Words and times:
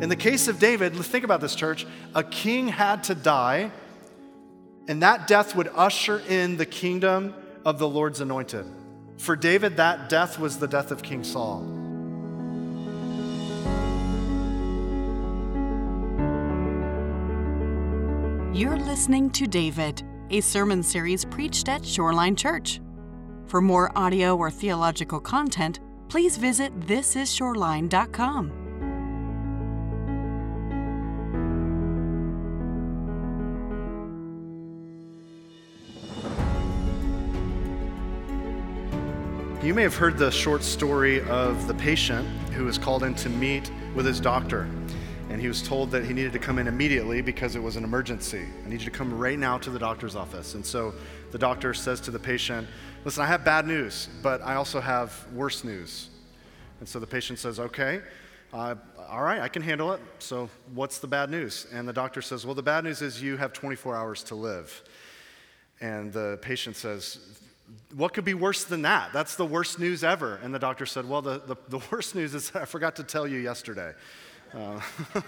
In 0.00 0.10
the 0.10 0.16
case 0.16 0.46
of 0.46 0.58
David, 0.58 0.94
think 0.94 1.24
about 1.24 1.40
this, 1.40 1.54
church. 1.54 1.86
A 2.14 2.22
king 2.22 2.68
had 2.68 3.02
to 3.04 3.14
die, 3.14 3.70
and 4.88 5.02
that 5.02 5.26
death 5.26 5.56
would 5.56 5.70
usher 5.74 6.22
in 6.28 6.58
the 6.58 6.66
kingdom 6.66 7.34
of 7.64 7.78
the 7.78 7.88
Lord's 7.88 8.20
anointed. 8.20 8.66
For 9.16 9.36
David, 9.36 9.78
that 9.78 10.10
death 10.10 10.38
was 10.38 10.58
the 10.58 10.68
death 10.68 10.90
of 10.90 11.02
King 11.02 11.24
Saul. 11.24 11.62
You're 18.52 18.76
listening 18.76 19.30
to 19.30 19.46
David, 19.46 20.02
a 20.30 20.42
sermon 20.42 20.82
series 20.82 21.24
preached 21.24 21.70
at 21.70 21.84
Shoreline 21.84 22.36
Church. 22.36 22.80
For 23.46 23.62
more 23.62 23.96
audio 23.96 24.36
or 24.36 24.50
theological 24.50 25.20
content, 25.20 25.80
please 26.08 26.36
visit 26.36 26.78
thisisshoreline.com. 26.80 28.65
You 39.66 39.74
may 39.74 39.82
have 39.82 39.96
heard 39.96 40.16
the 40.16 40.30
short 40.30 40.62
story 40.62 41.22
of 41.22 41.66
the 41.66 41.74
patient 41.74 42.24
who 42.52 42.66
was 42.66 42.78
called 42.78 43.02
in 43.02 43.16
to 43.16 43.28
meet 43.28 43.68
with 43.96 44.06
his 44.06 44.20
doctor. 44.20 44.68
And 45.28 45.40
he 45.40 45.48
was 45.48 45.60
told 45.60 45.90
that 45.90 46.04
he 46.04 46.14
needed 46.14 46.32
to 46.34 46.38
come 46.38 46.60
in 46.60 46.68
immediately 46.68 47.20
because 47.20 47.56
it 47.56 47.58
was 47.60 47.74
an 47.74 47.82
emergency. 47.82 48.44
I 48.64 48.68
need 48.68 48.78
you 48.78 48.84
to 48.84 48.92
come 48.92 49.18
right 49.18 49.36
now 49.36 49.58
to 49.58 49.70
the 49.70 49.78
doctor's 49.80 50.14
office. 50.14 50.54
And 50.54 50.64
so 50.64 50.94
the 51.32 51.38
doctor 51.38 51.74
says 51.74 52.00
to 52.02 52.12
the 52.12 52.18
patient, 52.18 52.68
Listen, 53.04 53.24
I 53.24 53.26
have 53.26 53.44
bad 53.44 53.66
news, 53.66 54.08
but 54.22 54.40
I 54.42 54.54
also 54.54 54.80
have 54.80 55.26
worse 55.32 55.64
news. 55.64 56.10
And 56.78 56.88
so 56.88 57.00
the 57.00 57.06
patient 57.08 57.40
says, 57.40 57.58
Okay, 57.58 58.02
uh, 58.52 58.76
all 59.08 59.24
right, 59.24 59.40
I 59.40 59.48
can 59.48 59.62
handle 59.62 59.90
it. 59.90 60.00
So 60.20 60.48
what's 60.74 60.98
the 61.00 61.08
bad 61.08 61.28
news? 61.28 61.66
And 61.72 61.88
the 61.88 61.92
doctor 61.92 62.22
says, 62.22 62.46
Well, 62.46 62.54
the 62.54 62.62
bad 62.62 62.84
news 62.84 63.02
is 63.02 63.20
you 63.20 63.36
have 63.36 63.52
24 63.52 63.96
hours 63.96 64.22
to 64.22 64.36
live. 64.36 64.84
And 65.80 66.12
the 66.12 66.38
patient 66.40 66.76
says, 66.76 67.40
what 67.94 68.12
could 68.12 68.24
be 68.24 68.34
worse 68.34 68.64
than 68.64 68.82
that? 68.82 69.12
That's 69.12 69.36
the 69.36 69.46
worst 69.46 69.78
news 69.78 70.04
ever. 70.04 70.36
And 70.42 70.54
the 70.54 70.58
doctor 70.58 70.86
said, 70.86 71.08
Well, 71.08 71.22
the, 71.22 71.40
the, 71.46 71.56
the 71.68 71.80
worst 71.90 72.14
news 72.14 72.34
is 72.34 72.52
I 72.54 72.64
forgot 72.64 72.96
to 72.96 73.04
tell 73.04 73.26
you 73.26 73.38
yesterday. 73.38 73.92
Uh, 74.54 74.80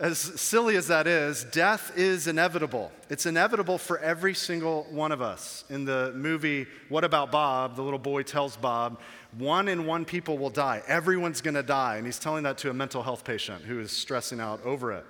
as 0.00 0.18
silly 0.18 0.76
as 0.76 0.88
that 0.88 1.06
is, 1.06 1.44
death 1.44 1.92
is 1.96 2.26
inevitable. 2.26 2.90
It's 3.10 3.26
inevitable 3.26 3.78
for 3.78 3.98
every 3.98 4.34
single 4.34 4.86
one 4.90 5.12
of 5.12 5.20
us. 5.20 5.64
In 5.68 5.84
the 5.84 6.12
movie 6.14 6.66
What 6.88 7.04
About 7.04 7.30
Bob, 7.30 7.76
the 7.76 7.82
little 7.82 7.98
boy 7.98 8.22
tells 8.22 8.56
Bob, 8.56 9.00
one 9.36 9.68
in 9.68 9.86
one 9.86 10.04
people 10.04 10.38
will 10.38 10.50
die. 10.50 10.82
Everyone's 10.86 11.40
going 11.40 11.54
to 11.54 11.62
die. 11.62 11.96
And 11.96 12.06
he's 12.06 12.18
telling 12.18 12.44
that 12.44 12.58
to 12.58 12.70
a 12.70 12.74
mental 12.74 13.02
health 13.02 13.24
patient 13.24 13.64
who 13.64 13.80
is 13.80 13.92
stressing 13.92 14.40
out 14.40 14.62
over 14.64 14.92
it. 14.92 15.04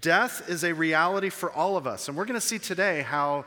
Death 0.00 0.48
is 0.48 0.64
a 0.64 0.72
reality 0.72 1.28
for 1.28 1.52
all 1.52 1.76
of 1.76 1.86
us. 1.86 2.08
And 2.08 2.16
we're 2.16 2.24
going 2.24 2.40
to 2.40 2.46
see 2.46 2.58
today 2.58 3.02
how 3.02 3.44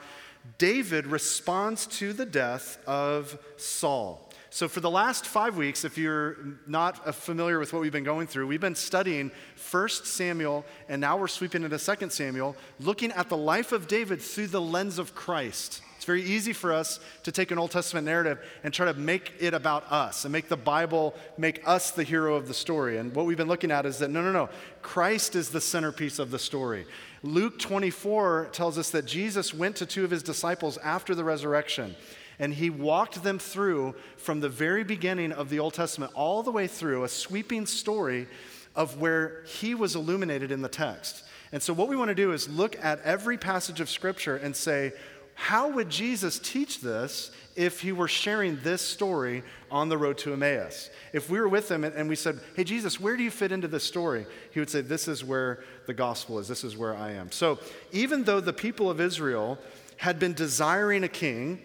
David 0.57 1.07
responds 1.07 1.87
to 1.87 2.13
the 2.13 2.25
death 2.25 2.77
of 2.87 3.37
Saul. 3.57 4.21
So, 4.55 4.69
for 4.69 4.79
the 4.79 4.89
last 4.89 5.25
five 5.25 5.57
weeks, 5.57 5.83
if 5.83 5.97
you're 5.97 6.37
not 6.65 7.13
familiar 7.13 7.59
with 7.59 7.73
what 7.73 7.81
we've 7.81 7.91
been 7.91 8.05
going 8.05 8.25
through, 8.25 8.47
we've 8.47 8.61
been 8.61 8.73
studying 8.73 9.31
1 9.69 9.89
Samuel, 9.89 10.63
and 10.87 11.01
now 11.01 11.17
we're 11.17 11.27
sweeping 11.27 11.63
into 11.63 11.77
2 11.77 12.09
Samuel, 12.09 12.55
looking 12.79 13.11
at 13.11 13.27
the 13.27 13.35
life 13.35 13.73
of 13.73 13.89
David 13.89 14.21
through 14.21 14.47
the 14.47 14.61
lens 14.61 14.97
of 14.97 15.13
Christ. 15.13 15.81
It's 15.97 16.05
very 16.05 16.23
easy 16.23 16.53
for 16.53 16.71
us 16.71 16.99
to 17.23 17.31
take 17.31 17.51
an 17.51 17.57
Old 17.57 17.71
Testament 17.71 18.05
narrative 18.05 18.39
and 18.63 18.73
try 18.73 18.85
to 18.85 18.93
make 18.93 19.33
it 19.39 19.53
about 19.53 19.91
us 19.91 20.23
and 20.23 20.31
make 20.31 20.47
the 20.47 20.55
Bible 20.55 21.15
make 21.37 21.61
us 21.67 21.91
the 21.91 22.03
hero 22.03 22.35
of 22.35 22.47
the 22.47 22.53
story. 22.53 22.97
And 22.97 23.13
what 23.15 23.25
we've 23.25 23.35
been 23.35 23.47
looking 23.47 23.71
at 23.71 23.85
is 23.85 23.97
that 23.97 24.11
no, 24.11 24.21
no, 24.21 24.31
no, 24.31 24.49
Christ 24.83 25.35
is 25.35 25.49
the 25.49 25.59
centerpiece 25.59 26.19
of 26.19 26.31
the 26.31 26.39
story. 26.39 26.85
Luke 27.25 27.57
24 27.57 28.49
tells 28.51 28.77
us 28.77 28.91
that 28.91 29.07
Jesus 29.07 29.51
went 29.51 29.75
to 29.77 29.85
two 29.87 30.05
of 30.05 30.11
his 30.11 30.21
disciples 30.21 30.77
after 30.77 31.15
the 31.15 31.23
resurrection 31.23 31.95
and 32.37 32.53
he 32.53 32.69
walked 32.69 33.23
them 33.23 33.39
through 33.39 33.95
from 34.17 34.41
the 34.41 34.49
very 34.49 34.83
beginning 34.83 35.31
of 35.31 35.49
the 35.49 35.57
Old 35.57 35.73
Testament 35.73 36.11
all 36.13 36.43
the 36.43 36.51
way 36.51 36.67
through 36.67 37.03
a 37.03 37.09
sweeping 37.09 37.65
story 37.65 38.27
of 38.75 38.99
where 38.99 39.43
he 39.45 39.73
was 39.73 39.95
illuminated 39.95 40.51
in 40.51 40.61
the 40.61 40.69
text. 40.69 41.23
And 41.51 41.63
so, 41.63 41.73
what 41.73 41.87
we 41.87 41.95
want 41.95 42.09
to 42.09 42.15
do 42.15 42.33
is 42.33 42.49
look 42.49 42.77
at 42.83 43.01
every 43.01 43.37
passage 43.37 43.79
of 43.79 43.89
Scripture 43.89 44.35
and 44.35 44.55
say, 44.55 44.91
how 45.35 45.69
would 45.69 45.89
Jesus 45.89 46.39
teach 46.39 46.79
this 46.79 47.29
if 47.55 47.81
he 47.81 47.91
were 47.91 48.07
sharing 48.07 48.57
this 48.63 48.81
story 48.81 49.43
on 49.69 49.89
the 49.89 49.97
road 49.97 50.17
to 50.19 50.33
Emmaus? 50.33 50.89
If 51.13 51.29
we 51.29 51.39
were 51.39 51.49
with 51.49 51.69
him 51.69 51.83
and 51.83 52.09
we 52.09 52.15
said, 52.15 52.39
Hey, 52.55 52.63
Jesus, 52.63 52.99
where 52.99 53.17
do 53.17 53.23
you 53.23 53.29
fit 53.29 53.51
into 53.51 53.67
this 53.67 53.83
story? 53.83 54.25
He 54.51 54.59
would 54.59 54.69
say, 54.69 54.81
This 54.81 55.07
is 55.07 55.23
where 55.23 55.63
the 55.85 55.93
gospel 55.93 56.39
is. 56.39 56.47
This 56.47 56.63
is 56.63 56.77
where 56.77 56.95
I 56.95 57.11
am. 57.11 57.31
So 57.31 57.59
even 57.91 58.23
though 58.23 58.39
the 58.39 58.53
people 58.53 58.89
of 58.89 59.01
Israel 59.01 59.59
had 59.97 60.19
been 60.19 60.33
desiring 60.33 61.03
a 61.03 61.09
king, 61.09 61.61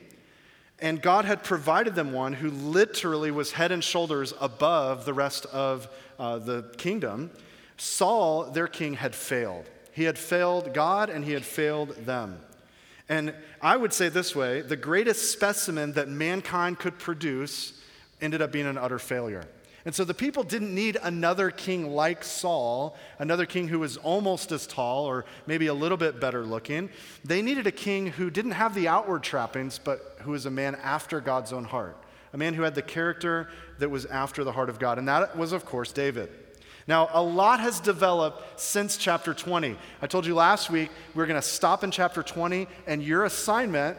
and 0.81 1.01
God 1.01 1.25
had 1.25 1.45
provided 1.45 1.95
them 1.95 2.13
one 2.13 2.33
who 2.33 2.51
literally 2.51 3.31
was 3.31 3.53
head 3.53 3.71
and 3.71 3.85
shoulders 3.85 4.35
above 4.41 5.05
the 5.05 5.15
rest 5.15 5.47
of 5.47 5.89
uh, 6.19 6.39
the 6.39 6.73
kingdom, 6.77 7.31
Saul, 7.77 8.51
their 8.51 8.67
king, 8.67 8.95
had 8.95 9.15
failed. 9.15 9.67
He 9.93 10.05
had 10.05 10.19
failed 10.19 10.75
God 10.75 11.11
and 11.11 11.25
he 11.25 11.33
had 11.33 11.45
failed 11.45 11.91
them. 12.07 12.41
And 13.11 13.35
I 13.61 13.77
would 13.77 13.93
say 13.93 14.09
this 14.09 14.35
way 14.35 14.63
the 14.63 14.77
greatest 14.77 15.33
specimen 15.33 15.93
that 15.93 16.09
mankind 16.09 16.79
could 16.79 16.99
produce 16.99 17.75
ended 18.23 18.41
up 18.41 18.53
being 18.53 18.67
an 18.67 18.79
utter 18.79 18.99
failure. 18.99 19.45
And 19.85 19.95
so 19.95 20.05
the 20.05 20.15
people 20.15 20.43
didn't 20.43 20.75
need 20.75 20.99
another 21.03 21.51
king 21.51 21.91
like 21.91 22.23
Saul, 22.23 22.97
another 23.19 23.47
king 23.47 23.67
who 23.67 23.79
was 23.79 23.97
almost 23.97 24.53
as 24.53 24.67
tall 24.67 25.07
or 25.07 25.25
maybe 25.47 25.69
a 25.69 25.75
little 25.75 25.97
bit 25.97 26.21
better 26.21 26.45
looking. 26.45 26.91
They 27.25 27.41
needed 27.41 27.67
a 27.67 27.73
king 27.73 28.09
who 28.09 28.31
didn't 28.31 28.51
have 28.53 28.75
the 28.75 28.89
outward 28.89 29.23
trappings, 29.23 29.81
but 29.83 30.19
who 30.21 30.33
was 30.33 30.45
a 30.45 30.51
man 30.51 30.75
after 30.77 31.21
God's 31.21 31.53
own 31.53 31.65
heart, 31.65 31.97
a 32.35 32.37
man 32.37 32.53
who 32.53 32.63
had 32.63 32.75
the 32.75 32.83
character 32.83 33.49
that 33.79 33.89
was 33.89 34.05
after 34.07 34.45
the 34.45 34.53
heart 34.53 34.69
of 34.69 34.79
God. 34.79 34.99
And 34.99 35.09
that 35.09 35.37
was, 35.37 35.53
of 35.53 35.65
course, 35.65 35.93
David. 35.93 36.31
Now, 36.91 37.09
a 37.13 37.23
lot 37.23 37.61
has 37.61 37.79
developed 37.79 38.59
since 38.59 38.97
chapter 38.97 39.33
20. 39.33 39.77
I 40.03 40.07
told 40.09 40.27
you 40.27 40.35
last 40.35 40.71
week 40.71 40.91
we 41.15 41.23
are 41.23 41.27
going 41.27 41.41
to 41.41 41.49
stop 41.49 41.85
in 41.85 41.93
chapter 41.93 42.21
20, 42.21 42.67
and 42.89 43.01
your 43.01 43.27
assignment, 43.27 43.97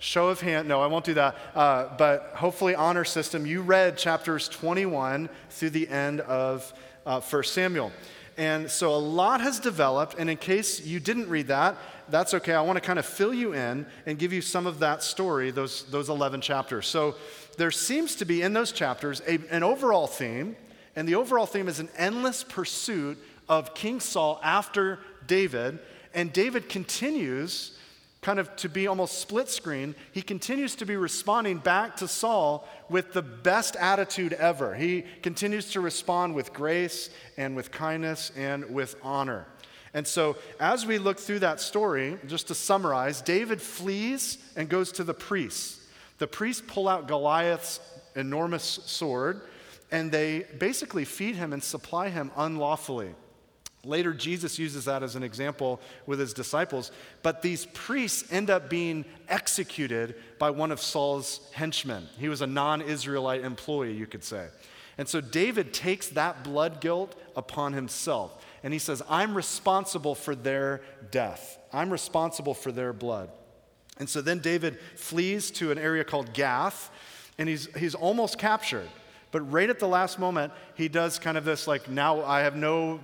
show 0.00 0.26
of 0.26 0.40
hand, 0.40 0.66
no, 0.66 0.82
I 0.82 0.88
won't 0.88 1.04
do 1.04 1.14
that, 1.14 1.36
uh, 1.54 1.96
but 1.96 2.32
hopefully, 2.34 2.74
honor 2.74 3.04
system, 3.04 3.46
you 3.46 3.62
read 3.62 3.96
chapters 3.96 4.48
21 4.48 5.28
through 5.50 5.70
the 5.70 5.86
end 5.86 6.20
of 6.22 6.74
uh, 7.06 7.20
1 7.20 7.44
Samuel. 7.44 7.92
And 8.36 8.68
so 8.68 8.92
a 8.92 8.98
lot 8.98 9.40
has 9.40 9.60
developed, 9.60 10.16
and 10.18 10.28
in 10.28 10.36
case 10.36 10.84
you 10.84 10.98
didn't 10.98 11.28
read 11.28 11.46
that, 11.46 11.76
that's 12.08 12.34
okay. 12.34 12.54
I 12.54 12.62
want 12.62 12.76
to 12.76 12.84
kind 12.84 12.98
of 12.98 13.06
fill 13.06 13.32
you 13.32 13.54
in 13.54 13.86
and 14.04 14.18
give 14.18 14.32
you 14.32 14.40
some 14.40 14.66
of 14.66 14.80
that 14.80 15.04
story, 15.04 15.52
those, 15.52 15.84
those 15.84 16.08
11 16.08 16.40
chapters. 16.40 16.88
So 16.88 17.14
there 17.56 17.70
seems 17.70 18.16
to 18.16 18.24
be 18.24 18.42
in 18.42 18.52
those 18.52 18.72
chapters 18.72 19.22
a, 19.28 19.38
an 19.48 19.62
overall 19.62 20.08
theme 20.08 20.56
and 20.94 21.08
the 21.08 21.14
overall 21.14 21.46
theme 21.46 21.68
is 21.68 21.80
an 21.80 21.88
endless 21.96 22.44
pursuit 22.44 23.18
of 23.48 23.74
King 23.74 24.00
Saul 24.00 24.40
after 24.42 24.98
David. 25.26 25.78
And 26.14 26.32
David 26.32 26.68
continues 26.68 27.76
kind 28.20 28.38
of 28.38 28.54
to 28.56 28.68
be 28.68 28.86
almost 28.86 29.18
split 29.18 29.48
screen. 29.48 29.94
He 30.12 30.22
continues 30.22 30.76
to 30.76 30.86
be 30.86 30.96
responding 30.96 31.58
back 31.58 31.96
to 31.96 32.08
Saul 32.08 32.68
with 32.88 33.12
the 33.12 33.22
best 33.22 33.74
attitude 33.76 34.32
ever. 34.34 34.74
He 34.74 35.04
continues 35.22 35.72
to 35.72 35.80
respond 35.80 36.34
with 36.34 36.52
grace 36.52 37.10
and 37.36 37.56
with 37.56 37.72
kindness 37.72 38.30
and 38.36 38.72
with 38.72 38.94
honor. 39.02 39.46
And 39.94 40.06
so, 40.06 40.36
as 40.58 40.86
we 40.86 40.98
look 40.98 41.18
through 41.18 41.40
that 41.40 41.60
story, 41.60 42.16
just 42.26 42.48
to 42.48 42.54
summarize, 42.54 43.20
David 43.20 43.60
flees 43.60 44.38
and 44.56 44.68
goes 44.68 44.92
to 44.92 45.04
the 45.04 45.12
priests. 45.12 45.80
The 46.18 46.26
priests 46.26 46.62
pull 46.66 46.88
out 46.88 47.08
Goliath's 47.08 47.80
enormous 48.14 48.64
sword 48.64 49.42
and 49.92 50.10
they 50.10 50.46
basically 50.58 51.04
feed 51.04 51.36
him 51.36 51.52
and 51.52 51.62
supply 51.62 52.08
him 52.08 52.32
unlawfully. 52.36 53.14
Later, 53.84 54.12
Jesus 54.12 54.58
uses 54.58 54.86
that 54.86 55.02
as 55.02 55.16
an 55.16 55.22
example 55.22 55.80
with 56.06 56.18
his 56.18 56.32
disciples, 56.32 56.92
but 57.22 57.42
these 57.42 57.66
priests 57.66 58.32
end 58.32 58.48
up 58.48 58.70
being 58.70 59.04
executed 59.28 60.14
by 60.38 60.50
one 60.50 60.70
of 60.70 60.80
Saul's 60.80 61.50
henchmen. 61.52 62.08
He 62.16 62.28
was 62.28 62.40
a 62.40 62.46
non 62.46 62.80
Israelite 62.80 63.44
employee, 63.44 63.92
you 63.92 64.06
could 64.06 64.24
say. 64.24 64.48
And 64.98 65.08
so 65.08 65.20
David 65.20 65.74
takes 65.74 66.08
that 66.08 66.44
blood 66.44 66.80
guilt 66.80 67.14
upon 67.36 67.72
himself, 67.72 68.44
and 68.62 68.72
he 68.72 68.78
says, 68.78 69.02
I'm 69.08 69.34
responsible 69.34 70.14
for 70.14 70.34
their 70.34 70.82
death, 71.10 71.58
I'm 71.72 71.90
responsible 71.90 72.54
for 72.54 72.72
their 72.72 72.92
blood. 72.92 73.30
And 73.98 74.08
so 74.08 74.22
then 74.22 74.38
David 74.38 74.78
flees 74.96 75.50
to 75.52 75.70
an 75.70 75.78
area 75.78 76.04
called 76.04 76.32
Gath, 76.32 76.90
and 77.36 77.48
he's, 77.48 77.68
he's 77.76 77.94
almost 77.94 78.38
captured. 78.38 78.88
But 79.32 79.50
right 79.50 79.68
at 79.68 79.78
the 79.78 79.88
last 79.88 80.18
moment, 80.18 80.52
he 80.74 80.88
does 80.88 81.18
kind 81.18 81.36
of 81.36 81.44
this 81.44 81.66
like, 81.66 81.88
now 81.88 82.22
I 82.22 82.40
have 82.40 82.54
no 82.54 83.00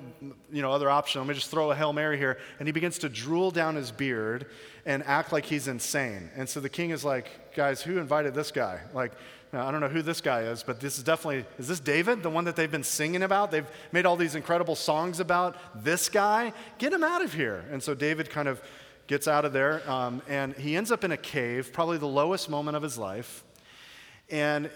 you 0.53 0.63
know, 0.63 0.71
other 0.71 0.89
option. 0.89 1.21
Let 1.23 1.29
me 1.29 1.35
just 1.35 1.51
throw 1.51 1.71
a 1.71 1.75
Hail 1.75 1.93
Mary 1.93 2.19
here. 2.19 2.39
And 2.59 2.69
he 2.69 2.73
begins 2.73 2.99
to 2.99 3.09
drool 3.09 3.51
down 3.51 3.75
his 3.75 3.91
beard 3.91 4.47
and 4.87 5.03
act 5.05 5.33
like 5.33 5.47
he's 5.47 5.69
insane. 5.69 6.31
And 6.37 6.49
so 6.49 6.61
the 6.61 6.69
king 6.69 6.91
is 6.91 7.05
like, 7.05 7.55
guys, 7.57 7.83
who 7.83 7.99
invited 7.99 8.35
this 8.35 8.51
guy? 8.51 8.81
Like, 8.95 9.13
I 9.53 9.71
don't 9.71 9.81
know 9.81 9.89
who 9.89 10.03
this 10.03 10.21
guy 10.21 10.43
is, 10.43 10.63
but 10.63 10.79
this 10.79 10.99
is 10.99 11.05
definitely, 11.05 11.47
is 11.59 11.69
this 11.69 11.81
David, 11.81 12.23
the 12.23 12.29
one 12.29 12.45
that 12.45 12.55
they've 12.55 12.71
been 12.71 12.85
singing 12.85 13.23
about? 13.23 13.51
They've 13.51 13.67
made 13.93 14.05
all 14.05 14.17
these 14.17 14.35
incredible 14.35 14.77
songs 14.77 15.21
about 15.21 15.57
this 15.83 16.11
guy. 16.11 16.53
Get 16.77 16.93
him 16.93 17.03
out 17.03 17.25
of 17.25 17.33
here. 17.33 17.65
And 17.73 17.83
so 17.83 17.95
David 17.95 18.29
kind 18.29 18.49
of 18.49 18.61
gets 19.07 19.27
out 19.27 19.47
of 19.47 19.55
there, 19.55 19.91
um, 19.91 20.21
and 20.29 20.55
he 20.57 20.77
ends 20.77 20.93
up 20.93 21.03
in 21.03 21.13
a 21.13 21.17
cave, 21.17 21.73
probably 21.73 21.97
the 21.97 22.07
lowest 22.07 22.51
moment 22.51 22.77
of 22.77 22.83
his 22.83 22.99
life. 22.99 23.43
And 24.29 24.69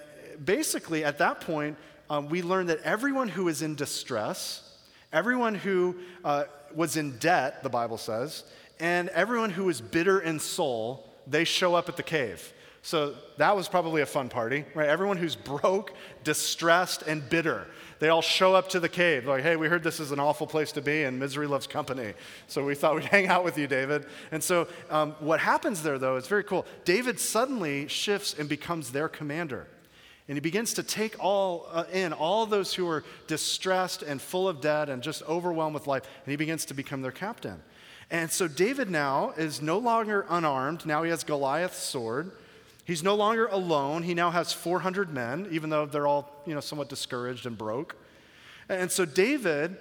basically, 0.44 1.05
at 1.05 1.19
that 1.19 1.40
point, 1.40 1.76
um, 2.11 2.29
we 2.29 2.43
learn 2.43 2.67
that 2.67 2.81
everyone 2.82 3.29
who 3.29 3.49
is 3.49 3.62
in 3.62 3.75
distress, 3.75 4.76
everyone 5.12 5.55
who 5.55 5.96
uh, 6.25 6.44
was 6.75 6.96
in 6.96 7.19
debt, 7.19 7.62
the 7.62 7.70
Bible 7.70 7.99
says, 7.99 8.44
and 8.81 9.08
everyone 9.11 9.50
who 9.50 9.69
is 9.69 9.81
bitter 9.81 10.20
in 10.20 10.38
soul, 10.38 11.08
they 11.26 11.44
show 11.44 11.75
up 11.75 11.88
at 11.88 11.96
the 11.96 12.02
cave. 12.02 12.52
So 12.82 13.14
that 13.37 13.55
was 13.55 13.69
probably 13.69 14.02
a 14.02 14.06
fun 14.06 14.29
party, 14.29 14.64
right? 14.75 14.88
Everyone 14.88 15.17
who's 15.17 15.37
broke, 15.37 15.94
distressed, 16.25 17.02
and 17.02 17.29
bitter, 17.31 17.69
they 18.00 18.08
all 18.08 18.23
show 18.23 18.56
up 18.56 18.69
to 18.70 18.81
the 18.81 18.88
cave. 18.88 19.26
Like, 19.26 19.44
hey, 19.44 19.55
we 19.55 19.69
heard 19.69 19.84
this 19.84 20.00
is 20.00 20.11
an 20.11 20.19
awful 20.19 20.49
place 20.49 20.73
to 20.73 20.82
be, 20.82 21.05
and 21.05 21.20
misery 21.20 21.46
loves 21.46 21.69
company. 21.69 22.14
So 22.49 22.64
we 22.64 22.75
thought 22.75 22.96
we'd 22.96 23.05
hang 23.05 23.29
out 23.29 23.44
with 23.44 23.56
you, 23.56 23.69
David. 23.69 24.06
And 24.32 24.43
so 24.43 24.67
um, 24.90 25.12
what 25.20 25.38
happens 25.38 25.84
there, 25.84 26.00
though, 26.00 26.17
is 26.17 26.26
very 26.26 26.43
cool. 26.43 26.67
David 26.84 27.20
suddenly 27.20 27.87
shifts 27.87 28.34
and 28.37 28.49
becomes 28.49 28.90
their 28.90 29.08
commander. 29.08 29.69
And 30.32 30.37
he 30.38 30.40
begins 30.40 30.73
to 30.73 30.82
take 30.82 31.23
all 31.23 31.69
uh, 31.70 31.84
in 31.93 32.14
all 32.14 32.46
those 32.46 32.73
who 32.73 32.88
are 32.88 33.05
distressed 33.26 34.00
and 34.00 34.19
full 34.19 34.49
of 34.49 34.62
debt 34.62 34.88
and 34.88 35.02
just 35.02 35.23
overwhelmed 35.25 35.75
with 35.75 35.87
life, 35.87 36.05
and 36.25 36.31
he 36.31 36.37
begins 36.37 36.64
to 36.64 36.73
become 36.73 37.02
their 37.02 37.12
captain. 37.12 37.62
And 38.11 38.31
so 38.31 38.49
David 38.49 38.88
now 38.88 39.34
is 39.37 39.61
no 39.61 39.76
longer 39.76 40.25
unarmed. 40.31 40.87
Now 40.87 41.02
he 41.02 41.11
has 41.11 41.23
Goliath's 41.23 41.76
sword. 41.76 42.31
He's 42.87 43.02
no 43.02 43.14
longer 43.14 43.44
alone. 43.49 44.05
He 44.05 44.14
now 44.14 44.31
has 44.31 44.55
400 44.55 45.12
men, 45.12 45.49
even 45.50 45.69
though 45.69 45.84
they're 45.84 46.06
all, 46.06 46.43
you 46.46 46.55
know, 46.55 46.61
somewhat 46.61 46.88
discouraged 46.88 47.44
and 47.44 47.58
broke. 47.58 47.94
And 48.70 48.90
so 48.90 49.05
David 49.05 49.76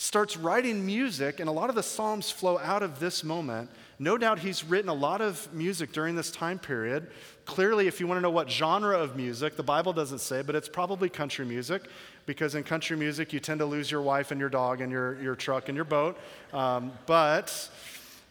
starts 0.00 0.34
writing 0.34 0.86
music, 0.86 1.40
and 1.40 1.48
a 1.48 1.52
lot 1.52 1.68
of 1.68 1.76
the 1.76 1.82
Psalms 1.82 2.30
flow 2.30 2.58
out 2.60 2.82
of 2.82 3.00
this 3.00 3.22
moment. 3.22 3.68
No 3.98 4.16
doubt 4.16 4.38
he's 4.38 4.64
written 4.64 4.88
a 4.88 4.94
lot 4.94 5.20
of 5.20 5.52
music 5.52 5.92
during 5.92 6.16
this 6.16 6.30
time 6.30 6.58
period. 6.58 7.10
Clearly, 7.44 7.86
if 7.86 8.00
you 8.00 8.06
want 8.06 8.16
to 8.16 8.22
know 8.22 8.30
what 8.30 8.50
genre 8.50 8.98
of 8.98 9.14
music, 9.14 9.56
the 9.56 9.62
Bible 9.62 9.92
doesn't 9.92 10.20
say, 10.20 10.40
but 10.40 10.54
it's 10.54 10.70
probably 10.70 11.10
country 11.10 11.44
music, 11.44 11.82
because 12.24 12.54
in 12.54 12.64
country 12.64 12.96
music, 12.96 13.34
you 13.34 13.40
tend 13.40 13.60
to 13.60 13.66
lose 13.66 13.90
your 13.90 14.00
wife 14.00 14.30
and 14.30 14.40
your 14.40 14.48
dog 14.48 14.80
and 14.80 14.90
your, 14.90 15.20
your 15.20 15.34
truck 15.34 15.68
and 15.68 15.76
your 15.76 15.84
boat. 15.84 16.16
Um, 16.54 16.92
but, 17.04 17.68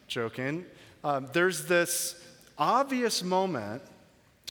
joking, 0.08 0.66
um, 1.04 1.30
there's 1.34 1.68
this 1.68 2.20
obvious 2.58 3.24
moment 3.24 3.84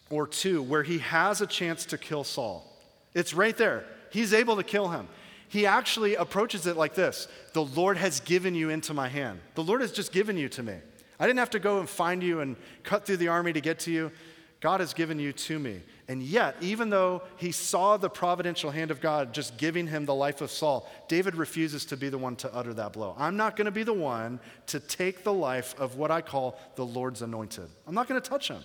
or 0.09 0.29
two 0.29 0.63
where 0.63 0.85
he 0.85 0.99
has 0.99 1.41
a 1.41 1.49
chance 1.49 1.85
to 1.87 1.99
kill 1.99 2.23
Saul. 2.23 2.65
It's 3.13 3.35
right 3.35 3.57
there. 3.57 3.85
He's 4.13 4.33
able 4.33 4.55
to 4.55 4.63
kill 4.63 4.87
him. 4.87 5.09
He 5.49 5.67
actually 5.67 6.15
approaches 6.15 6.67
it 6.67 6.77
like 6.77 6.95
this 6.95 7.29
The 7.53 7.65
Lord 7.65 7.97
has 7.97 8.21
given 8.21 8.55
you 8.55 8.71
into 8.71 8.95
my 8.95 9.09
hand. 9.09 9.41
The 9.55 9.65
Lord 9.65 9.81
has 9.81 9.93
just 9.93 10.13
given 10.13 10.37
you 10.37 10.49
to 10.51 10.63
me. 10.63 10.77
I 11.21 11.27
didn't 11.27 11.41
have 11.41 11.51
to 11.51 11.59
go 11.59 11.81
and 11.81 11.89
find 11.89 12.23
you 12.23 12.41
and 12.41 12.57
cut 12.85 13.05
through 13.05 13.17
the 13.17 13.29
army 13.29 13.53
to 13.53 13.61
get 13.61 13.81
to 13.81 13.91
you. 13.91 14.13
God 14.61 14.81
has 14.81 14.93
given 14.93 15.21
you 15.21 15.33
to 15.33 15.59
me. 15.59 15.83
And 16.09 16.23
yet, 16.23 16.57
even 16.61 16.91
though 16.91 17.23
he 17.37 17.53
saw 17.53 17.97
the 17.97 18.09
providential 18.09 18.71
hand 18.71 18.91
of 18.91 19.01
God 19.01 19.33
just 19.33 19.57
giving 19.57 19.87
him 19.87 20.05
the 20.05 20.15
life 20.15 20.41
of 20.41 20.51
Saul, 20.51 20.91
David 21.07 21.37
refuses 21.37 21.85
to 21.87 21.97
be 21.97 22.09
the 22.09 22.19
one 22.19 22.35
to 22.37 22.53
utter 22.53 22.75
that 22.75 22.93
blow. 22.93 23.15
I'm 23.19 23.37
not 23.37 23.57
going 23.57 23.67
to 23.67 23.71
be 23.71 23.85
the 23.85 23.93
one 23.93 24.41
to 24.67 24.81
take 24.81 25.23
the 25.23 25.33
life 25.33 25.79
of 25.79 25.97
what 25.97 26.11
I 26.11 26.23
call 26.23 26.59
the 26.75 26.85
Lord's 26.85 27.23
anointed. 27.23 27.69
I'm 27.87 27.95
not 27.95 28.09
going 28.09 28.21
to 28.21 28.29
touch 28.29 28.49
him. 28.49 28.65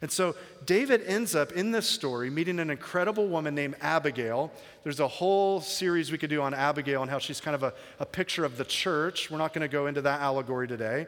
And 0.00 0.10
so 0.10 0.36
David 0.64 1.02
ends 1.06 1.34
up 1.34 1.52
in 1.52 1.72
this 1.72 1.86
story 1.86 2.30
meeting 2.30 2.60
an 2.60 2.70
incredible 2.70 3.26
woman 3.26 3.54
named 3.54 3.76
Abigail. 3.80 4.52
There's 4.84 5.00
a 5.00 5.08
whole 5.08 5.60
series 5.60 6.12
we 6.12 6.18
could 6.18 6.30
do 6.30 6.40
on 6.40 6.54
Abigail 6.54 7.02
and 7.02 7.10
how 7.10 7.18
she's 7.18 7.40
kind 7.40 7.54
of 7.54 7.62
a, 7.62 7.74
a 7.98 8.06
picture 8.06 8.44
of 8.44 8.56
the 8.56 8.64
church. 8.64 9.30
We're 9.30 9.38
not 9.38 9.52
going 9.52 9.62
to 9.62 9.72
go 9.72 9.86
into 9.86 10.02
that 10.02 10.20
allegory 10.20 10.68
today. 10.68 11.06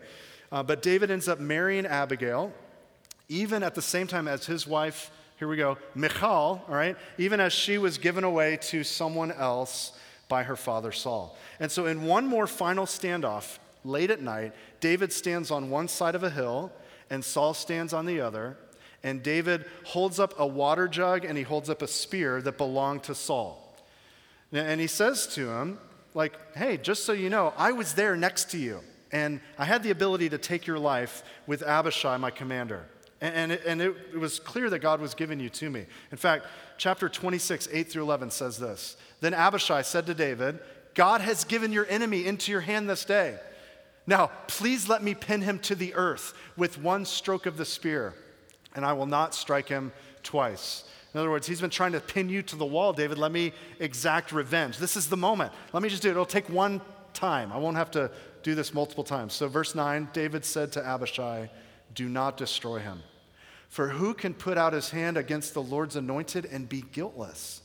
Uh, 0.50 0.62
but 0.62 0.82
David 0.82 1.10
ends 1.10 1.28
up 1.28 1.38
marrying 1.38 1.86
Abigail, 1.86 2.52
even 3.28 3.62
at 3.62 3.76
the 3.76 3.82
same 3.82 4.08
time 4.08 4.26
as 4.26 4.46
his 4.46 4.66
wife, 4.66 5.12
here 5.38 5.46
we 5.46 5.56
go, 5.56 5.78
Michal, 5.94 6.62
all 6.68 6.74
right, 6.74 6.96
even 7.16 7.38
as 7.38 7.52
she 7.52 7.78
was 7.78 7.96
given 7.96 8.24
away 8.24 8.58
to 8.62 8.82
someone 8.82 9.30
else 9.30 9.92
by 10.28 10.42
her 10.42 10.56
father 10.56 10.92
Saul. 10.92 11.38
And 11.60 11.70
so, 11.70 11.86
in 11.86 12.02
one 12.02 12.26
more 12.26 12.46
final 12.46 12.84
standoff, 12.84 13.58
late 13.84 14.10
at 14.10 14.20
night, 14.20 14.52
David 14.80 15.12
stands 15.12 15.50
on 15.50 15.70
one 15.70 15.88
side 15.88 16.14
of 16.14 16.22
a 16.22 16.30
hill 16.30 16.72
and 17.10 17.24
Saul 17.24 17.54
stands 17.54 17.92
on 17.92 18.06
the 18.06 18.20
other. 18.20 18.56
And 19.02 19.22
David 19.22 19.64
holds 19.84 20.20
up 20.20 20.38
a 20.38 20.46
water 20.46 20.86
jug 20.88 21.24
and 21.24 21.38
he 21.38 21.44
holds 21.44 21.70
up 21.70 21.82
a 21.82 21.88
spear 21.88 22.42
that 22.42 22.58
belonged 22.58 23.04
to 23.04 23.14
Saul. 23.14 23.74
And 24.52 24.80
he 24.80 24.86
says 24.86 25.26
to 25.28 25.48
him, 25.48 25.78
like, 26.14 26.36
hey, 26.56 26.76
just 26.76 27.04
so 27.04 27.12
you 27.12 27.30
know, 27.30 27.54
I 27.56 27.72
was 27.72 27.94
there 27.94 28.16
next 28.16 28.50
to 28.50 28.58
you, 28.58 28.80
and 29.12 29.40
I 29.58 29.64
had 29.64 29.82
the 29.82 29.90
ability 29.90 30.28
to 30.30 30.38
take 30.38 30.66
your 30.66 30.78
life 30.78 31.22
with 31.46 31.62
Abishai, 31.62 32.16
my 32.16 32.30
commander. 32.30 32.84
And, 33.20 33.52
it, 33.52 33.62
and 33.66 33.82
it, 33.82 33.94
it 34.14 34.18
was 34.18 34.40
clear 34.40 34.70
that 34.70 34.78
God 34.78 35.00
was 35.00 35.14
giving 35.14 35.40
you 35.40 35.50
to 35.50 35.68
me. 35.68 35.84
In 36.10 36.16
fact, 36.16 36.46
chapter 36.78 37.08
26, 37.08 37.68
8 37.70 37.90
through 37.90 38.02
11 38.02 38.30
says 38.30 38.58
this 38.58 38.96
Then 39.20 39.34
Abishai 39.34 39.82
said 39.82 40.06
to 40.06 40.14
David, 40.14 40.58
God 40.94 41.20
has 41.20 41.44
given 41.44 41.70
your 41.70 41.86
enemy 41.88 42.26
into 42.26 42.50
your 42.50 42.62
hand 42.62 42.88
this 42.88 43.04
day. 43.04 43.38
Now, 44.06 44.30
please 44.48 44.88
let 44.88 45.02
me 45.02 45.14
pin 45.14 45.42
him 45.42 45.58
to 45.60 45.74
the 45.74 45.94
earth 45.94 46.34
with 46.56 46.78
one 46.78 47.04
stroke 47.04 47.46
of 47.46 47.56
the 47.56 47.64
spear 47.64 48.14
and 48.74 48.84
I 48.84 48.92
will 48.92 49.06
not 49.06 49.34
strike 49.34 49.68
him 49.68 49.92
twice. 50.22 50.84
In 51.12 51.20
other 51.20 51.30
words, 51.30 51.46
he's 51.46 51.60
been 51.60 51.70
trying 51.70 51.92
to 51.92 52.00
pin 52.00 52.28
you 52.28 52.42
to 52.42 52.56
the 52.56 52.66
wall, 52.66 52.92
David. 52.92 53.18
Let 53.18 53.32
me 53.32 53.52
exact 53.80 54.30
revenge. 54.32 54.78
This 54.78 54.96
is 54.96 55.08
the 55.08 55.16
moment. 55.16 55.52
Let 55.72 55.82
me 55.82 55.88
just 55.88 56.02
do 56.02 56.08
it. 56.08 56.12
It'll 56.12 56.24
take 56.24 56.48
one 56.48 56.80
time. 57.14 57.52
I 57.52 57.58
won't 57.58 57.76
have 57.76 57.90
to 57.92 58.10
do 58.42 58.54
this 58.54 58.72
multiple 58.72 59.04
times. 59.04 59.32
So, 59.32 59.48
verse 59.48 59.74
9 59.74 60.08
David 60.12 60.44
said 60.44 60.72
to 60.72 60.86
Abishai, 60.86 61.50
Do 61.94 62.08
not 62.08 62.36
destroy 62.36 62.78
him. 62.78 63.02
For 63.68 63.88
who 63.88 64.14
can 64.14 64.34
put 64.34 64.58
out 64.58 64.72
his 64.72 64.90
hand 64.90 65.16
against 65.16 65.54
the 65.54 65.62
Lord's 65.62 65.96
anointed 65.96 66.44
and 66.46 66.68
be 66.68 66.82
guiltless? 66.92 67.62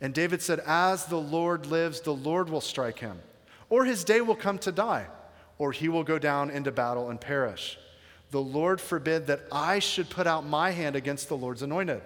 And 0.00 0.12
David 0.12 0.42
said, 0.42 0.60
As 0.66 1.06
the 1.06 1.16
Lord 1.16 1.66
lives, 1.66 2.00
the 2.00 2.14
Lord 2.14 2.50
will 2.50 2.60
strike 2.60 2.98
him, 2.98 3.20
or 3.70 3.84
his 3.84 4.04
day 4.04 4.20
will 4.20 4.34
come 4.34 4.58
to 4.58 4.72
die, 4.72 5.06
or 5.58 5.72
he 5.72 5.88
will 5.88 6.04
go 6.04 6.18
down 6.18 6.50
into 6.50 6.72
battle 6.72 7.08
and 7.08 7.20
perish. 7.20 7.78
The 8.32 8.40
Lord 8.40 8.80
forbid 8.80 9.26
that 9.26 9.42
I 9.52 9.78
should 9.78 10.08
put 10.08 10.26
out 10.26 10.46
my 10.46 10.70
hand 10.70 10.96
against 10.96 11.28
the 11.28 11.36
Lord's 11.36 11.62
anointed. 11.62 12.00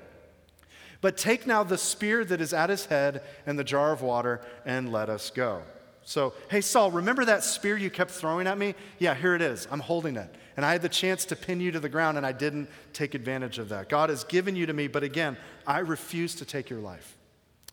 But 1.00 1.17
take 1.17 1.46
now 1.46 1.62
the 1.62 1.79
spear 1.79 2.24
that 2.24 2.41
is 2.41 2.53
at 2.53 2.69
his 2.69 2.86
head 2.86 3.22
and 3.46 3.56
the 3.56 3.62
jar 3.62 3.93
of 3.93 4.03
water, 4.03 4.41
and 4.65 4.91
let 4.91 5.08
us 5.08 5.31
go. 5.31 5.62
So, 6.05 6.34
hey, 6.50 6.62
Saul, 6.62 6.91
remember 6.91 7.24
that 7.27 7.44
spear 7.44 7.77
you 7.77 7.91
kept 7.91 8.10
throwing 8.10 8.48
at 8.48 8.58
me? 8.58 8.74
Yeah, 8.98 9.15
here 9.15 9.36
it 9.36 9.43
is. 9.43 9.69
I'm 9.70 9.79
holding 9.79 10.17
it. 10.17 10.34
And 10.56 10.67
I 10.67 10.72
had 10.72 10.82
the 10.82 10.89
chance 10.89 11.24
to 11.27 11.36
pin 11.36 11.60
you 11.60 11.70
to 11.70 11.79
the 11.79 11.89
ground, 11.89 12.17
and 12.17 12.27
I 12.27 12.32
didn't 12.32 12.69
take 12.93 13.15
advantage 13.15 13.60
of 13.60 13.69
that. 13.69 13.89
God 13.89 14.10
has 14.10 14.24
given 14.24 14.56
you 14.56 14.67
to 14.67 14.72
me, 14.72 14.89
but 14.89 15.05
again, 15.05 15.36
I 15.65 15.79
refuse 15.79 16.34
to 16.36 16.44
take 16.44 16.69
your 16.69 16.81
life. 16.81 17.17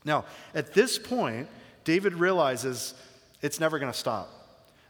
Now, 0.06 0.26
at 0.54 0.76
this 0.76 1.00
point, 1.00 1.48
David 1.86 2.14
realizes 2.14 2.94
it's 3.42 3.60
never 3.60 3.80
going 3.80 3.92
to 3.92 3.98
stop. 3.98 4.43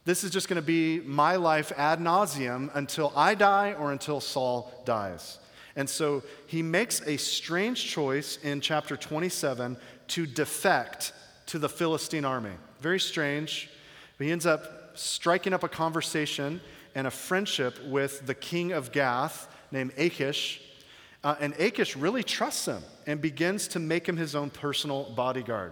This 0.05 0.23
is 0.23 0.31
just 0.31 0.49
going 0.49 0.61
to 0.61 0.65
be 0.65 0.99
my 0.99 1.37
life 1.37 1.71
ad 1.77 1.99
nauseum 1.99 2.69
until 2.73 3.13
I 3.15 3.35
die 3.35 3.73
or 3.73 3.91
until 3.91 4.19
Saul 4.19 4.71
dies. 4.85 5.39
And 5.75 5.89
so 5.89 6.23
he 6.45 6.61
makes 6.61 7.01
a 7.07 7.17
strange 7.17 7.85
choice 7.85 8.37
in 8.43 8.61
chapter 8.61 8.97
27 8.97 9.77
to 10.09 10.25
defect 10.25 11.13
to 11.47 11.57
the 11.57 11.69
Philistine 11.69 12.25
army. 12.25 12.51
Very 12.81 12.99
strange. 12.99 13.69
But 14.17 14.25
he 14.25 14.31
ends 14.31 14.45
up 14.45 14.97
striking 14.97 15.53
up 15.53 15.63
a 15.63 15.69
conversation 15.69 16.61
and 16.95 17.07
a 17.07 17.11
friendship 17.11 17.83
with 17.85 18.25
the 18.27 18.35
king 18.35 18.71
of 18.73 18.91
Gath 18.91 19.47
named 19.71 19.93
Achish. 19.97 20.61
Uh, 21.23 21.35
and 21.39 21.53
Achish 21.53 21.95
really 21.95 22.23
trusts 22.23 22.67
him 22.67 22.83
and 23.07 23.21
begins 23.21 23.67
to 23.69 23.79
make 23.79 24.07
him 24.07 24.17
his 24.17 24.35
own 24.35 24.49
personal 24.49 25.05
bodyguard. 25.15 25.71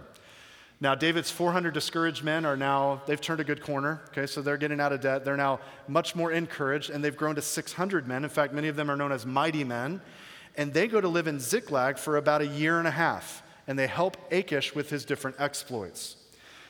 Now, 0.82 0.96
David's 0.96 1.30
400 1.30 1.72
discouraged 1.72 2.24
men 2.24 2.44
are 2.44 2.56
now, 2.56 3.02
they've 3.06 3.20
turned 3.20 3.38
a 3.38 3.44
good 3.44 3.62
corner, 3.62 4.00
okay, 4.08 4.26
so 4.26 4.42
they're 4.42 4.56
getting 4.56 4.80
out 4.80 4.92
of 4.92 5.00
debt. 5.00 5.24
They're 5.24 5.36
now 5.36 5.60
much 5.86 6.16
more 6.16 6.32
encouraged, 6.32 6.90
and 6.90 7.04
they've 7.04 7.16
grown 7.16 7.36
to 7.36 7.40
600 7.40 8.08
men. 8.08 8.24
In 8.24 8.28
fact, 8.28 8.52
many 8.52 8.66
of 8.66 8.74
them 8.74 8.90
are 8.90 8.96
known 8.96 9.12
as 9.12 9.24
mighty 9.24 9.62
men. 9.62 10.00
And 10.56 10.74
they 10.74 10.88
go 10.88 11.00
to 11.00 11.06
live 11.06 11.28
in 11.28 11.38
Ziklag 11.38 11.98
for 11.98 12.16
about 12.16 12.42
a 12.42 12.48
year 12.48 12.80
and 12.80 12.88
a 12.88 12.90
half, 12.90 13.44
and 13.68 13.78
they 13.78 13.86
help 13.86 14.16
Achish 14.32 14.74
with 14.74 14.90
his 14.90 15.04
different 15.04 15.36
exploits. 15.38 16.16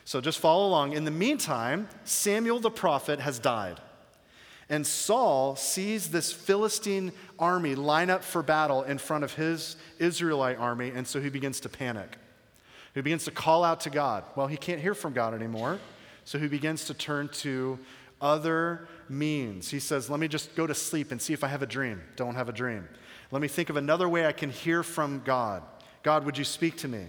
So 0.05 0.21
just 0.21 0.41
follow 0.41 0.69
along. 0.69 0.93
In 0.93 1.07
the 1.07 1.11
meantime, 1.11 1.89
Samuel 2.05 2.61
the 2.61 2.71
prophet 2.71 3.19
has 3.19 3.39
died. 3.39 3.81
And 4.69 4.87
Saul 4.87 5.57
sees 5.57 6.11
this 6.11 6.31
Philistine 6.35 7.13
army 7.39 7.75
line 7.75 8.11
up 8.11 8.25
for 8.25 8.43
battle 8.43 8.83
in 8.83 8.99
front 8.99 9.25
of 9.25 9.33
his 9.33 9.77
Israelite 9.99 10.59
army, 10.59 10.93
and 10.95 11.07
so 11.07 11.19
he 11.19 11.31
begins 11.31 11.61
to 11.61 11.71
panic. 11.71 12.19
He 12.95 13.01
begins 13.01 13.25
to 13.25 13.31
call 13.31 13.65
out 13.65 13.81
to 13.81 13.91
God. 13.91 14.25
Well, 14.37 14.47
he 14.47 14.57
can't 14.57 14.81
hear 14.81 14.95
from 14.95 15.13
God 15.13 15.35
anymore, 15.35 15.79
so 16.25 16.39
he 16.39 16.49
begins 16.49 16.85
to 16.87 16.95
turn 16.95 17.29
to 17.29 17.79
other 18.21 18.87
means. 19.09 19.71
He 19.71 19.81
says, 19.81 20.09
Let 20.09 20.21
me 20.21 20.29
just 20.29 20.55
go 20.55 20.67
to 20.67 20.75
sleep 20.75 21.11
and 21.11 21.21
see 21.21 21.33
if 21.33 21.43
I 21.43 21.49
have 21.49 21.63
a 21.63 21.67
dream. 21.67 22.03
Don't 22.17 22.35
have 22.35 22.49
a 22.49 22.53
dream. 22.53 22.89
Let 23.31 23.43
me 23.43 23.49
think 23.49 23.71
of 23.71 23.77
another 23.77 24.09
way 24.09 24.27
I 24.27 24.33
can 24.33 24.51
hear 24.51 24.83
from 24.83 25.23
God. 25.25 25.63
God, 26.03 26.25
would 26.25 26.37
you 26.37 26.45
speak 26.45 26.77
to 26.79 26.89
me? 26.89 27.07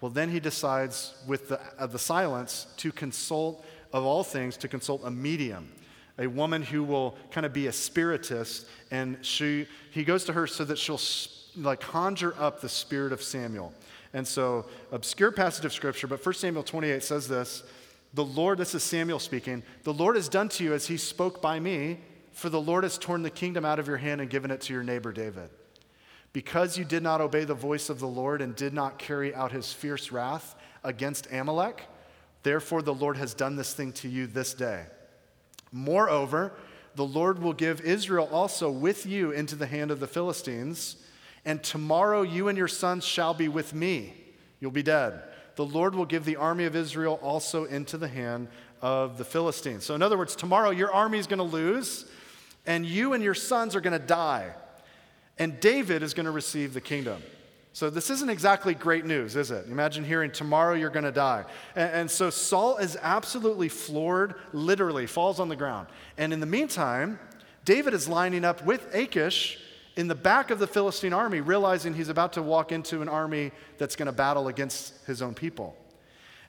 Well, 0.00 0.10
then 0.10 0.30
he 0.30 0.40
decides, 0.40 1.14
with 1.26 1.48
the, 1.48 1.60
uh, 1.78 1.86
the 1.86 1.98
silence, 1.98 2.66
to 2.78 2.92
consult, 2.92 3.64
of 3.92 4.04
all 4.04 4.22
things, 4.22 4.56
to 4.58 4.68
consult 4.68 5.02
a 5.04 5.10
medium, 5.10 5.72
a 6.18 6.26
woman 6.26 6.62
who 6.62 6.84
will 6.84 7.16
kind 7.30 7.44
of 7.44 7.52
be 7.52 7.66
a 7.66 7.72
spiritist. 7.72 8.66
And 8.90 9.18
she, 9.24 9.66
he 9.90 10.04
goes 10.04 10.24
to 10.24 10.32
her 10.32 10.46
so 10.46 10.64
that 10.64 10.78
she'll 10.78 11.00
like 11.56 11.80
conjure 11.80 12.34
up 12.38 12.60
the 12.60 12.68
spirit 12.68 13.12
of 13.12 13.22
Samuel. 13.22 13.72
And 14.14 14.26
so, 14.26 14.66
obscure 14.90 15.32
passage 15.32 15.64
of 15.64 15.72
scripture, 15.72 16.06
but 16.06 16.24
1 16.24 16.34
Samuel 16.34 16.62
28 16.62 17.02
says 17.02 17.28
this 17.28 17.62
The 18.14 18.24
Lord, 18.24 18.58
this 18.58 18.74
is 18.74 18.82
Samuel 18.82 19.18
speaking, 19.18 19.62
the 19.82 19.92
Lord 19.92 20.16
has 20.16 20.28
done 20.28 20.48
to 20.50 20.64
you 20.64 20.72
as 20.72 20.86
he 20.86 20.96
spoke 20.96 21.42
by 21.42 21.60
me, 21.60 21.98
for 22.32 22.48
the 22.48 22.60
Lord 22.60 22.84
has 22.84 22.96
torn 22.96 23.22
the 23.22 23.30
kingdom 23.30 23.64
out 23.64 23.78
of 23.78 23.86
your 23.86 23.96
hand 23.96 24.20
and 24.20 24.30
given 24.30 24.50
it 24.50 24.60
to 24.62 24.72
your 24.72 24.82
neighbor 24.82 25.12
David. 25.12 25.50
Because 26.32 26.78
you 26.78 26.84
did 26.84 27.02
not 27.02 27.20
obey 27.20 27.44
the 27.44 27.54
voice 27.54 27.90
of 27.90 28.00
the 28.00 28.06
Lord 28.06 28.40
and 28.40 28.54
did 28.54 28.72
not 28.72 28.98
carry 28.98 29.34
out 29.34 29.50
his 29.50 29.72
fierce 29.72 30.12
wrath 30.12 30.54
against 30.84 31.26
Amalek, 31.32 31.86
therefore 32.42 32.82
the 32.82 32.94
Lord 32.94 33.16
has 33.16 33.34
done 33.34 33.56
this 33.56 33.74
thing 33.74 33.92
to 33.94 34.08
you 34.08 34.26
this 34.26 34.54
day. 34.54 34.86
Moreover, 35.72 36.52
the 36.94 37.04
Lord 37.04 37.40
will 37.40 37.52
give 37.52 37.80
Israel 37.80 38.28
also 38.32 38.70
with 38.70 39.06
you 39.06 39.30
into 39.32 39.56
the 39.56 39.66
hand 39.66 39.90
of 39.90 40.00
the 40.00 40.06
Philistines 40.06 40.96
and 41.44 41.62
tomorrow 41.62 42.22
you 42.22 42.48
and 42.48 42.58
your 42.58 42.68
sons 42.68 43.04
shall 43.04 43.34
be 43.34 43.48
with 43.48 43.74
me. 43.74 44.14
You'll 44.60 44.70
be 44.70 44.82
dead. 44.82 45.22
The 45.56 45.64
Lord 45.64 45.94
will 45.94 46.04
give 46.04 46.24
the 46.24 46.36
army 46.36 46.64
of 46.64 46.76
Israel 46.76 47.18
also 47.22 47.64
into 47.64 47.98
the 47.98 48.08
hand 48.08 48.48
of 48.80 49.18
the 49.18 49.24
Philistines. 49.24 49.84
So, 49.84 49.94
in 49.94 50.02
other 50.02 50.16
words, 50.16 50.36
tomorrow 50.36 50.70
your 50.70 50.92
army 50.92 51.18
is 51.18 51.26
going 51.26 51.38
to 51.38 51.44
lose, 51.44 52.06
and 52.66 52.86
you 52.86 53.12
and 53.12 53.24
your 53.24 53.34
sons 53.34 53.74
are 53.74 53.80
going 53.80 53.98
to 53.98 54.06
die, 54.06 54.52
and 55.38 55.58
David 55.60 56.02
is 56.02 56.14
going 56.14 56.26
to 56.26 56.32
receive 56.32 56.74
the 56.74 56.80
kingdom. 56.80 57.22
So, 57.72 57.90
this 57.90 58.10
isn't 58.10 58.30
exactly 58.30 58.74
great 58.74 59.04
news, 59.04 59.36
is 59.36 59.50
it? 59.50 59.66
Imagine 59.66 60.04
hearing 60.04 60.30
tomorrow 60.30 60.74
you're 60.74 60.90
going 60.90 61.04
to 61.04 61.12
die. 61.12 61.44
And, 61.76 61.90
and, 61.92 62.10
so, 62.10 62.30
Saul 62.30 62.78
is 62.78 62.96
absolutely 63.00 63.68
floored, 63.68 64.34
literally 64.52 65.06
falls 65.06 65.40
on 65.40 65.48
the 65.48 65.56
ground. 65.56 65.88
And 66.16 66.32
in 66.32 66.40
the 66.40 66.46
meantime, 66.46 67.18
David 67.64 67.94
is 67.94 68.08
lining 68.08 68.44
up 68.44 68.64
with 68.64 68.94
Achish 68.94 69.58
in 69.98 70.06
the 70.06 70.14
back 70.14 70.52
of 70.52 70.60
the 70.60 70.66
Philistine 70.68 71.12
army, 71.12 71.40
realizing 71.40 71.92
he's 71.92 72.08
about 72.08 72.34
to 72.34 72.40
walk 72.40 72.70
into 72.70 73.02
an 73.02 73.08
army 73.08 73.50
that's 73.78 73.96
going 73.96 74.06
to 74.06 74.12
battle 74.12 74.46
against 74.46 74.94
his 75.06 75.20
own 75.20 75.34
people. 75.34 75.76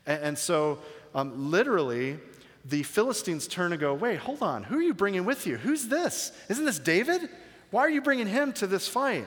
And, 0.06 0.24
and 0.24 0.38
so, 0.38 0.78
um, 1.16 1.50
literally, 1.50 2.20
the 2.64 2.84
Philistines 2.84 3.48
turn 3.48 3.72
and 3.72 3.82
go, 3.82 3.96
Wait, 3.96 4.20
hold 4.20 4.44
on, 4.44 4.62
who 4.62 4.78
are 4.78 4.84
you 4.84 4.94
bringing 4.94 5.26
with 5.26 5.48
you? 5.48 5.58
Who's 5.58 5.88
this? 5.88 6.32
Isn't 6.48 6.66
this 6.66 6.78
David? 6.78 7.28
Why 7.72 7.82
are 7.82 7.90
you 7.90 8.04
bringing 8.04 8.28
him 8.28 8.54
to 8.54 8.68
this 8.68 8.88
fight? 8.88 9.26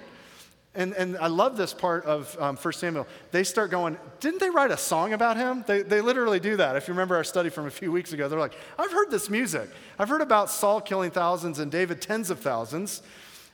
And, 0.72 0.94
and 0.94 1.18
I 1.18 1.26
love 1.26 1.56
this 1.56 1.74
part 1.74 2.04
of 2.04 2.34
um, 2.40 2.56
1 2.56 2.72
Samuel. 2.74 3.08
They 3.32 3.42
start 3.42 3.72
going, 3.72 3.98
Didn't 4.20 4.38
they 4.38 4.50
write 4.50 4.70
a 4.70 4.76
song 4.76 5.14
about 5.14 5.36
him? 5.36 5.64
They, 5.66 5.82
they 5.82 6.00
literally 6.00 6.38
do 6.38 6.58
that. 6.58 6.76
If 6.76 6.86
you 6.86 6.94
remember 6.94 7.16
our 7.16 7.24
study 7.24 7.48
from 7.48 7.66
a 7.66 7.72
few 7.72 7.90
weeks 7.90 8.12
ago, 8.12 8.28
they're 8.28 8.38
like, 8.38 8.54
I've 8.78 8.92
heard 8.92 9.10
this 9.10 9.28
music. 9.28 9.68
I've 9.98 10.08
heard 10.08 10.22
about 10.22 10.48
Saul 10.48 10.80
killing 10.80 11.10
thousands 11.10 11.58
and 11.58 11.72
David 11.72 12.00
tens 12.00 12.30
of 12.30 12.38
thousands. 12.38 13.02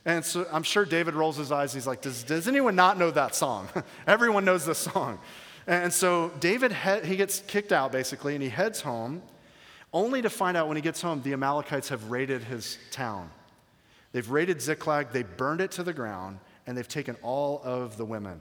And 0.05 0.23
so 0.23 0.47
I'm 0.51 0.63
sure 0.63 0.85
David 0.85 1.13
rolls 1.13 1.37
his 1.37 1.51
eyes. 1.51 1.73
He's 1.73 1.87
like, 1.87 2.01
Does, 2.01 2.23
does 2.23 2.47
anyone 2.47 2.75
not 2.75 2.97
know 2.97 3.11
that 3.11 3.35
song? 3.35 3.69
Everyone 4.07 4.45
knows 4.45 4.65
this 4.65 4.79
song. 4.79 5.19
And 5.67 5.93
so 5.93 6.31
David, 6.39 6.73
he, 7.05 7.15
gets 7.15 7.41
kicked 7.41 7.71
out 7.71 7.91
basically, 7.91 8.33
and 8.33 8.41
he 8.41 8.49
heads 8.49 8.81
home, 8.81 9.21
only 9.93 10.21
to 10.21 10.29
find 10.29 10.57
out 10.57 10.67
when 10.67 10.77
he 10.77 10.81
gets 10.81 11.01
home 11.01 11.21
the 11.21 11.33
Amalekites 11.33 11.89
have 11.89 12.09
raided 12.09 12.43
his 12.43 12.79
town. 12.91 13.29
They've 14.11 14.29
raided 14.29 14.61
Ziklag, 14.61 15.11
they 15.11 15.21
burned 15.21 15.61
it 15.61 15.71
to 15.73 15.83
the 15.83 15.93
ground, 15.93 16.39
and 16.65 16.75
they've 16.75 16.87
taken 16.87 17.15
all 17.21 17.61
of 17.63 17.97
the 17.97 18.05
women, 18.05 18.39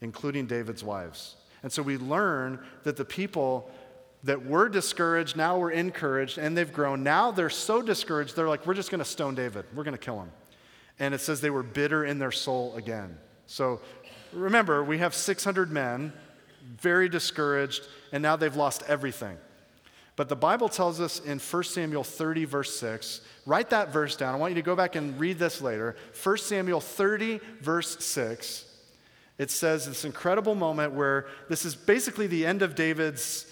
including 0.00 0.46
David's 0.46 0.82
wives. 0.82 1.36
And 1.62 1.70
so 1.70 1.82
we 1.82 1.98
learn 1.98 2.58
that 2.82 2.96
the 2.96 3.04
people 3.04 3.70
that 4.24 4.44
were 4.44 4.68
discouraged 4.68 5.36
now 5.36 5.56
were 5.56 5.70
encouraged 5.70 6.36
and 6.36 6.56
they've 6.56 6.72
grown. 6.72 7.02
Now 7.02 7.30
they're 7.30 7.48
so 7.48 7.80
discouraged, 7.80 8.34
they're 8.34 8.48
like, 8.48 8.66
we're 8.66 8.74
just 8.74 8.90
going 8.90 8.98
to 8.98 9.04
stone 9.04 9.34
David. 9.34 9.66
We're 9.74 9.84
going 9.84 9.96
to 9.96 9.98
kill 9.98 10.20
him 10.20 10.30
and 11.00 11.14
it 11.14 11.20
says 11.20 11.40
they 11.40 11.50
were 11.50 11.64
bitter 11.64 12.04
in 12.04 12.18
their 12.18 12.30
soul 12.30 12.76
again. 12.76 13.16
So 13.46 13.80
remember, 14.32 14.84
we 14.84 14.98
have 14.98 15.14
600 15.14 15.72
men, 15.72 16.12
very 16.80 17.08
discouraged, 17.08 17.88
and 18.12 18.22
now 18.22 18.36
they've 18.36 18.54
lost 18.54 18.84
everything. 18.86 19.38
But 20.14 20.28
the 20.28 20.36
Bible 20.36 20.68
tells 20.68 21.00
us 21.00 21.18
in 21.18 21.38
1 21.38 21.64
Samuel 21.64 22.04
30, 22.04 22.44
verse 22.44 22.78
6, 22.78 23.22
write 23.46 23.70
that 23.70 23.90
verse 23.90 24.14
down. 24.16 24.34
I 24.34 24.38
want 24.38 24.50
you 24.50 24.56
to 24.56 24.62
go 24.62 24.76
back 24.76 24.94
and 24.94 25.18
read 25.18 25.38
this 25.38 25.62
later. 25.62 25.96
1 26.22 26.36
Samuel 26.36 26.80
30, 26.80 27.40
verse 27.60 28.04
6, 28.04 28.66
it 29.38 29.50
says 29.50 29.86
this 29.86 30.04
incredible 30.04 30.54
moment 30.54 30.92
where 30.92 31.26
this 31.48 31.64
is 31.64 31.74
basically 31.74 32.26
the 32.26 32.44
end 32.44 32.60
of 32.60 32.74
David's 32.74 33.46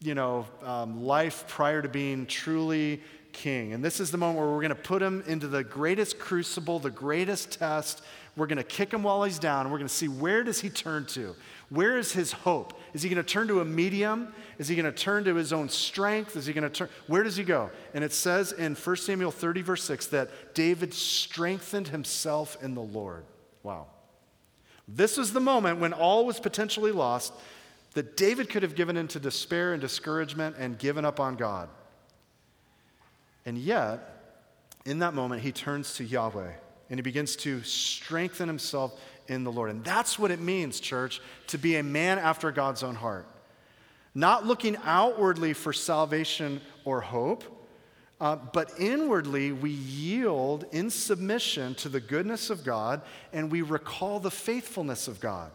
you 0.00 0.14
know, 0.14 0.46
um, 0.62 1.04
life 1.04 1.44
prior 1.48 1.82
to 1.82 1.88
being 1.88 2.26
truly 2.26 3.02
king. 3.38 3.72
And 3.72 3.84
this 3.84 4.00
is 4.00 4.10
the 4.10 4.18
moment 4.18 4.38
where 4.38 4.48
we're 4.48 4.60
going 4.60 4.70
to 4.70 4.74
put 4.74 5.00
him 5.00 5.22
into 5.26 5.46
the 5.46 5.62
greatest 5.62 6.18
crucible, 6.18 6.80
the 6.80 6.90
greatest 6.90 7.52
test. 7.58 8.02
We're 8.36 8.48
going 8.48 8.58
to 8.58 8.64
kick 8.64 8.92
him 8.92 9.04
while 9.04 9.22
he's 9.22 9.38
down. 9.38 9.70
We're 9.70 9.78
going 9.78 9.88
to 9.88 9.94
see 9.94 10.08
where 10.08 10.42
does 10.42 10.60
he 10.60 10.68
turn 10.68 11.06
to? 11.06 11.36
Where 11.70 11.98
is 11.98 12.12
his 12.12 12.32
hope? 12.32 12.78
Is 12.94 13.02
he 13.02 13.08
going 13.08 13.22
to 13.24 13.28
turn 13.28 13.46
to 13.48 13.60
a 13.60 13.64
medium? 13.64 14.32
Is 14.58 14.66
he 14.66 14.74
going 14.74 14.92
to 14.92 14.92
turn 14.92 15.24
to 15.24 15.36
his 15.36 15.52
own 15.52 15.68
strength? 15.68 16.36
Is 16.36 16.46
he 16.46 16.52
going 16.52 16.64
to 16.64 16.70
turn? 16.70 16.88
Where 17.06 17.22
does 17.22 17.36
he 17.36 17.44
go? 17.44 17.70
And 17.94 18.02
it 18.02 18.12
says 18.12 18.52
in 18.52 18.74
1 18.74 18.96
Samuel 18.96 19.30
30, 19.30 19.62
verse 19.62 19.84
6, 19.84 20.06
that 20.08 20.54
David 20.54 20.92
strengthened 20.92 21.88
himself 21.88 22.56
in 22.60 22.74
the 22.74 22.82
Lord. 22.82 23.24
Wow. 23.62 23.86
This 24.88 25.16
was 25.16 25.32
the 25.32 25.40
moment 25.40 25.78
when 25.78 25.92
all 25.92 26.26
was 26.26 26.40
potentially 26.40 26.92
lost 26.92 27.32
that 27.94 28.16
David 28.16 28.48
could 28.48 28.62
have 28.64 28.74
given 28.74 28.96
into 28.96 29.20
despair 29.20 29.72
and 29.72 29.80
discouragement 29.80 30.56
and 30.58 30.78
given 30.78 31.04
up 31.04 31.20
on 31.20 31.36
God. 31.36 31.68
And 33.46 33.58
yet, 33.58 34.18
in 34.84 35.00
that 35.00 35.14
moment, 35.14 35.42
he 35.42 35.52
turns 35.52 35.94
to 35.96 36.04
Yahweh 36.04 36.52
and 36.90 36.98
he 36.98 37.02
begins 37.02 37.36
to 37.36 37.62
strengthen 37.62 38.48
himself 38.48 38.98
in 39.26 39.44
the 39.44 39.52
Lord. 39.52 39.70
And 39.70 39.84
that's 39.84 40.18
what 40.18 40.30
it 40.30 40.40
means, 40.40 40.80
church, 40.80 41.20
to 41.48 41.58
be 41.58 41.76
a 41.76 41.82
man 41.82 42.18
after 42.18 42.50
God's 42.50 42.82
own 42.82 42.94
heart. 42.94 43.26
Not 44.14 44.46
looking 44.46 44.76
outwardly 44.84 45.52
for 45.52 45.72
salvation 45.72 46.60
or 46.84 47.00
hope, 47.00 47.44
uh, 48.20 48.36
but 48.36 48.72
inwardly 48.78 49.52
we 49.52 49.70
yield 49.70 50.64
in 50.72 50.90
submission 50.90 51.74
to 51.76 51.88
the 51.88 52.00
goodness 52.00 52.50
of 52.50 52.64
God 52.64 53.02
and 53.32 53.52
we 53.52 53.62
recall 53.62 54.18
the 54.18 54.30
faithfulness 54.30 55.06
of 55.06 55.20
God. 55.20 55.52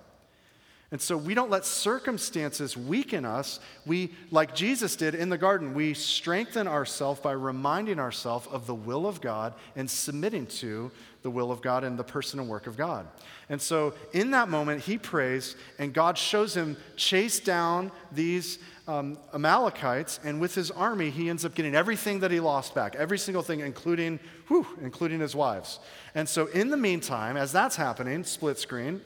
And 0.94 1.02
so 1.02 1.18
we 1.18 1.34
don't 1.34 1.50
let 1.50 1.66
circumstances 1.66 2.78
weaken 2.78 3.26
us. 3.26 3.60
We, 3.84 4.12
like 4.30 4.54
Jesus 4.54 4.96
did 4.96 5.16
in 5.16 5.30
the 5.30 5.40
garden, 5.40 5.74
we 5.74 5.96
strengthen 5.96 6.68
ourselves 6.68 7.20
by 7.20 7.32
reminding 7.32 7.98
ourselves 7.98 8.46
of 8.52 8.68
the 8.68 8.76
will 8.76 9.08
of 9.08 9.20
God 9.20 9.56
and 9.76 9.90
submitting 9.90 10.46
to 10.46 10.92
the 11.24 11.32
will 11.32 11.52
of 11.52 11.64
God 11.64 11.84
and 11.84 11.98
the 11.98 12.04
person 12.04 12.40
and 12.40 12.48
work 12.48 12.68
of 12.68 12.78
God. 12.78 13.08
And 13.50 13.60
so 13.60 13.96
in 14.14 14.30
that 14.32 14.50
moment, 14.50 14.82
he 14.82 15.00
prays, 15.00 15.56
and 15.80 15.96
God 15.96 16.16
shows 16.16 16.56
him 16.56 16.78
chase 16.96 17.40
down 17.40 17.92
these 18.12 18.60
um, 18.88 19.18
Amalekites, 19.34 20.20
and 20.24 20.40
with 20.40 20.54
his 20.54 20.70
army, 20.70 21.10
he 21.10 21.28
ends 21.28 21.44
up 21.44 21.56
getting 21.56 21.74
everything 21.74 22.20
that 22.20 22.30
he 22.30 22.40
lost 22.40 22.76
back, 22.76 22.96
every 22.98 23.18
single 23.18 23.42
thing, 23.42 23.62
including, 23.62 24.20
whew, 24.48 24.68
including 24.80 25.22
his 25.22 25.36
wives. 25.36 25.80
And 26.14 26.30
so 26.30 26.46
in 26.48 26.70
the 26.70 26.78
meantime, 26.78 27.36
as 27.36 27.52
that's 27.52 27.78
happening, 27.78 28.24
split 28.24 28.60
screen, 28.60 29.02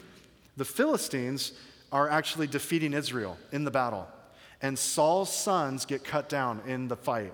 the 0.58 0.66
Philistines 0.66 1.54
are 1.92 2.10
actually 2.10 2.48
defeating 2.48 2.94
Israel 2.94 3.38
in 3.52 3.64
the 3.64 3.72
battle. 3.72 4.08
And 4.62 4.78
Saul's 4.78 5.34
sons 5.34 5.86
get 5.86 6.04
cut 6.04 6.30
down 6.30 6.62
in 6.66 6.88
the 6.88 6.96
fight, 6.96 7.34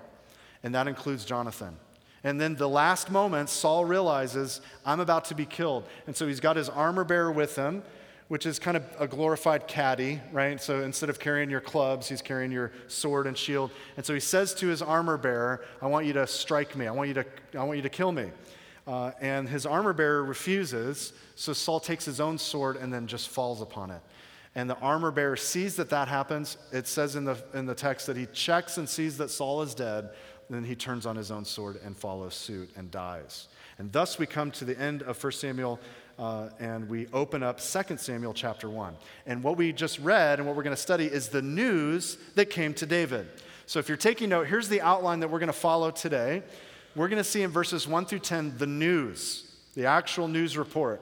and 0.62 0.74
that 0.74 0.86
includes 0.86 1.24
Jonathan. 1.24 1.76
And 2.22 2.40
then 2.40 2.54
the 2.54 2.68
last 2.68 3.10
moment, 3.10 3.50
Saul 3.50 3.84
realizes, 3.84 4.60
I'm 4.84 5.00
about 5.00 5.26
to 5.26 5.34
be 5.34 5.44
killed. 5.44 5.84
And 6.06 6.16
so 6.16 6.26
he's 6.26 6.40
got 6.40 6.56
his 6.56 6.70
armor 6.70 7.04
bearer 7.04 7.30
with 7.30 7.54
him, 7.54 7.82
which 8.28 8.46
is 8.46 8.58
kind 8.58 8.78
of 8.78 8.84
a 8.98 9.06
glorified 9.06 9.68
caddy, 9.68 10.20
right? 10.32 10.60
So 10.60 10.80
instead 10.80 11.10
of 11.10 11.18
carrying 11.18 11.50
your 11.50 11.60
clubs, 11.60 12.08
he's 12.08 12.22
carrying 12.22 12.50
your 12.50 12.72
sword 12.88 13.26
and 13.26 13.36
shield. 13.36 13.70
And 13.98 14.06
so 14.06 14.14
he 14.14 14.20
says 14.20 14.54
to 14.54 14.68
his 14.68 14.80
armor 14.80 15.18
bearer, 15.18 15.64
I 15.82 15.86
want 15.86 16.06
you 16.06 16.14
to 16.14 16.26
strike 16.26 16.74
me. 16.76 16.86
I 16.86 16.92
want 16.92 17.08
you 17.08 17.14
to, 17.14 17.26
I 17.58 17.62
want 17.64 17.76
you 17.76 17.82
to 17.82 17.90
kill 17.90 18.12
me. 18.12 18.30
Uh, 18.86 19.12
and 19.20 19.46
his 19.46 19.66
armor 19.66 19.92
bearer 19.92 20.24
refuses. 20.24 21.12
So 21.36 21.52
Saul 21.52 21.80
takes 21.80 22.06
his 22.06 22.20
own 22.20 22.38
sword 22.38 22.76
and 22.76 22.92
then 22.92 23.06
just 23.06 23.28
falls 23.28 23.60
upon 23.60 23.90
it 23.90 24.00
and 24.54 24.70
the 24.70 24.78
armor 24.78 25.10
bearer 25.10 25.36
sees 25.36 25.76
that 25.76 25.90
that 25.90 26.08
happens. 26.08 26.56
It 26.72 26.86
says 26.86 27.16
in 27.16 27.24
the, 27.24 27.36
in 27.54 27.66
the 27.66 27.74
text 27.74 28.06
that 28.06 28.16
he 28.16 28.26
checks 28.26 28.78
and 28.78 28.88
sees 28.88 29.18
that 29.18 29.30
Saul 29.30 29.62
is 29.62 29.74
dead. 29.74 30.10
Then 30.48 30.62
he 30.62 30.76
turns 30.76 31.06
on 31.06 31.16
his 31.16 31.30
own 31.30 31.44
sword 31.44 31.80
and 31.84 31.96
follows 31.96 32.34
suit 32.34 32.70
and 32.76 32.90
dies. 32.90 33.48
And 33.78 33.90
thus 33.90 34.18
we 34.18 34.26
come 34.26 34.50
to 34.52 34.64
the 34.64 34.78
end 34.78 35.02
of 35.02 35.22
1 35.22 35.32
Samuel 35.32 35.80
uh, 36.18 36.50
and 36.60 36.88
we 36.88 37.08
open 37.12 37.42
up 37.42 37.58
2 37.58 37.96
Samuel 37.96 38.32
chapter 38.32 38.68
1. 38.68 38.94
And 39.26 39.42
what 39.42 39.56
we 39.56 39.72
just 39.72 39.98
read 39.98 40.38
and 40.38 40.46
what 40.46 40.54
we're 40.56 40.62
going 40.62 40.76
to 40.76 40.80
study 40.80 41.06
is 41.06 41.28
the 41.28 41.42
news 41.42 42.16
that 42.36 42.50
came 42.50 42.74
to 42.74 42.86
David. 42.86 43.26
So 43.66 43.80
if 43.80 43.88
you're 43.88 43.96
taking 43.96 44.28
note, 44.28 44.46
here's 44.46 44.68
the 44.68 44.82
outline 44.82 45.20
that 45.20 45.30
we're 45.30 45.40
going 45.40 45.48
to 45.48 45.52
follow 45.52 45.90
today. 45.90 46.42
We're 46.94 47.08
going 47.08 47.22
to 47.22 47.28
see 47.28 47.42
in 47.42 47.50
verses 47.50 47.88
1 47.88 48.06
through 48.06 48.20
10 48.20 48.58
the 48.58 48.66
news, 48.66 49.50
the 49.74 49.86
actual 49.86 50.28
news 50.28 50.56
report. 50.56 51.00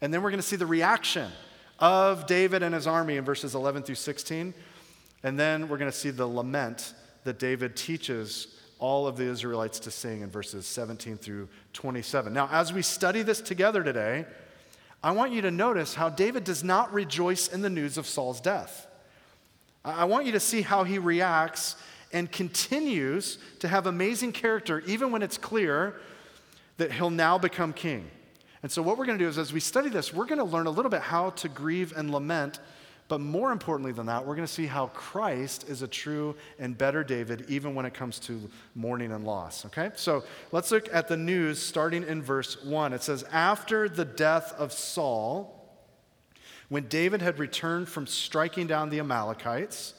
And 0.00 0.14
then 0.14 0.22
we're 0.22 0.30
going 0.30 0.40
to 0.40 0.46
see 0.46 0.56
the 0.56 0.64
reaction 0.64 1.30
of 1.80 2.26
David 2.26 2.62
and 2.62 2.74
his 2.74 2.86
army 2.86 3.16
in 3.16 3.24
verses 3.24 3.54
11 3.54 3.82
through 3.82 3.94
16. 3.96 4.54
And 5.22 5.38
then 5.38 5.68
we're 5.68 5.78
going 5.78 5.90
to 5.90 5.96
see 5.96 6.10
the 6.10 6.26
lament 6.26 6.94
that 7.24 7.38
David 7.38 7.76
teaches 7.76 8.58
all 8.78 9.06
of 9.06 9.16
the 9.16 9.24
Israelites 9.24 9.78
to 9.80 9.90
sing 9.90 10.22
in 10.22 10.30
verses 10.30 10.66
17 10.66 11.16
through 11.16 11.48
27. 11.72 12.32
Now, 12.32 12.48
as 12.50 12.72
we 12.72 12.82
study 12.82 13.22
this 13.22 13.40
together 13.40 13.82
today, 13.82 14.24
I 15.02 15.12
want 15.12 15.32
you 15.32 15.42
to 15.42 15.50
notice 15.50 15.94
how 15.94 16.08
David 16.08 16.44
does 16.44 16.64
not 16.64 16.92
rejoice 16.92 17.48
in 17.48 17.62
the 17.62 17.70
news 17.70 17.98
of 17.98 18.06
Saul's 18.06 18.40
death. 18.40 18.86
I 19.84 20.04
want 20.04 20.26
you 20.26 20.32
to 20.32 20.40
see 20.40 20.62
how 20.62 20.84
he 20.84 20.98
reacts 20.98 21.76
and 22.12 22.30
continues 22.30 23.38
to 23.60 23.68
have 23.68 23.86
amazing 23.86 24.32
character, 24.32 24.80
even 24.86 25.10
when 25.10 25.22
it's 25.22 25.38
clear 25.38 26.00
that 26.76 26.92
he'll 26.92 27.10
now 27.10 27.38
become 27.38 27.72
king. 27.72 28.10
And 28.62 28.70
so, 28.70 28.82
what 28.82 28.98
we're 28.98 29.06
going 29.06 29.18
to 29.18 29.24
do 29.24 29.28
is, 29.28 29.38
as 29.38 29.52
we 29.52 29.60
study 29.60 29.88
this, 29.88 30.12
we're 30.12 30.26
going 30.26 30.38
to 30.38 30.44
learn 30.44 30.66
a 30.66 30.70
little 30.70 30.90
bit 30.90 31.00
how 31.00 31.30
to 31.30 31.48
grieve 31.48 31.92
and 31.96 32.10
lament 32.10 32.60
but 33.10 33.20
more 33.20 33.50
importantly 33.50 33.90
than 33.90 34.06
that, 34.06 34.24
we're 34.24 34.36
going 34.36 34.46
to 34.46 34.52
see 34.52 34.68
how 34.68 34.86
Christ 34.86 35.68
is 35.68 35.82
a 35.82 35.88
true 35.88 36.36
and 36.60 36.78
better 36.78 37.02
David, 37.02 37.44
even 37.48 37.74
when 37.74 37.84
it 37.84 37.92
comes 37.92 38.20
to 38.20 38.48
mourning 38.76 39.10
and 39.10 39.24
loss. 39.24 39.66
Okay? 39.66 39.90
So 39.96 40.22
let's 40.52 40.70
look 40.70 40.88
at 40.94 41.08
the 41.08 41.16
news 41.16 41.60
starting 41.60 42.04
in 42.04 42.22
verse 42.22 42.62
1. 42.62 42.92
It 42.92 43.02
says, 43.02 43.24
After 43.32 43.88
the 43.88 44.04
death 44.04 44.54
of 44.56 44.72
Saul, 44.72 45.76
when 46.68 46.86
David 46.86 47.20
had 47.20 47.40
returned 47.40 47.88
from 47.88 48.06
striking 48.06 48.68
down 48.68 48.90
the 48.90 49.00
Amalekites, 49.00 49.94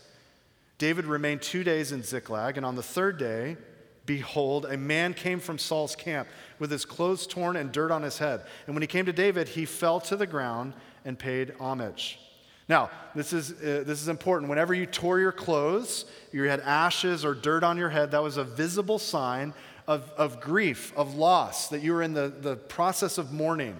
David 0.77 1.03
remained 1.03 1.41
two 1.41 1.65
days 1.65 1.91
in 1.91 2.03
Ziklag, 2.03 2.55
and 2.55 2.65
on 2.65 2.77
the 2.77 2.81
third 2.81 3.17
day, 3.17 3.57
behold, 4.05 4.65
a 4.65 4.77
man 4.77 5.13
came 5.13 5.39
from 5.39 5.57
Saul's 5.57 5.95
camp 5.95 6.27
with 6.59 6.71
his 6.71 6.85
clothes 6.85 7.27
torn 7.27 7.55
and 7.55 7.71
dirt 7.71 7.91
on 7.91 8.03
his 8.03 8.17
head. 8.17 8.41
And 8.65 8.75
when 8.75 8.81
he 8.81 8.87
came 8.87 9.05
to 9.05 9.13
David, 9.13 9.47
he 9.47 9.65
fell 9.65 9.99
to 10.01 10.15
the 10.15 10.27
ground 10.27 10.73
and 11.05 11.17
paid 11.17 11.53
homage. 11.59 12.19
Now, 12.67 12.89
this 13.15 13.33
is, 13.33 13.51
uh, 13.51 13.83
this 13.85 14.01
is 14.01 14.07
important. 14.07 14.49
Whenever 14.49 14.73
you 14.73 14.85
tore 14.85 15.19
your 15.19 15.31
clothes, 15.31 16.05
you 16.31 16.43
had 16.43 16.61
ashes 16.61 17.25
or 17.25 17.33
dirt 17.33 17.63
on 17.63 17.77
your 17.77 17.89
head, 17.89 18.11
that 18.11 18.23
was 18.23 18.37
a 18.37 18.43
visible 18.43 18.99
sign 18.99 19.53
of, 19.87 20.09
of 20.11 20.39
grief, 20.39 20.93
of 20.95 21.15
loss, 21.15 21.67
that 21.69 21.81
you 21.81 21.93
were 21.93 22.01
in 22.01 22.13
the, 22.13 22.29
the 22.29 22.55
process 22.55 23.17
of 23.17 23.33
mourning. 23.33 23.79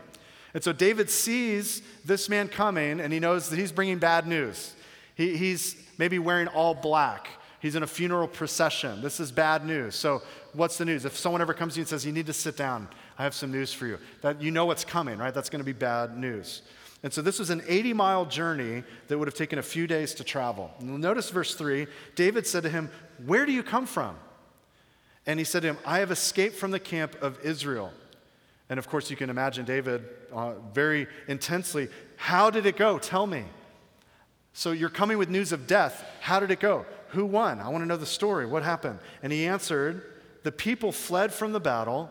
And 0.54 0.64
so 0.64 0.74
David 0.74 1.10
sees 1.10 1.82
this 2.04 2.28
man 2.28 2.50
coming 2.50 3.00
and 3.00 3.14
he 3.14 3.20
knows 3.20 3.50
that 3.50 3.58
he's 3.58 3.72
bringing 3.72 4.00
bad 4.00 4.28
news. 4.28 4.76
He, 5.16 5.38
he's 5.38 5.76
maybe 5.98 6.20
wearing 6.20 6.48
all 6.48 6.74
black. 6.74 7.30
He's 7.62 7.76
in 7.76 7.84
a 7.84 7.88
funeral 7.88 8.28
procession. 8.28 9.02
This 9.02 9.20
is 9.20 9.32
bad 9.32 9.66
news. 9.66 9.96
So, 9.96 10.24
what's 10.54 10.80
the 10.80 10.86
news? 10.86 11.06
If 11.06 11.16
someone 11.16 11.42
ever 11.42 11.54
comes 11.54 11.74
to 11.74 11.80
you 11.80 11.84
and 11.84 11.88
says, 11.88 12.06
You 12.06 12.12
need 12.12 12.26
to 12.26 12.34
sit 12.34 12.58
down, 12.58 12.88
I 13.20 13.24
have 13.24 13.36
some 13.36 13.52
news 13.52 13.72
for 13.72 13.86
you, 13.86 14.00
that 14.22 14.42
you 14.42 14.50
know 14.50 14.66
what's 14.66 14.84
coming, 14.84 15.20
right? 15.20 15.34
That's 15.34 15.50
going 15.50 15.60
to 15.60 15.66
be 15.66 15.72
bad 15.72 16.18
news. 16.18 16.64
And 17.04 17.14
so 17.14 17.22
this 17.22 17.40
was 17.40 17.50
an 17.50 17.64
80 17.68 17.94
mile 17.94 18.26
journey 18.26 18.84
that 19.08 19.18
would 19.18 19.28
have 19.28 19.36
taken 19.36 19.60
a 19.60 19.64
few 19.64 19.86
days 19.88 20.14
to 20.16 20.24
travel. 20.24 20.72
Notice 20.80 21.30
verse 21.30 21.56
3 21.56 21.88
David 22.16 22.46
said 22.48 22.64
to 22.64 22.70
him, 22.70 22.90
Where 23.26 23.46
do 23.46 23.52
you 23.52 23.64
come 23.64 23.86
from? 23.86 24.16
And 25.28 25.40
he 25.40 25.46
said 25.46 25.62
to 25.62 25.70
him, 25.70 25.78
I 25.86 26.00
have 26.00 26.10
escaped 26.10 26.56
from 26.56 26.72
the 26.72 26.80
camp 26.80 27.16
of 27.22 27.40
Israel. 27.44 27.94
And 28.70 28.80
of 28.80 28.88
course, 28.88 29.12
you 29.12 29.16
can 29.16 29.30
imagine 29.30 29.66
David 29.66 30.04
uh, 30.34 30.54
very 30.74 31.08
intensely, 31.28 31.90
How 32.16 32.50
did 32.50 32.66
it 32.66 32.76
go? 32.76 32.98
Tell 32.98 33.28
me. 33.28 33.44
So 34.54 34.72
you're 34.72 34.90
coming 34.90 35.18
with 35.18 35.30
news 35.30 35.52
of 35.52 35.68
death. 35.68 36.04
How 36.20 36.40
did 36.40 36.52
it 36.52 36.60
go? 36.60 36.86
Who 37.12 37.26
won? 37.26 37.60
I 37.60 37.70
want 37.70 37.84
to 37.84 37.86
know 37.86 37.98
the 37.98 38.06
story. 38.06 38.46
What 38.46 38.64
happened? 38.64 39.00
And 39.24 39.32
he 39.32 39.46
answered, 39.46 40.04
The 40.44 40.52
people 40.52 40.92
fled 40.92 41.34
from 41.34 41.52
the 41.52 41.60
battle 41.60 42.10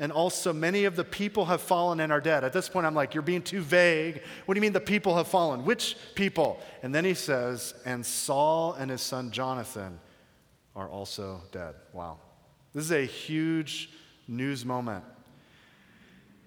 and 0.00 0.10
also 0.10 0.54
many 0.54 0.84
of 0.86 0.96
the 0.96 1.04
people 1.04 1.44
have 1.44 1.60
fallen 1.60 2.00
and 2.00 2.10
are 2.10 2.22
dead. 2.22 2.42
At 2.42 2.54
this 2.54 2.70
point, 2.70 2.86
I'm 2.86 2.94
like, 2.94 3.14
You're 3.14 3.22
being 3.22 3.42
too 3.42 3.60
vague. 3.60 4.22
What 4.46 4.54
do 4.54 4.58
you 4.58 4.62
mean 4.62 4.72
the 4.72 4.80
people 4.80 5.16
have 5.16 5.28
fallen? 5.28 5.64
Which 5.64 5.96
people? 6.14 6.58
And 6.82 6.94
then 6.94 7.04
he 7.04 7.14
says, 7.14 7.74
And 7.84 8.04
Saul 8.04 8.72
and 8.72 8.90
his 8.90 9.02
son 9.02 9.30
Jonathan 9.30 10.00
are 10.74 10.88
also 10.88 11.42
dead. 11.52 11.74
Wow. 11.92 12.18
This 12.74 12.84
is 12.84 12.92
a 12.92 13.04
huge 13.04 13.90
news 14.26 14.64
moment. 14.64 15.04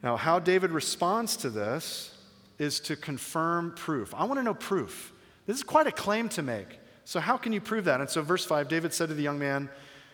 Now, 0.01 0.17
how 0.17 0.39
David 0.39 0.71
responds 0.71 1.37
to 1.37 1.49
this 1.49 2.17
is 2.57 2.79
to 2.81 2.95
confirm 2.95 3.73
proof. 3.75 4.13
I 4.15 4.25
want 4.25 4.39
to 4.39 4.43
know 4.43 4.53
proof. 4.53 5.13
This 5.45 5.57
is 5.57 5.63
quite 5.63 5.87
a 5.87 5.91
claim 5.91 6.29
to 6.29 6.41
make. 6.41 6.79
So, 7.05 7.19
how 7.19 7.37
can 7.37 7.53
you 7.53 7.61
prove 7.61 7.85
that? 7.85 7.99
And 7.99 8.09
so, 8.09 8.21
verse 8.21 8.45
5 8.45 8.67
David 8.67 8.93
said 8.93 9.09
to 9.09 9.13
the 9.13 9.23
young 9.23 9.39
man, 9.39 9.69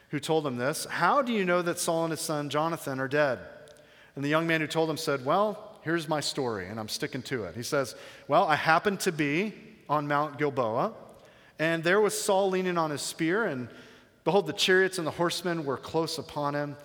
who 0.09 0.19
told 0.19 0.45
him 0.45 0.57
this, 0.57 0.85
How 0.85 1.21
do 1.21 1.31
you 1.33 1.45
know 1.45 1.61
that 1.61 1.79
Saul 1.79 2.05
and 2.05 2.11
his 2.11 2.19
son 2.19 2.49
Jonathan 2.49 2.99
are 2.99 3.07
dead? 3.07 3.39
And 4.15 4.23
the 4.23 4.29
young 4.29 4.47
man 4.47 4.61
who 4.61 4.67
told 4.67 4.89
him 4.89 4.97
said, 4.97 5.23
Well, 5.23 5.77
here's 5.81 6.09
my 6.09 6.19
story, 6.19 6.67
and 6.67 6.79
I'm 6.79 6.89
sticking 6.89 7.21
to 7.23 7.45
it. 7.45 7.55
He 7.55 7.63
says, 7.63 7.95
Well, 8.27 8.45
I 8.45 8.55
happened 8.55 8.99
to 9.01 9.11
be 9.11 9.53
on 9.87 10.07
Mount 10.07 10.37
Gilboa, 10.37 10.93
and 11.57 11.83
there 11.83 12.01
was 12.01 12.19
Saul 12.19 12.49
leaning 12.49 12.77
on 12.77 12.91
his 12.91 13.01
spear, 13.01 13.45
and 13.45 13.69
behold, 14.23 14.47
the 14.47 14.53
chariots 14.53 14.97
and 14.97 15.05
the 15.05 15.11
horsemen 15.11 15.65
were 15.65 15.77
close 15.77 16.17
upon 16.17 16.55
him. 16.55 16.75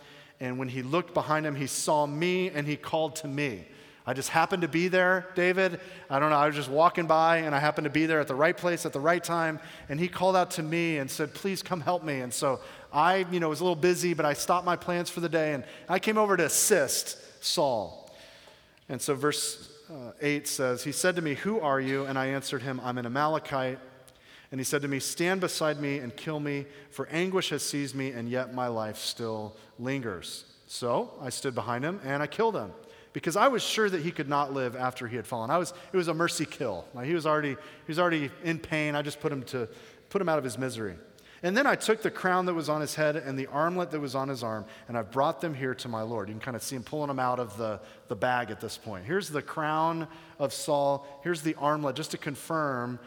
And 0.40 0.59
when 0.59 0.69
he 0.69 0.83
looked 0.83 1.14
behind 1.14 1.47
him, 1.47 1.55
he 1.55 1.67
saw 1.67 2.07
me, 2.07 2.51
and 2.51 2.67
he 2.67 2.77
called 2.77 3.17
to 3.17 3.29
me. 3.29 3.67
I 4.07 4.12
just 4.12 4.29
happened 4.29 4.62
to 4.62 4.69
be 4.69 4.88
there, 4.88 5.29
David. 5.35 5.81
I 6.11 6.19
don't 6.19 6.29
know, 6.29 6.37
I 6.37 6.47
was 6.47 6.55
just 6.55 6.69
walking 6.69 7.07
by 7.07 7.38
and 7.38 7.55
I 7.55 7.59
happened 7.59 7.87
to 7.87 7.90
be 7.90 8.05
there 8.05 8.21
at 8.21 8.29
the 8.29 8.35
right 8.35 8.57
place 8.57 8.85
at 8.85 8.93
the 8.93 9.01
right 9.01 9.23
time. 9.23 9.59
And 9.88 9.99
he 9.99 10.09
called 10.09 10.37
out 10.37 10.51
to 10.53 10.62
me 10.62 10.99
and 10.99 11.11
said, 11.11 11.33
Please 11.33 11.62
come 11.62 11.81
help 11.81 12.05
me. 12.05 12.21
And 12.21 12.33
so 12.33 12.61
I, 12.93 13.25
you 13.31 13.40
know, 13.40 13.49
was 13.49 13.61
a 13.61 13.64
little 13.64 13.77
busy, 13.77 14.12
but 14.12 14.27
I 14.27 14.35
stopped 14.35 14.67
my 14.67 14.77
plans 14.77 15.09
for 15.09 15.21
the 15.21 15.29
day 15.29 15.55
and 15.55 15.64
I 15.88 15.99
came 15.99 16.19
over 16.19 16.37
to 16.37 16.45
assist 16.45 17.19
Saul. 17.43 18.14
And 18.90 19.01
so 19.01 19.14
verse 19.14 19.71
uh, 19.90 20.12
8 20.21 20.47
says, 20.49 20.85
He 20.85 20.93
said 20.93 21.17
to 21.17 21.23
me, 21.23 21.35
Who 21.37 21.61
are 21.61 21.81
you? 21.81 22.05
And 22.05 22.19
I 22.19 22.27
answered 22.27 22.61
him, 22.61 22.81
I'm 22.85 22.99
an 22.99 23.07
Amalekite. 23.07 23.79
And 24.51 24.61
he 24.61 24.64
said 24.64 24.83
to 24.83 24.88
me, 24.88 25.01
Stand 25.01 25.40
beside 25.40 25.81
me 25.81 25.99
and 25.99 26.14
kill 26.14 26.40
me, 26.40 26.67
for 26.90 27.09
anguish 27.09 27.49
has 27.49 27.62
seized 27.62 27.95
me, 27.95 28.11
and 28.11 28.29
yet 28.29 28.53
my 28.53 28.67
life 28.69 28.99
still 28.99 29.57
lingers. 29.79 30.45
So 30.67 31.11
I 31.23 31.31
stood 31.31 31.55
behind 31.55 31.85
him 31.85 32.01
and 32.05 32.23
I 32.23 32.27
killed 32.27 32.55
him 32.55 32.73
because 33.14 33.37
I 33.37 33.48
was 33.48 33.62
sure 33.62 33.88
that 33.88 34.03
he 34.03 34.11
could 34.11 34.29
not 34.29 34.53
live 34.53 34.77
after 34.77 35.09
he 35.09 35.16
had 35.16 35.27
fallen. 35.27 35.48
I 35.48 35.57
was, 35.57 35.72
it 35.92 35.96
was 35.96 36.09
a 36.09 36.14
mercy 36.14 36.44
kill. 36.44 36.85
Like 36.92 37.07
he, 37.07 37.14
was 37.14 37.27
already, 37.27 37.53
he 37.53 37.88
was 37.88 37.98
already 37.98 38.31
in 38.42 38.59
pain. 38.59 38.94
I 38.94 39.00
just 39.00 39.20
put 39.20 39.33
him, 39.33 39.44
to, 39.44 39.68
put 40.11 40.20
him 40.20 40.29
out 40.29 40.37
of 40.37 40.44
his 40.44 40.59
misery. 40.59 40.96
And 41.44 41.57
then 41.57 41.66
I 41.66 41.77
took 41.77 42.03
the 42.03 42.11
crown 42.11 42.46
that 42.46 42.55
was 42.55 42.68
on 42.68 42.81
his 42.81 42.94
head 42.94 43.16
and 43.16 43.38
the 43.38 43.46
armlet 43.46 43.90
that 43.92 44.00
was 44.00 44.14
on 44.14 44.29
his 44.29 44.42
arm, 44.42 44.64
and 44.88 44.96
I 44.96 45.03
brought 45.03 45.40
them 45.40 45.55
here 45.55 45.74
to 45.74 45.88
my 45.88 46.03
Lord. 46.03 46.29
You 46.29 46.35
can 46.35 46.40
kind 46.40 46.57
of 46.57 46.62
see 46.62 46.74
him 46.74 46.83
pulling 46.83 47.09
them 47.09 47.18
out 47.18 47.38
of 47.38 47.57
the, 47.57 47.81
the 48.09 48.16
bag 48.16 48.50
at 48.50 48.61
this 48.61 48.79
point. 48.79 49.05
Here's 49.05 49.29
the 49.29 49.42
crown 49.42 50.09
of 50.38 50.53
Saul. 50.53 51.07
Here's 51.22 51.42
the 51.42 51.55
armlet, 51.57 51.96
just 51.96 52.11
to 52.12 52.18
confirm 52.18 52.98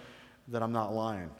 that 0.49 0.61
I'm 0.61 0.71
not 0.71 0.93
lying. 0.93 1.31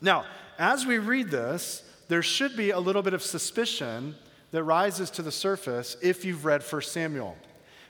Now, 0.00 0.24
as 0.58 0.86
we 0.86 0.98
read 0.98 1.30
this, 1.30 1.84
there 2.08 2.22
should 2.22 2.56
be 2.56 2.70
a 2.70 2.80
little 2.80 3.02
bit 3.02 3.12
of 3.14 3.22
suspicion 3.22 4.16
that 4.52 4.64
rises 4.64 5.10
to 5.10 5.22
the 5.22 5.32
surface 5.32 5.96
if 6.02 6.24
you've 6.24 6.44
read 6.44 6.62
1 6.62 6.82
Samuel, 6.82 7.36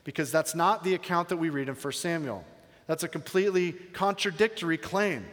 because 0.05 0.33
that's 0.33 0.55
not 0.55 0.85
the 0.85 0.95
account 0.95 1.29
that 1.29 1.37
we 1.37 1.51
read 1.51 1.69
in 1.69 1.75
1 1.75 1.93
Samuel. 1.93 2.45
That's 2.87 3.05
a 3.05 3.09
completely 3.09 3.73
contradictory 3.93 4.79
claim. 4.79 5.25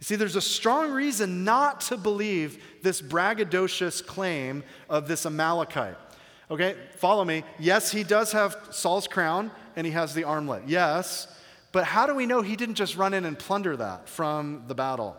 You 0.00 0.04
see, 0.04 0.16
there's 0.16 0.36
a 0.36 0.40
strong 0.40 0.90
reason 0.92 1.44
not 1.44 1.82
to 1.82 1.96
believe 1.96 2.62
this 2.82 3.02
braggadocious 3.02 4.04
claim 4.04 4.64
of 4.88 5.06
this 5.06 5.26
Amalekite. 5.26 5.96
Okay, 6.50 6.74
follow 6.96 7.24
me. 7.24 7.44
Yes, 7.58 7.92
he 7.92 8.02
does 8.02 8.32
have 8.32 8.56
Saul's 8.70 9.06
crown 9.06 9.50
and 9.76 9.86
he 9.86 9.92
has 9.92 10.14
the 10.14 10.24
armlet. 10.24 10.64
Yes, 10.66 11.28
but 11.70 11.84
how 11.84 12.06
do 12.06 12.14
we 12.14 12.26
know 12.26 12.42
he 12.42 12.56
didn't 12.56 12.74
just 12.74 12.96
run 12.96 13.14
in 13.14 13.24
and 13.24 13.38
plunder 13.38 13.76
that 13.76 14.08
from 14.08 14.64
the 14.66 14.74
battle? 14.74 15.16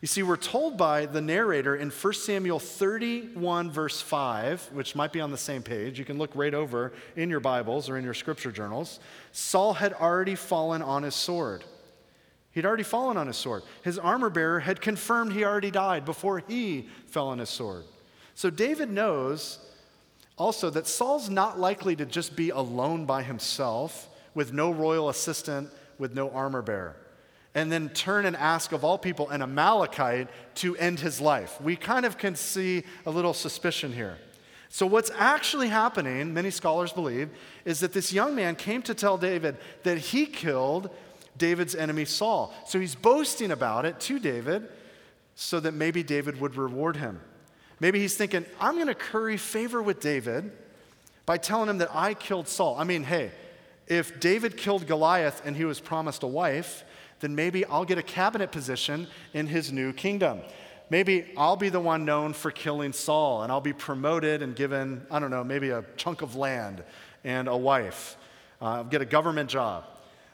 You 0.00 0.06
see, 0.06 0.22
we're 0.22 0.36
told 0.36 0.76
by 0.76 1.06
the 1.06 1.20
narrator 1.20 1.74
in 1.74 1.90
1 1.90 2.12
Samuel 2.14 2.60
31, 2.60 3.70
verse 3.70 4.00
5, 4.00 4.70
which 4.72 4.94
might 4.94 5.12
be 5.12 5.20
on 5.20 5.32
the 5.32 5.36
same 5.36 5.62
page. 5.62 5.98
You 5.98 6.04
can 6.04 6.18
look 6.18 6.30
right 6.36 6.54
over 6.54 6.92
in 7.16 7.28
your 7.28 7.40
Bibles 7.40 7.90
or 7.90 7.96
in 7.96 8.04
your 8.04 8.14
scripture 8.14 8.52
journals. 8.52 9.00
Saul 9.32 9.72
had 9.74 9.92
already 9.92 10.36
fallen 10.36 10.82
on 10.82 11.02
his 11.02 11.16
sword. 11.16 11.64
He'd 12.52 12.64
already 12.64 12.84
fallen 12.84 13.16
on 13.16 13.26
his 13.26 13.36
sword. 13.36 13.64
His 13.82 13.98
armor 13.98 14.30
bearer 14.30 14.60
had 14.60 14.80
confirmed 14.80 15.32
he 15.32 15.44
already 15.44 15.72
died 15.72 16.04
before 16.04 16.38
he 16.46 16.88
fell 17.06 17.28
on 17.28 17.40
his 17.40 17.50
sword. 17.50 17.84
So 18.36 18.50
David 18.50 18.90
knows 18.90 19.58
also 20.36 20.70
that 20.70 20.86
Saul's 20.86 21.28
not 21.28 21.58
likely 21.58 21.96
to 21.96 22.06
just 22.06 22.36
be 22.36 22.50
alone 22.50 23.04
by 23.04 23.24
himself 23.24 24.08
with 24.32 24.52
no 24.52 24.70
royal 24.70 25.08
assistant, 25.08 25.70
with 25.98 26.14
no 26.14 26.30
armor 26.30 26.62
bearer, 26.62 26.94
and 27.54 27.72
then 27.72 27.88
turn 27.90 28.26
and 28.26 28.36
ask 28.36 28.72
of 28.72 28.84
all 28.84 28.98
people 28.98 29.28
an 29.30 29.42
Amalekite 29.42 30.28
to 30.56 30.76
end 30.76 31.00
his 31.00 31.20
life. 31.20 31.60
We 31.60 31.76
kind 31.76 32.04
of 32.04 32.18
can 32.18 32.34
see 32.34 32.84
a 33.06 33.10
little 33.10 33.34
suspicion 33.34 33.92
here. 33.92 34.18
So, 34.70 34.86
what's 34.86 35.10
actually 35.16 35.68
happening, 35.68 36.34
many 36.34 36.50
scholars 36.50 36.92
believe, 36.92 37.30
is 37.64 37.80
that 37.80 37.94
this 37.94 38.12
young 38.12 38.34
man 38.34 38.54
came 38.54 38.82
to 38.82 38.94
tell 38.94 39.16
David 39.16 39.56
that 39.82 39.96
he 39.96 40.26
killed 40.26 40.90
David's 41.38 41.74
enemy 41.74 42.04
Saul. 42.04 42.52
So, 42.66 42.78
he's 42.78 42.94
boasting 42.94 43.50
about 43.50 43.86
it 43.86 43.98
to 44.00 44.18
David 44.18 44.68
so 45.34 45.58
that 45.60 45.72
maybe 45.72 46.02
David 46.02 46.38
would 46.40 46.56
reward 46.56 46.96
him. 46.96 47.20
Maybe 47.80 47.98
he's 48.00 48.16
thinking, 48.16 48.44
I'm 48.60 48.74
going 48.74 48.88
to 48.88 48.94
curry 48.94 49.36
favor 49.36 49.80
with 49.80 50.00
David 50.00 50.50
by 51.24 51.38
telling 51.38 51.70
him 51.70 51.78
that 51.78 51.94
I 51.94 52.12
killed 52.14 52.48
Saul. 52.48 52.76
I 52.78 52.84
mean, 52.84 53.04
hey, 53.04 53.30
if 53.86 54.20
David 54.20 54.56
killed 54.56 54.86
Goliath 54.86 55.40
and 55.44 55.56
he 55.56 55.64
was 55.64 55.80
promised 55.80 56.22
a 56.22 56.26
wife, 56.26 56.84
then 57.20 57.34
maybe 57.34 57.64
I'll 57.64 57.84
get 57.84 57.98
a 57.98 58.02
cabinet 58.02 58.52
position 58.52 59.06
in 59.34 59.46
his 59.46 59.72
new 59.72 59.92
kingdom. 59.92 60.40
Maybe 60.90 61.32
I'll 61.36 61.56
be 61.56 61.68
the 61.68 61.80
one 61.80 62.04
known 62.04 62.32
for 62.32 62.50
killing 62.50 62.92
Saul 62.92 63.42
and 63.42 63.52
I'll 63.52 63.60
be 63.60 63.72
promoted 63.72 64.42
and 64.42 64.56
given, 64.56 65.06
I 65.10 65.18
don't 65.18 65.30
know, 65.30 65.44
maybe 65.44 65.70
a 65.70 65.84
chunk 65.96 66.22
of 66.22 66.34
land 66.34 66.82
and 67.24 67.48
a 67.48 67.56
wife. 67.56 68.16
Uh, 68.60 68.84
get 68.84 69.02
a 69.02 69.04
government 69.04 69.50
job. 69.50 69.84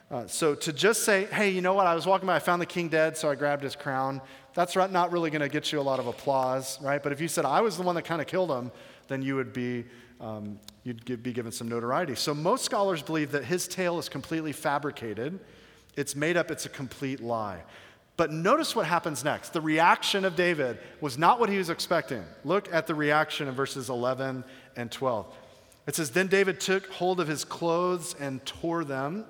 Uh, 0.09 0.27
so 0.27 0.55
to 0.55 0.71
just 0.71 1.03
say, 1.03 1.25
hey, 1.25 1.49
you 1.49 1.61
know 1.61 1.73
what, 1.73 1.87
I 1.87 1.95
was 1.95 2.05
walking 2.05 2.27
by, 2.27 2.35
I 2.35 2.39
found 2.39 2.61
the 2.61 2.65
king 2.67 2.89
dead, 2.89 3.17
so 3.17 3.29
I 3.29 3.35
grabbed 3.35 3.63
his 3.63 3.75
crown, 3.75 4.21
that's 4.53 4.75
not 4.75 5.11
really 5.11 5.29
going 5.29 5.41
to 5.41 5.49
get 5.49 5.71
you 5.71 5.79
a 5.79 5.81
lot 5.81 5.99
of 5.99 6.07
applause, 6.07 6.79
right? 6.81 7.01
But 7.01 7.11
if 7.11 7.19
you 7.19 7.27
said, 7.27 7.43
I 7.43 7.61
was 7.61 7.75
the 7.75 7.83
one 7.83 7.95
that 7.95 8.03
kind 8.03 8.21
of 8.21 8.27
killed 8.27 8.51
him, 8.51 8.71
then 9.07 9.21
you 9.21 9.35
would 9.35 9.51
be, 9.51 9.83
um, 10.21 10.59
you'd 10.83 11.23
be 11.23 11.33
given 11.33 11.51
some 11.51 11.67
notoriety. 11.67 12.15
So 12.15 12.33
most 12.33 12.63
scholars 12.63 13.01
believe 13.01 13.31
that 13.31 13.43
his 13.43 13.67
tale 13.67 13.99
is 13.99 14.07
completely 14.07 14.53
fabricated 14.53 15.39
it's 15.95 16.15
made 16.15 16.37
up, 16.37 16.51
it's 16.51 16.65
a 16.65 16.69
complete 16.69 17.21
lie. 17.21 17.63
But 18.17 18.31
notice 18.31 18.75
what 18.75 18.85
happens 18.85 19.23
next. 19.23 19.51
The 19.51 19.61
reaction 19.61 20.23
of 20.23 20.35
David 20.35 20.79
was 21.01 21.17
not 21.17 21.39
what 21.39 21.49
he 21.49 21.57
was 21.57 21.69
expecting. 21.69 22.23
Look 22.45 22.73
at 22.73 22.87
the 22.87 22.95
reaction 22.95 23.47
in 23.47 23.53
verses 23.53 23.89
11 23.89 24.45
and 24.77 24.91
12. 24.91 25.33
It 25.87 25.95
says, 25.95 26.11
Then 26.11 26.27
David 26.27 26.59
took 26.59 26.87
hold 26.91 27.19
of 27.19 27.27
his 27.27 27.43
clothes 27.43 28.15
and 28.19 28.45
tore 28.45 28.85
them, 28.85 29.25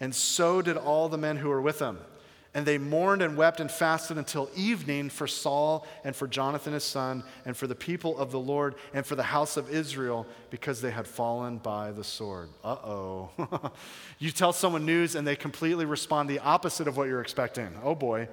and 0.00 0.14
so 0.14 0.62
did 0.62 0.76
all 0.76 1.08
the 1.08 1.18
men 1.18 1.36
who 1.36 1.48
were 1.48 1.60
with 1.60 1.80
him. 1.80 1.98
And 2.58 2.66
they 2.66 2.76
mourned 2.76 3.22
and 3.22 3.36
wept 3.36 3.60
and 3.60 3.70
fasted 3.70 4.18
until 4.18 4.50
evening 4.56 5.10
for 5.10 5.28
Saul 5.28 5.86
and 6.02 6.16
for 6.16 6.26
Jonathan 6.26 6.72
his 6.72 6.82
son 6.82 7.22
and 7.44 7.56
for 7.56 7.68
the 7.68 7.74
people 7.76 8.18
of 8.18 8.32
the 8.32 8.40
Lord 8.40 8.74
and 8.92 9.06
for 9.06 9.14
the 9.14 9.22
house 9.22 9.56
of 9.56 9.70
Israel 9.70 10.26
because 10.50 10.80
they 10.80 10.90
had 10.90 11.06
fallen 11.06 11.58
by 11.58 11.92
the 11.92 12.02
sword. 12.02 12.48
Uh 12.64 12.74
oh. 12.82 13.70
you 14.18 14.32
tell 14.32 14.52
someone 14.52 14.84
news 14.84 15.14
and 15.14 15.24
they 15.24 15.36
completely 15.36 15.84
respond 15.84 16.28
the 16.28 16.40
opposite 16.40 16.88
of 16.88 16.96
what 16.96 17.06
you're 17.06 17.20
expecting. 17.20 17.68
Oh 17.84 17.94
boy. 17.94 18.26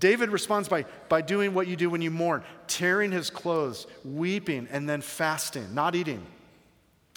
David 0.00 0.30
responds 0.30 0.68
by, 0.68 0.84
by 1.08 1.20
doing 1.20 1.54
what 1.54 1.68
you 1.68 1.76
do 1.76 1.90
when 1.90 2.02
you 2.02 2.10
mourn, 2.10 2.42
tearing 2.66 3.12
his 3.12 3.30
clothes, 3.30 3.86
weeping, 4.04 4.66
and 4.72 4.88
then 4.88 5.00
fasting, 5.00 5.76
not 5.76 5.94
eating. 5.94 6.26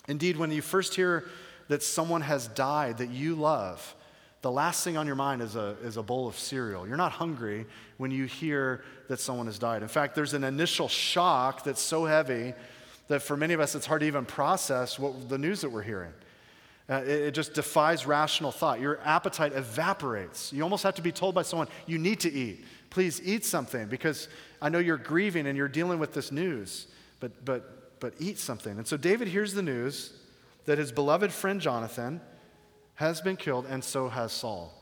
Indeed, 0.07 0.37
when 0.37 0.51
you 0.51 0.61
first 0.61 0.93
hear 0.93 1.27
that 1.69 1.81
someone 1.81 2.21
has 2.21 2.47
died 2.47 2.99
that 2.99 3.09
you 3.09 3.33
love, 3.33 3.95
the 4.43 4.51
last 4.51 4.83
thing 4.83 4.97
on 4.97 5.07
your 5.07 5.15
mind 5.15 5.41
is 5.41 5.55
a, 5.55 5.77
is 5.83 5.95
a 5.95 6.03
bowl 6.03 6.27
of 6.27 6.37
cereal. 6.37 6.85
You're 6.85 6.97
not 6.97 7.13
hungry 7.13 7.65
when 7.95 8.11
you 8.11 8.25
hear 8.25 8.83
that 9.07 9.21
someone 9.21 9.45
has 9.45 9.57
died. 9.57 9.81
In 9.81 9.87
fact, 9.87 10.15
there's 10.15 10.33
an 10.33 10.43
initial 10.43 10.89
shock 10.89 11.63
that's 11.63 11.81
so 11.81 12.03
heavy 12.03 12.53
that 13.07 13.21
for 13.21 13.37
many 13.37 13.53
of 13.53 13.61
us 13.61 13.73
it's 13.73 13.85
hard 13.85 14.01
to 14.01 14.05
even 14.07 14.25
process 14.25 14.99
what 14.99 15.29
the 15.29 15.37
news 15.37 15.61
that 15.61 15.69
we're 15.69 15.81
hearing. 15.81 16.11
Uh, 16.89 16.95
it, 17.05 17.07
it 17.07 17.31
just 17.31 17.53
defies 17.53 18.05
rational 18.05 18.51
thought. 18.51 18.81
Your 18.81 18.99
appetite 19.05 19.53
evaporates. 19.53 20.51
You 20.51 20.61
almost 20.63 20.83
have 20.83 20.95
to 20.95 21.01
be 21.01 21.13
told 21.13 21.33
by 21.33 21.43
someone, 21.43 21.69
you 21.85 21.97
need 21.97 22.19
to 22.19 22.31
eat. 22.31 22.65
Please 22.89 23.21
eat 23.23 23.45
something 23.45 23.87
because 23.87 24.27
I 24.61 24.67
know 24.67 24.79
you're 24.79 24.97
grieving 24.97 25.47
and 25.47 25.57
you're 25.57 25.69
dealing 25.69 25.99
with 25.99 26.13
this 26.13 26.33
news, 26.33 26.87
but, 27.21 27.45
but, 27.45 27.99
but 28.01 28.13
eat 28.19 28.37
something. 28.37 28.77
And 28.77 28.85
so 28.85 28.97
David 28.97 29.29
hears 29.29 29.53
the 29.53 29.63
news 29.63 30.11
that 30.65 30.79
his 30.79 30.91
beloved 30.91 31.31
friend 31.31 31.61
Jonathan, 31.61 32.19
has 32.95 33.21
been 33.21 33.37
killed, 33.37 33.65
and 33.69 33.83
so 33.83 34.09
has 34.09 34.31
Saul. 34.31 34.73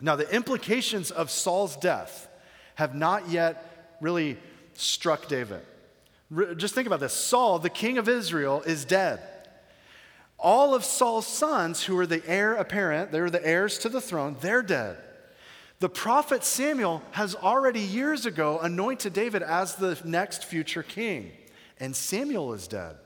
Now, 0.00 0.16
the 0.16 0.32
implications 0.34 1.10
of 1.10 1.30
Saul's 1.30 1.76
death 1.76 2.28
have 2.74 2.94
not 2.94 3.28
yet 3.28 3.96
really 4.00 4.38
struck 4.74 5.28
David. 5.28 5.60
Just 6.56 6.74
think 6.74 6.86
about 6.86 7.00
this 7.00 7.12
Saul, 7.12 7.58
the 7.58 7.70
king 7.70 7.98
of 7.98 8.08
Israel, 8.08 8.62
is 8.62 8.84
dead. 8.84 9.20
All 10.38 10.74
of 10.74 10.84
Saul's 10.84 11.26
sons, 11.26 11.84
who 11.84 11.98
are 11.98 12.06
the 12.06 12.22
heir 12.26 12.54
apparent, 12.54 13.12
they 13.12 13.20
were 13.20 13.30
the 13.30 13.46
heirs 13.46 13.78
to 13.78 13.88
the 13.88 14.00
throne, 14.00 14.36
they're 14.40 14.62
dead. 14.62 14.96
The 15.80 15.88
prophet 15.88 16.44
Samuel 16.44 17.02
has 17.12 17.34
already 17.34 17.80
years 17.80 18.26
ago 18.26 18.58
anointed 18.60 19.12
David 19.12 19.42
as 19.42 19.76
the 19.76 19.98
next 20.04 20.44
future 20.44 20.82
king, 20.82 21.32
and 21.78 21.94
Samuel 21.94 22.52
is 22.54 22.68
dead. 22.68 22.96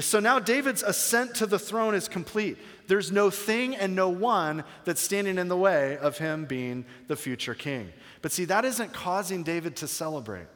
So 0.00 0.18
now 0.18 0.38
David's 0.38 0.82
ascent 0.82 1.34
to 1.36 1.46
the 1.46 1.58
throne 1.58 1.94
is 1.94 2.08
complete. 2.08 2.56
There's 2.86 3.12
no 3.12 3.28
thing 3.28 3.76
and 3.76 3.94
no 3.94 4.08
one 4.08 4.64
that's 4.84 5.00
standing 5.00 5.36
in 5.36 5.48
the 5.48 5.56
way 5.56 5.98
of 5.98 6.16
him 6.16 6.46
being 6.46 6.86
the 7.06 7.16
future 7.16 7.54
king. 7.54 7.92
But 8.22 8.32
see, 8.32 8.46
that 8.46 8.64
isn't 8.64 8.94
causing 8.94 9.42
David 9.42 9.76
to 9.76 9.86
celebrate. 9.86 10.46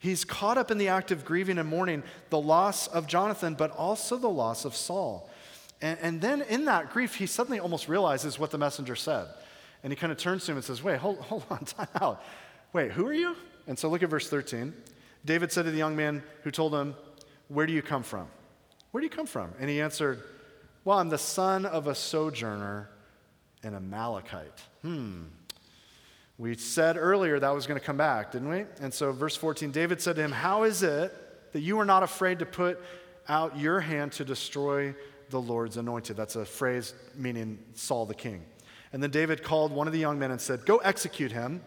He's 0.00 0.24
caught 0.24 0.58
up 0.58 0.70
in 0.70 0.78
the 0.78 0.88
act 0.88 1.10
of 1.12 1.24
grieving 1.24 1.58
and 1.58 1.68
mourning 1.68 2.02
the 2.30 2.40
loss 2.40 2.88
of 2.88 3.06
Jonathan, 3.06 3.54
but 3.54 3.70
also 3.72 4.16
the 4.16 4.28
loss 4.28 4.64
of 4.64 4.74
Saul. 4.74 5.30
And, 5.80 5.98
and 6.02 6.20
then 6.20 6.42
in 6.42 6.64
that 6.64 6.92
grief, 6.92 7.14
he 7.14 7.26
suddenly 7.26 7.60
almost 7.60 7.88
realizes 7.88 8.38
what 8.38 8.50
the 8.50 8.58
messenger 8.58 8.96
said. 8.96 9.28
And 9.82 9.92
he 9.92 9.96
kind 9.96 10.10
of 10.10 10.18
turns 10.18 10.44
to 10.46 10.52
him 10.52 10.56
and 10.58 10.64
says, 10.64 10.82
Wait, 10.82 10.98
hold, 10.98 11.18
hold 11.18 11.44
on, 11.50 11.64
time 11.64 11.88
out. 12.00 12.22
Wait, 12.72 12.90
who 12.92 13.06
are 13.06 13.12
you? 13.12 13.36
And 13.68 13.78
so 13.78 13.88
look 13.88 14.02
at 14.02 14.10
verse 14.10 14.28
13. 14.28 14.74
David 15.24 15.52
said 15.52 15.64
to 15.64 15.70
the 15.70 15.78
young 15.78 15.94
man 15.94 16.22
who 16.42 16.50
told 16.50 16.74
him, 16.74 16.94
Where 17.48 17.66
do 17.66 17.72
you 17.72 17.82
come 17.82 18.02
from? 18.02 18.28
Where 18.90 19.00
do 19.00 19.06
you 19.06 19.10
come 19.10 19.26
from? 19.26 19.52
And 19.60 19.68
he 19.68 19.80
answered, 19.80 20.22
Well, 20.84 20.98
I'm 20.98 21.08
the 21.08 21.18
son 21.18 21.66
of 21.66 21.86
a 21.86 21.94
sojourner, 21.94 22.88
an 23.62 23.74
Amalekite. 23.74 24.60
Hmm. 24.82 25.24
We 26.38 26.56
said 26.56 26.96
earlier 26.96 27.40
that 27.40 27.50
was 27.50 27.66
going 27.66 27.80
to 27.80 27.84
come 27.84 27.96
back, 27.96 28.32
didn't 28.32 28.48
we? 28.48 28.64
And 28.80 28.94
so, 28.94 29.10
verse 29.10 29.34
14, 29.34 29.72
David 29.72 30.00
said 30.00 30.16
to 30.16 30.22
him, 30.22 30.32
How 30.32 30.62
is 30.62 30.82
it 30.82 31.12
that 31.52 31.60
you 31.60 31.78
are 31.80 31.84
not 31.84 32.02
afraid 32.02 32.38
to 32.38 32.46
put 32.46 32.80
out 33.28 33.58
your 33.58 33.80
hand 33.80 34.12
to 34.12 34.24
destroy 34.24 34.94
the 35.30 35.40
Lord's 35.40 35.76
anointed? 35.76 36.16
That's 36.16 36.36
a 36.36 36.44
phrase 36.44 36.94
meaning 37.16 37.58
Saul 37.74 38.06
the 38.06 38.14
king. 38.14 38.44
And 38.92 39.02
then 39.02 39.10
David 39.10 39.42
called 39.42 39.72
one 39.72 39.86
of 39.86 39.92
the 39.92 39.98
young 39.98 40.18
men 40.18 40.30
and 40.30 40.40
said, 40.40 40.64
Go 40.64 40.78
execute 40.78 41.32
him. 41.32 41.60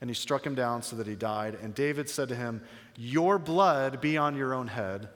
And 0.00 0.10
he 0.10 0.14
struck 0.14 0.44
him 0.44 0.54
down 0.54 0.82
so 0.82 0.96
that 0.96 1.06
he 1.06 1.14
died. 1.14 1.56
And 1.62 1.74
David 1.74 2.10
said 2.10 2.28
to 2.28 2.34
him, 2.34 2.62
Your 2.96 3.38
blood 3.38 4.00
be 4.00 4.18
on 4.18 4.36
your 4.36 4.52
own 4.52 4.66
head. 4.66 5.08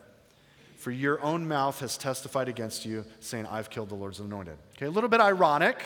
For 0.77 0.91
your 0.91 1.21
own 1.23 1.49
mouth 1.49 1.81
has 1.81 1.97
testified 1.97 2.49
against 2.49 2.85
you, 2.85 3.05
saying, 3.21 3.47
I've 3.47 3.71
killed 3.71 3.89
the 3.89 3.95
Lord's 3.95 4.21
anointed. 4.21 4.57
Okay, 4.77 4.87
a 4.87 4.91
little 4.91 5.09
bit 5.09 5.21
ironic. 5.21 5.83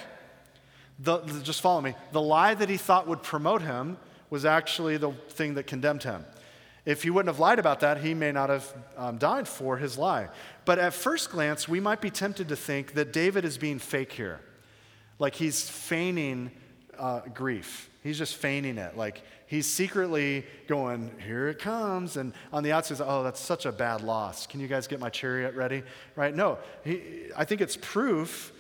The, 0.99 1.19
just 1.43 1.61
follow 1.61 1.81
me. 1.81 1.95
The 2.13 2.21
lie 2.21 2.55
that 2.55 2.69
he 2.69 2.77
thought 2.77 3.07
would 3.07 3.23
promote 3.23 3.63
him 3.63 3.97
was 4.29 4.45
actually 4.45 4.97
the 4.97 5.13
thing 5.31 5.55
that 5.55 5.67
condemned 5.67 6.03
him. 6.03 6.25
If 6.85 7.03
he 7.03 7.11
wouldn't 7.11 7.33
have 7.33 7.41
lied 7.41 7.59
about 7.59 7.81
that, 7.81 7.99
he 7.99 8.15
may 8.15 8.33
not 8.33 8.49
have 8.49 8.75
um, 8.97 9.19
died 9.19 9.47
for 9.47 9.77
his 9.77 9.99
lie. 9.99 10.29
But 10.65 10.79
at 10.79 10.95
first 10.95 11.31
glance, 11.31 11.69
we 11.69 11.79
might 11.81 12.01
be 12.01 12.11
tempted 12.11 12.49
to 12.49 12.57
think 12.57 12.95
that 12.95 13.13
David 13.13 13.45
is 13.45 13.59
being 13.59 13.79
fake 13.79 14.13
here. 14.13 14.41
Like 15.19 15.35
he's 15.35 15.69
feigning 15.69 16.51
uh, 16.99 17.21
grief. 17.35 17.91
He's 18.03 18.19
just 18.19 18.37
feigning 18.37 18.79
it. 18.79 18.97
Like 18.97 19.23
he's 19.51 19.67
secretly 19.67 20.47
going, 20.69 21.11
here 21.27 21.49
it 21.49 21.59
comes. 21.59 22.17
And 22.17 22.33
on 22.53 22.63
the 22.63 22.71
outside, 22.71 23.05
oh, 23.05 23.25
that's 23.25 23.41
such 23.41 23.67
a 23.67 23.73
bad 23.73 24.01
loss. 24.01 24.47
Can 24.47 24.61
you 24.61 24.69
guys 24.69 24.87
get 24.87 25.01
my 25.01 25.11
chariot 25.11 25.57
ready? 25.57 25.83
Right? 26.15 26.35
No, 26.35 26.59
he, 26.85 27.25
I 27.37 27.45
think 27.45 27.61
it's 27.61 27.77
proof 27.77 28.53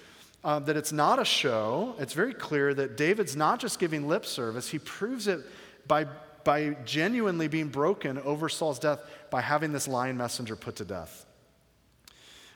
uh, 0.42 0.58
that 0.58 0.76
it's 0.76 0.90
not 0.90 1.20
a 1.20 1.24
show. 1.24 1.94
It's 2.00 2.12
very 2.12 2.34
clear 2.34 2.74
that 2.74 2.96
David's 2.96 3.36
not 3.36 3.60
just 3.60 3.78
giving 3.78 4.08
lip 4.08 4.26
service, 4.26 4.68
he 4.68 4.80
proves 4.80 5.28
it 5.28 5.40
by, 5.86 6.06
by 6.42 6.76
genuinely 6.84 7.46
being 7.46 7.68
broken 7.68 8.18
over 8.18 8.48
Saul's 8.48 8.80
death 8.80 8.98
by 9.30 9.42
having 9.42 9.72
this 9.72 9.86
lying 9.86 10.16
messenger 10.16 10.56
put 10.56 10.76
to 10.76 10.84
death. 10.84 11.24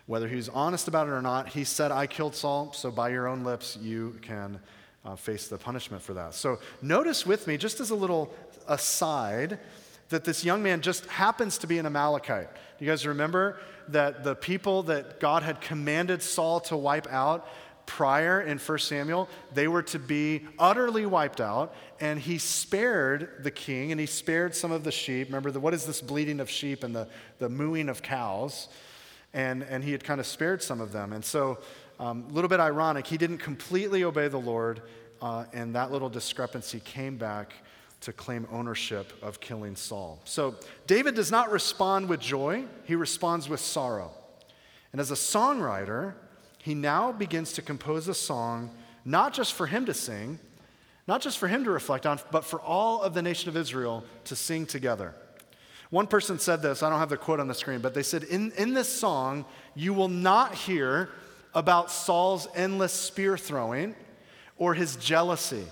Whether 0.06 0.26
he's 0.26 0.48
honest 0.48 0.88
about 0.88 1.06
it 1.06 1.12
or 1.12 1.22
not, 1.22 1.50
he 1.50 1.62
said, 1.62 1.92
I 1.92 2.08
killed 2.08 2.34
Saul, 2.34 2.72
so 2.72 2.90
by 2.90 3.10
your 3.10 3.28
own 3.28 3.44
lips 3.44 3.78
you 3.80 4.18
can 4.22 4.58
uh, 5.04 5.16
face 5.16 5.48
the 5.48 5.58
punishment 5.58 6.02
for 6.02 6.14
that. 6.14 6.34
So 6.34 6.58
notice 6.80 7.26
with 7.26 7.46
me, 7.46 7.56
just 7.56 7.80
as 7.80 7.90
a 7.90 7.94
little 7.94 8.32
aside, 8.66 9.58
that 10.08 10.24
this 10.24 10.44
young 10.44 10.62
man 10.62 10.80
just 10.80 11.06
happens 11.06 11.58
to 11.58 11.66
be 11.66 11.78
an 11.78 11.86
Amalekite. 11.86 12.48
You 12.78 12.86
guys 12.86 13.06
remember 13.06 13.58
that 13.88 14.24
the 14.24 14.34
people 14.34 14.84
that 14.84 15.20
God 15.20 15.42
had 15.42 15.60
commanded 15.60 16.22
Saul 16.22 16.60
to 16.60 16.76
wipe 16.76 17.06
out 17.10 17.46
prior 17.86 18.40
in 18.40 18.58
1 18.58 18.78
Samuel, 18.78 19.28
they 19.52 19.68
were 19.68 19.82
to 19.82 19.98
be 19.98 20.46
utterly 20.58 21.04
wiped 21.04 21.40
out, 21.40 21.74
and 22.00 22.18
he 22.18 22.38
spared 22.38 23.42
the 23.42 23.50
king 23.50 23.92
and 23.92 24.00
he 24.00 24.06
spared 24.06 24.54
some 24.54 24.72
of 24.72 24.84
the 24.84 24.92
sheep. 24.92 25.28
Remember, 25.28 25.50
the, 25.50 25.60
what 25.60 25.74
is 25.74 25.84
this 25.84 26.00
bleating 26.00 26.40
of 26.40 26.48
sheep 26.48 26.82
and 26.82 26.94
the, 26.94 27.08
the 27.38 27.48
mooing 27.48 27.88
of 27.88 28.02
cows? 28.02 28.68
And, 29.34 29.64
and 29.64 29.82
he 29.82 29.92
had 29.92 30.04
kind 30.04 30.20
of 30.20 30.26
spared 30.26 30.62
some 30.62 30.80
of 30.80 30.92
them. 30.92 31.12
And 31.12 31.24
so 31.24 31.58
a 31.98 32.04
um, 32.04 32.28
little 32.30 32.48
bit 32.48 32.60
ironic, 32.60 33.06
he 33.06 33.16
didn't 33.16 33.38
completely 33.38 34.04
obey 34.04 34.28
the 34.28 34.38
Lord, 34.38 34.82
uh, 35.22 35.44
and 35.52 35.74
that 35.74 35.92
little 35.92 36.08
discrepancy 36.08 36.80
came 36.80 37.16
back 37.16 37.54
to 38.00 38.12
claim 38.12 38.46
ownership 38.50 39.12
of 39.22 39.40
killing 39.40 39.76
Saul. 39.76 40.20
So 40.24 40.56
David 40.86 41.14
does 41.14 41.30
not 41.30 41.50
respond 41.50 42.08
with 42.08 42.20
joy, 42.20 42.64
he 42.84 42.94
responds 42.94 43.48
with 43.48 43.60
sorrow. 43.60 44.12
And 44.92 45.00
as 45.00 45.10
a 45.10 45.14
songwriter, 45.14 46.14
he 46.62 46.74
now 46.74 47.12
begins 47.12 47.52
to 47.54 47.62
compose 47.62 48.08
a 48.08 48.14
song 48.14 48.70
not 49.04 49.34
just 49.34 49.52
for 49.52 49.66
him 49.66 49.86
to 49.86 49.94
sing, 49.94 50.38
not 51.06 51.20
just 51.20 51.38
for 51.38 51.48
him 51.48 51.64
to 51.64 51.70
reflect 51.70 52.06
on, 52.06 52.18
but 52.30 52.44
for 52.44 52.60
all 52.60 53.02
of 53.02 53.14
the 53.14 53.22
nation 53.22 53.48
of 53.48 53.56
Israel 53.56 54.04
to 54.24 54.36
sing 54.36 54.64
together. 54.66 55.14
One 55.90 56.06
person 56.06 56.38
said 56.38 56.62
this, 56.62 56.82
I 56.82 56.90
don't 56.90 56.98
have 56.98 57.10
the 57.10 57.16
quote 57.16 57.40
on 57.40 57.48
the 57.48 57.54
screen, 57.54 57.80
but 57.80 57.94
they 57.94 58.02
said, 58.02 58.24
In, 58.24 58.52
in 58.52 58.74
this 58.74 58.88
song, 58.88 59.44
you 59.74 59.92
will 59.92 60.08
not 60.08 60.54
hear 60.54 61.10
about 61.54 61.90
Saul's 61.90 62.48
endless 62.54 62.92
spear 62.92 63.38
throwing 63.38 63.94
or 64.56 64.74
his 64.74 64.96
jealousy. 64.96 65.64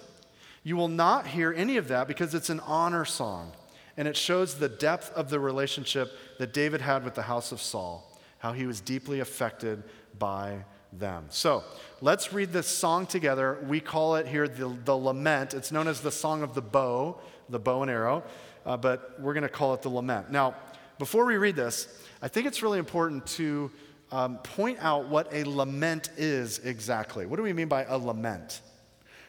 You 0.64 0.77
will 0.77 0.88
not 0.88 1.27
hear 1.27 1.53
any 1.53 1.77
of 1.77 1.88
that 1.88 2.07
because 2.07 2.35
it's 2.35 2.51
an 2.51 2.61
honor 2.61 3.05
song. 3.05 3.53
And 3.97 4.09
it 4.09 4.16
shows 4.16 4.55
the 4.55 4.68
depth 4.68 5.12
of 5.14 5.29
the 5.29 5.38
relationship 5.38 6.12
that 6.38 6.55
David 6.55 6.81
had 6.81 7.05
with 7.05 7.14
the 7.14 7.23
house 7.23 7.53
of 7.53 7.61
Saul, 7.61 8.11
how 8.38 8.53
he 8.53 8.66
was 8.66 8.81
deeply 8.81 9.21
affected 9.21 9.83
by 10.18 10.64
them. 10.92 11.27
So 11.29 11.64
let's 12.01 12.33
read 12.33 12.53
this 12.53 12.66
song 12.66 13.07
together. 13.07 13.59
We 13.68 13.81
call 13.81 14.16
it 14.16 14.27
here 14.27 14.49
the, 14.49 14.75
the 14.85 14.97
lament. 14.97 15.53
It's 15.53 15.73
known 15.73 15.88
as 15.88 16.01
the 16.01 16.11
song 16.11 16.42
of 16.42 16.55
the 16.55 16.62
bow, 16.62 17.18
the 17.49 17.59
bow 17.59 17.83
and 17.83 17.90
arrow, 17.90 18.23
uh, 18.64 18.77
but 18.77 19.21
we're 19.21 19.35
going 19.35 19.42
to 19.42 19.49
call 19.49 19.75
it 19.75 19.83
the 19.83 19.88
lament. 19.88 20.31
Now, 20.31 20.55
before 20.99 21.25
we 21.25 21.37
read 21.37 21.57
this, 21.57 21.88
I 22.21 22.29
think 22.29 22.47
it's 22.47 22.62
really 22.62 22.79
important 22.79 23.27
to 23.27 23.71
um, 24.12 24.37
point 24.38 24.79
out 24.81 25.09
what 25.09 25.33
a 25.33 25.44
lament 25.44 26.11
is 26.18 26.59
exactly. 26.59 27.25
What 27.25 27.37
do 27.37 27.42
we 27.42 27.55
mean 27.55 27.68
by 27.68 27.85
a 27.85 27.96
lament? 27.96 28.61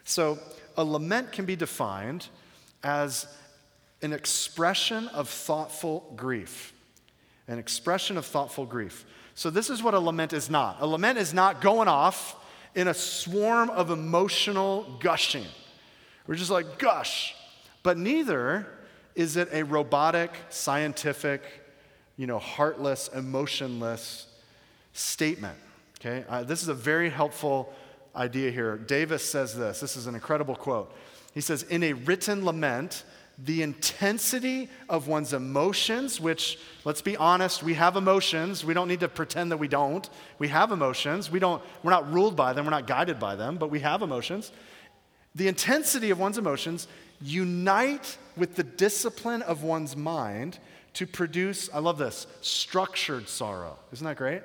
So, 0.04 0.38
a 0.76 0.84
lament 0.84 1.32
can 1.32 1.46
be 1.46 1.56
defined 1.56 2.28
as 2.84 3.26
an 4.02 4.12
expression 4.12 5.08
of 5.08 5.30
thoughtful 5.30 6.12
grief. 6.18 6.74
An 7.48 7.58
expression 7.60 8.18
of 8.18 8.26
thoughtful 8.26 8.66
grief. 8.66 9.06
So, 9.36 9.50
this 9.50 9.70
is 9.70 9.82
what 9.82 9.94
a 9.94 10.00
lament 10.00 10.34
is 10.34 10.50
not. 10.50 10.82
A 10.82 10.86
lament 10.86 11.18
is 11.18 11.34
not 11.34 11.62
going 11.62 11.88
off 11.88 12.36
in 12.76 12.90
a 12.90 12.94
swarm 12.94 13.70
of 13.70 13.90
emotional 13.90 14.98
gushing. 15.00 15.46
We're 16.28 16.36
just 16.36 16.52
like, 16.52 16.78
gush. 16.78 17.36
But 17.84 17.98
neither 17.98 18.68
is 19.16 19.38
it 19.38 19.48
a 19.54 19.64
robotic, 19.64 20.32
scientific, 20.50 21.42
you 22.18 22.28
know, 22.28 22.40
heartless, 22.40 23.08
emotionless 23.10 24.28
statement. 24.94 25.58
Okay? 26.00 26.26
Uh, 26.30 26.44
this 26.44 26.62
is 26.62 26.68
a 26.68 26.74
very 26.74 27.10
helpful 27.10 27.74
idea 28.16 28.52
here. 28.52 28.78
Davis 28.78 29.24
says 29.24 29.56
this. 29.56 29.80
This 29.80 29.98
is 29.98 30.08
an 30.08 30.16
incredible 30.16 30.56
quote. 30.56 30.96
He 31.34 31.42
says, 31.42 31.64
In 31.64 31.84
a 31.84 31.94
written 31.94 32.46
lament, 32.46 33.04
the 33.44 33.64
intensity 33.64 34.70
of 34.88 35.08
one's 35.08 35.34
emotions, 35.34 36.22
which, 36.22 36.60
let's 36.86 37.02
be 37.02 37.18
honest, 37.18 37.64
we 37.64 37.74
have 37.74 37.96
emotions. 37.96 38.64
We 38.64 38.76
don't 38.76 38.88
need 38.88 39.00
to 39.00 39.08
pretend 39.08 39.52
that 39.52 39.58
we 39.58 39.68
don't. 39.68 40.08
We 40.38 40.50
have 40.50 40.72
emotions. 40.72 41.32
We 41.32 41.40
don't, 41.40 41.62
we're 41.82 41.92
not 41.92 42.12
ruled 42.12 42.36
by 42.36 42.54
them, 42.54 42.66
we're 42.66 42.72
not 42.72 42.88
guided 42.88 43.20
by 43.20 43.36
them, 43.36 43.58
but 43.58 43.72
we 43.72 43.80
have 43.80 44.04
emotions. 44.04 44.52
The 45.36 45.48
intensity 45.48 46.12
of 46.12 46.20
one's 46.20 46.38
emotions 46.38 46.88
unite 47.20 48.18
with 48.38 48.56
the 48.56 48.64
discipline 48.64 49.42
of 49.42 49.64
one's 49.64 49.96
mind 49.96 50.60
to 50.94 51.08
produce, 51.08 51.70
I 51.74 51.80
love 51.80 51.98
this, 51.98 52.28
structured 52.42 53.28
sorrow. 53.28 53.80
Isn't 53.92 54.06
that 54.06 54.18
great? 54.18 54.44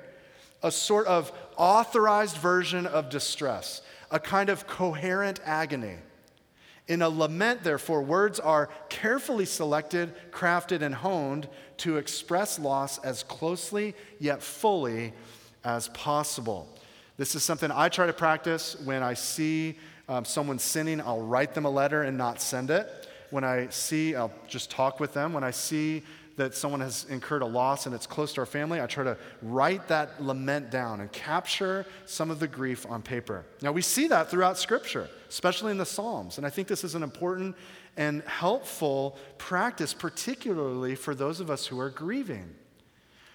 A 0.61 0.71
sort 0.71 1.07
of 1.07 1.31
authorized 1.57 2.37
version 2.37 2.85
of 2.85 3.09
distress, 3.09 3.81
a 4.11 4.19
kind 4.19 4.49
of 4.49 4.67
coherent 4.67 5.39
agony. 5.45 5.95
In 6.87 7.01
a 7.01 7.09
lament, 7.09 7.63
therefore, 7.63 8.01
words 8.01 8.39
are 8.39 8.69
carefully 8.89 9.45
selected, 9.45 10.13
crafted, 10.31 10.81
and 10.81 10.95
honed 10.95 11.47
to 11.77 11.97
express 11.97 12.57
loss 12.57 12.97
as 12.99 13.21
closely 13.23 13.93
yet 14.19 14.41
fully 14.41 15.13
as 15.63 15.87
possible. 15.89 16.67
This 17.17 17.35
is 17.35 17.43
something 17.43 17.69
I 17.71 17.89
try 17.89 18.07
to 18.07 18.13
practice 18.13 18.75
when 18.83 19.03
I 19.03 19.13
see 19.13 19.77
um, 20.09 20.25
someone 20.25 20.57
sinning, 20.57 20.99
I'll 21.01 21.21
write 21.21 21.53
them 21.53 21.65
a 21.65 21.69
letter 21.69 22.01
and 22.01 22.17
not 22.17 22.41
send 22.41 22.71
it. 22.71 23.07
When 23.29 23.43
I 23.43 23.69
see, 23.69 24.15
I'll 24.15 24.33
just 24.47 24.71
talk 24.71 24.99
with 24.99 25.13
them. 25.13 25.33
When 25.33 25.43
I 25.43 25.51
see 25.51 26.01
that 26.39 26.55
someone 26.55 26.79
has 26.79 27.05
incurred 27.09 27.41
a 27.41 27.45
loss 27.45 27.85
and 27.85 27.93
it's 27.93 28.07
close 28.07 28.31
to 28.33 28.39
our 28.39 28.45
family, 28.45 28.79
I 28.79 28.85
try 28.87 29.03
to 29.03 29.17
write 29.41 29.89
that 29.89 30.23
lament 30.23 30.71
down 30.71 31.01
and 31.01 31.11
capture 31.11 31.85
some 32.05 32.31
of 32.31 32.39
the 32.39 32.47
grief 32.47 32.85
on 32.89 33.01
paper. 33.01 33.45
Now, 33.61 33.73
we 33.73 33.81
see 33.81 34.07
that 34.07 34.31
throughout 34.31 34.57
Scripture, 34.57 35.09
especially 35.27 35.71
in 35.71 35.77
the 35.77 35.85
Psalms. 35.85 36.37
And 36.37 36.47
I 36.47 36.49
think 36.49 36.69
this 36.69 36.85
is 36.85 36.95
an 36.95 37.03
important 37.03 37.57
and 37.97 38.23
helpful 38.23 39.17
practice, 39.37 39.93
particularly 39.93 40.95
for 40.95 41.13
those 41.13 41.41
of 41.41 41.51
us 41.51 41.67
who 41.67 41.77
are 41.77 41.89
grieving. 41.89 42.55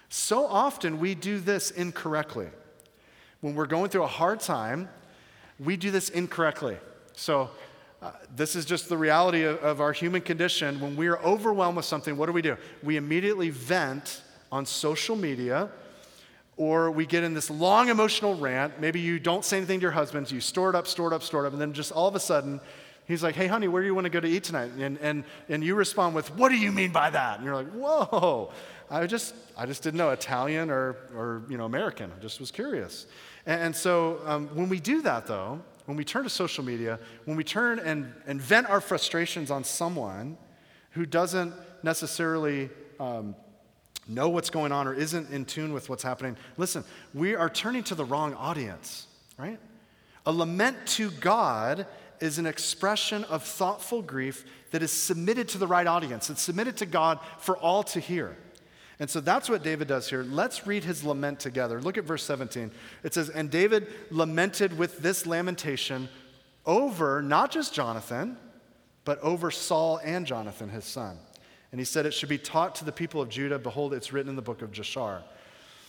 So 0.09 0.47
often 0.47 0.99
we 0.99 1.13
do 1.13 1.39
this 1.39 1.69
incorrectly. 1.69 2.47
When 3.41 3.53
we're 3.53 3.67
going 3.67 3.91
through 3.91 4.03
a 4.03 4.07
hard 4.07 4.39
time, 4.39 4.89
we 5.59 5.77
do 5.77 5.91
this 5.91 6.09
incorrectly. 6.09 6.77
So, 7.13 7.51
this 8.35 8.55
is 8.55 8.65
just 8.65 8.89
the 8.89 8.97
reality 8.97 9.43
of, 9.43 9.57
of 9.59 9.81
our 9.81 9.93
human 9.93 10.21
condition. 10.21 10.79
When 10.79 10.95
we 10.95 11.07
are 11.07 11.19
overwhelmed 11.19 11.77
with 11.77 11.85
something, 11.85 12.17
what 12.17 12.27
do 12.27 12.31
we 12.31 12.41
do? 12.41 12.57
We 12.83 12.97
immediately 12.97 13.49
vent 13.49 14.21
on 14.51 14.65
social 14.65 15.15
media, 15.15 15.69
or 16.57 16.91
we 16.91 17.05
get 17.05 17.23
in 17.23 17.33
this 17.33 17.49
long 17.49 17.89
emotional 17.89 18.35
rant. 18.35 18.79
Maybe 18.79 18.99
you 18.99 19.19
don't 19.19 19.43
say 19.43 19.57
anything 19.57 19.79
to 19.79 19.83
your 19.83 19.91
husband, 19.91 20.31
you 20.31 20.39
store 20.39 20.69
it 20.69 20.75
up, 20.75 20.87
store 20.87 21.11
it 21.11 21.15
up, 21.15 21.23
store 21.23 21.43
it 21.43 21.47
up, 21.47 21.53
and 21.53 21.61
then 21.61 21.73
just 21.73 21.91
all 21.91 22.07
of 22.07 22.15
a 22.15 22.19
sudden, 22.19 22.61
he's 23.05 23.23
like, 23.23 23.35
hey, 23.35 23.47
honey, 23.47 23.67
where 23.67 23.81
do 23.81 23.87
you 23.87 23.95
want 23.95 24.05
to 24.05 24.09
go 24.09 24.19
to 24.19 24.27
eat 24.27 24.43
tonight? 24.43 24.71
And, 24.79 24.97
and, 24.99 25.23
and 25.49 25.63
you 25.63 25.75
respond 25.75 26.15
with, 26.15 26.33
what 26.35 26.49
do 26.49 26.57
you 26.57 26.71
mean 26.71 26.91
by 26.91 27.09
that? 27.09 27.37
And 27.37 27.45
you're 27.45 27.55
like, 27.55 27.71
whoa, 27.71 28.51
I 28.89 29.05
just, 29.07 29.35
I 29.57 29.65
just 29.65 29.83
didn't 29.83 29.97
know 29.97 30.11
Italian 30.11 30.69
or, 30.69 30.95
or 31.15 31.43
you 31.49 31.57
know, 31.57 31.65
American. 31.65 32.11
I 32.15 32.21
just 32.21 32.39
was 32.39 32.51
curious. 32.51 33.07
And, 33.45 33.61
and 33.61 33.75
so 33.75 34.21
um, 34.25 34.47
when 34.55 34.69
we 34.69 34.79
do 34.79 35.01
that, 35.01 35.27
though, 35.27 35.59
when 35.85 35.97
we 35.97 36.03
turn 36.03 36.23
to 36.23 36.29
social 36.29 36.63
media, 36.63 36.99
when 37.25 37.37
we 37.37 37.43
turn 37.43 37.79
and, 37.79 38.11
and 38.27 38.41
vent 38.41 38.69
our 38.69 38.81
frustrations 38.81 39.51
on 39.51 39.63
someone 39.63 40.37
who 40.91 41.05
doesn't 41.05 41.53
necessarily 41.83 42.69
um, 42.99 43.35
know 44.07 44.29
what's 44.29 44.49
going 44.49 44.71
on 44.71 44.87
or 44.87 44.93
isn't 44.93 45.29
in 45.31 45.45
tune 45.45 45.73
with 45.73 45.89
what's 45.89 46.03
happening, 46.03 46.35
listen, 46.57 46.83
we 47.13 47.35
are 47.35 47.49
turning 47.49 47.83
to 47.83 47.95
the 47.95 48.05
wrong 48.05 48.33
audience, 48.33 49.07
right? 49.37 49.59
A 50.25 50.31
lament 50.31 50.77
to 50.87 51.11
God 51.11 51.85
is 52.19 52.39
an 52.39 52.45
expression 52.45 53.23
of 53.25 53.43
thoughtful 53.43 54.01
grief 54.01 54.45
that 54.71 54.81
is 54.81 54.91
submitted 54.91 55.47
to 55.49 55.57
the 55.57 55.67
right 55.67 55.85
audience. 55.85 56.29
It's 56.29 56.41
submitted 56.41 56.77
to 56.77 56.85
God 56.85 57.19
for 57.39 57.57
all 57.57 57.83
to 57.83 57.99
hear. 57.99 58.37
And 58.99 59.09
so 59.09 59.19
that's 59.19 59.49
what 59.49 59.63
David 59.63 59.87
does 59.87 60.09
here. 60.09 60.23
Let's 60.23 60.65
read 60.65 60.83
his 60.83 61.03
lament 61.03 61.39
together. 61.39 61.81
Look 61.81 61.97
at 61.97 62.05
verse 62.05 62.23
17. 62.23 62.71
It 63.03 63.13
says, 63.13 63.29
And 63.29 63.51
David 63.51 63.87
lamented 64.09 64.77
with 64.77 64.99
this 64.99 65.25
lamentation 65.25 66.07
over 66.65 67.21
not 67.21 67.51
just 67.51 67.73
Jonathan, 67.73 68.37
but 69.03 69.19
over 69.19 69.51
Saul 69.51 69.99
and 70.03 70.25
Jonathan, 70.25 70.69
his 70.69 70.85
son. 70.85 71.17
And 71.71 71.79
he 71.79 71.85
said, 71.85 72.05
It 72.05 72.13
should 72.13 72.29
be 72.29 72.37
taught 72.37 72.75
to 72.75 72.85
the 72.85 72.91
people 72.91 73.21
of 73.21 73.29
Judah. 73.29 73.59
Behold, 73.59 73.93
it's 73.93 74.13
written 74.13 74.29
in 74.29 74.37
the 74.37 74.41
book 74.41 74.61
of 74.61 74.71
Jashar. 74.71 75.21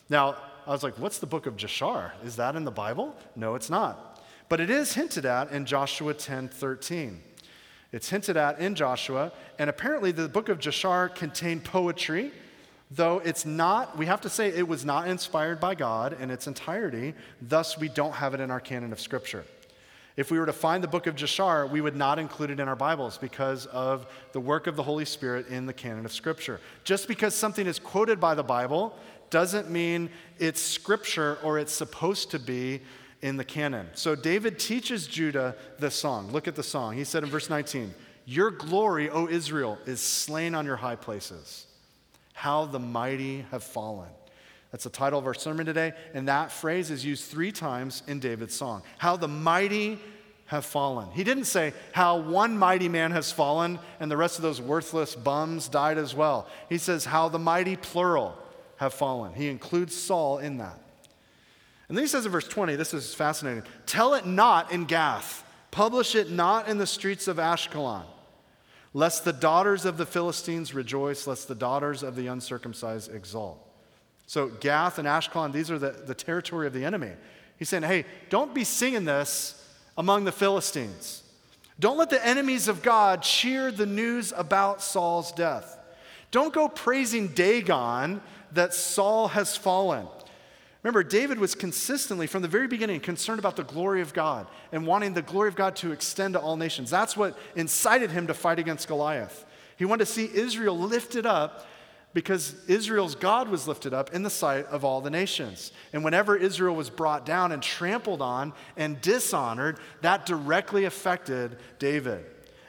Now, 0.08 0.36
I 0.66 0.70
was 0.70 0.82
like, 0.82 0.98
What's 0.98 1.18
the 1.18 1.26
book 1.26 1.46
of 1.46 1.56
Jashar? 1.56 2.10
Is 2.24 2.36
that 2.36 2.56
in 2.56 2.64
the 2.64 2.72
Bible? 2.72 3.14
No, 3.36 3.54
it's 3.54 3.70
not. 3.70 4.20
But 4.48 4.60
it 4.60 4.70
is 4.70 4.94
hinted 4.94 5.26
at 5.26 5.52
in 5.52 5.64
Joshua 5.64 6.12
10 6.12 6.48
13. 6.48 7.20
It's 7.92 8.10
hinted 8.10 8.36
at 8.36 8.58
in 8.58 8.74
Joshua, 8.74 9.32
and 9.60 9.70
apparently 9.70 10.10
the 10.10 10.28
book 10.28 10.48
of 10.48 10.58
Jashar 10.58 11.14
contained 11.14 11.64
poetry 11.64 12.32
Though 12.90 13.18
it's 13.24 13.44
not, 13.44 13.98
we 13.98 14.06
have 14.06 14.20
to 14.20 14.28
say 14.28 14.48
it 14.48 14.68
was 14.68 14.84
not 14.84 15.08
inspired 15.08 15.58
by 15.58 15.74
God 15.74 16.20
in 16.20 16.30
its 16.30 16.46
entirety, 16.46 17.14
thus, 17.42 17.78
we 17.78 17.88
don't 17.88 18.12
have 18.12 18.32
it 18.32 18.40
in 18.40 18.50
our 18.50 18.60
canon 18.60 18.92
of 18.92 19.00
Scripture. 19.00 19.44
If 20.16 20.30
we 20.30 20.38
were 20.38 20.46
to 20.46 20.52
find 20.52 20.82
the 20.82 20.88
book 20.88 21.06
of 21.06 21.14
Jashar, 21.14 21.68
we 21.68 21.82
would 21.82 21.96
not 21.96 22.18
include 22.18 22.50
it 22.50 22.60
in 22.60 22.68
our 22.68 22.76
Bibles 22.76 23.18
because 23.18 23.66
of 23.66 24.06
the 24.32 24.40
work 24.40 24.66
of 24.66 24.76
the 24.76 24.82
Holy 24.82 25.04
Spirit 25.04 25.48
in 25.48 25.66
the 25.66 25.74
canon 25.74 26.06
of 26.06 26.12
Scripture. 26.12 26.60
Just 26.84 27.06
because 27.06 27.34
something 27.34 27.66
is 27.66 27.78
quoted 27.78 28.18
by 28.18 28.34
the 28.34 28.42
Bible 28.42 28.96
doesn't 29.28 29.68
mean 29.68 30.08
it's 30.38 30.62
Scripture 30.62 31.38
or 31.42 31.58
it's 31.58 31.72
supposed 31.72 32.30
to 32.30 32.38
be 32.38 32.80
in 33.20 33.36
the 33.36 33.44
canon. 33.44 33.88
So 33.94 34.14
David 34.14 34.58
teaches 34.58 35.06
Judah 35.06 35.56
this 35.78 35.94
song. 35.94 36.30
Look 36.30 36.48
at 36.48 36.54
the 36.54 36.62
song. 36.62 36.94
He 36.94 37.04
said 37.04 37.22
in 37.22 37.28
verse 37.28 37.50
19, 37.50 37.92
Your 38.24 38.50
glory, 38.50 39.10
O 39.10 39.26
Israel, 39.28 39.78
is 39.84 40.00
slain 40.00 40.54
on 40.54 40.64
your 40.64 40.76
high 40.76 40.96
places. 40.96 41.66
How 42.36 42.66
the 42.66 42.78
Mighty 42.78 43.46
Have 43.50 43.64
Fallen. 43.64 44.10
That's 44.70 44.84
the 44.84 44.90
title 44.90 45.18
of 45.18 45.26
our 45.26 45.32
sermon 45.32 45.64
today, 45.64 45.94
and 46.12 46.28
that 46.28 46.52
phrase 46.52 46.90
is 46.90 47.02
used 47.02 47.24
three 47.24 47.50
times 47.50 48.02
in 48.06 48.20
David's 48.20 48.54
song. 48.54 48.82
How 48.98 49.16
the 49.16 49.26
mighty 49.26 49.98
have 50.44 50.66
fallen. 50.66 51.08
He 51.12 51.24
didn't 51.24 51.46
say 51.46 51.72
how 51.92 52.18
one 52.18 52.58
mighty 52.58 52.90
man 52.90 53.10
has 53.12 53.32
fallen 53.32 53.78
and 54.00 54.10
the 54.10 54.18
rest 54.18 54.36
of 54.36 54.42
those 54.42 54.60
worthless 54.60 55.16
bums 55.16 55.68
died 55.68 55.96
as 55.96 56.14
well. 56.14 56.46
He 56.68 56.76
says 56.76 57.06
how 57.06 57.30
the 57.30 57.38
mighty 57.38 57.74
plural 57.74 58.36
have 58.76 58.92
fallen. 58.92 59.32
He 59.32 59.48
includes 59.48 59.96
Saul 59.96 60.38
in 60.38 60.58
that. 60.58 60.78
And 61.88 61.96
then 61.96 62.04
he 62.04 62.08
says 62.08 62.26
in 62.26 62.32
verse 62.32 62.46
20, 62.46 62.76
this 62.76 62.92
is 62.92 63.14
fascinating 63.14 63.62
Tell 63.86 64.12
it 64.12 64.26
not 64.26 64.72
in 64.72 64.84
Gath, 64.84 65.42
publish 65.70 66.14
it 66.14 66.30
not 66.30 66.68
in 66.68 66.76
the 66.76 66.86
streets 66.86 67.28
of 67.28 67.38
Ashkelon. 67.38 68.04
Lest 68.96 69.26
the 69.26 69.32
daughters 69.32 69.84
of 69.84 69.98
the 69.98 70.06
Philistines 70.06 70.72
rejoice, 70.72 71.26
lest 71.26 71.48
the 71.48 71.54
daughters 71.54 72.02
of 72.02 72.16
the 72.16 72.28
uncircumcised 72.28 73.14
exult. 73.14 73.58
So, 74.26 74.48
Gath 74.48 74.98
and 74.98 75.06
Ashkelon, 75.06 75.52
these 75.52 75.70
are 75.70 75.78
the, 75.78 75.90
the 75.90 76.14
territory 76.14 76.66
of 76.66 76.72
the 76.72 76.82
enemy. 76.82 77.10
He's 77.58 77.68
saying, 77.68 77.82
hey, 77.82 78.06
don't 78.30 78.54
be 78.54 78.64
singing 78.64 79.04
this 79.04 79.70
among 79.98 80.24
the 80.24 80.32
Philistines. 80.32 81.22
Don't 81.78 81.98
let 81.98 82.08
the 82.08 82.26
enemies 82.26 82.68
of 82.68 82.82
God 82.82 83.20
cheer 83.20 83.70
the 83.70 83.84
news 83.84 84.32
about 84.34 84.80
Saul's 84.80 85.30
death. 85.30 85.78
Don't 86.30 86.54
go 86.54 86.66
praising 86.66 87.28
Dagon 87.28 88.22
that 88.52 88.72
Saul 88.72 89.28
has 89.28 89.58
fallen. 89.58 90.06
Remember, 90.86 91.02
David 91.02 91.40
was 91.40 91.56
consistently, 91.56 92.28
from 92.28 92.42
the 92.42 92.48
very 92.48 92.68
beginning, 92.68 93.00
concerned 93.00 93.40
about 93.40 93.56
the 93.56 93.64
glory 93.64 94.02
of 94.02 94.14
God 94.14 94.46
and 94.70 94.86
wanting 94.86 95.14
the 95.14 95.20
glory 95.20 95.48
of 95.48 95.56
God 95.56 95.74
to 95.76 95.90
extend 95.90 96.34
to 96.34 96.40
all 96.40 96.56
nations. 96.56 96.90
That's 96.90 97.16
what 97.16 97.36
incited 97.56 98.12
him 98.12 98.28
to 98.28 98.34
fight 98.34 98.60
against 98.60 98.86
Goliath. 98.86 99.44
He 99.76 99.84
wanted 99.84 100.06
to 100.06 100.12
see 100.12 100.30
Israel 100.32 100.78
lifted 100.78 101.26
up 101.26 101.66
because 102.14 102.54
Israel's 102.68 103.16
God 103.16 103.48
was 103.48 103.66
lifted 103.66 103.94
up 103.94 104.14
in 104.14 104.22
the 104.22 104.30
sight 104.30 104.66
of 104.66 104.84
all 104.84 105.00
the 105.00 105.10
nations. 105.10 105.72
And 105.92 106.04
whenever 106.04 106.36
Israel 106.36 106.76
was 106.76 106.88
brought 106.88 107.26
down 107.26 107.50
and 107.50 107.60
trampled 107.60 108.22
on 108.22 108.52
and 108.76 109.00
dishonored, 109.00 109.80
that 110.02 110.24
directly 110.24 110.84
affected 110.84 111.58
David. 111.80 112.24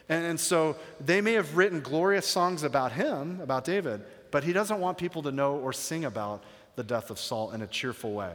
And, 0.09 0.25
and 0.25 0.39
so 0.39 0.75
they 0.99 1.21
may 1.21 1.33
have 1.33 1.55
written 1.55 1.81
glorious 1.81 2.25
songs 2.25 2.63
about 2.63 2.93
him, 2.93 3.41
about 3.41 3.63
David, 3.63 4.01
but 4.31 4.43
he 4.43 4.53
doesn't 4.53 4.79
want 4.79 4.97
people 4.97 5.21
to 5.21 5.31
know 5.31 5.57
or 5.57 5.71
sing 5.71 6.03
about 6.03 6.43
the 6.77 6.83
death 6.83 7.09
of 7.09 7.19
Saul 7.19 7.51
in 7.51 7.61
a 7.61 7.67
cheerful 7.67 8.13
way. 8.13 8.31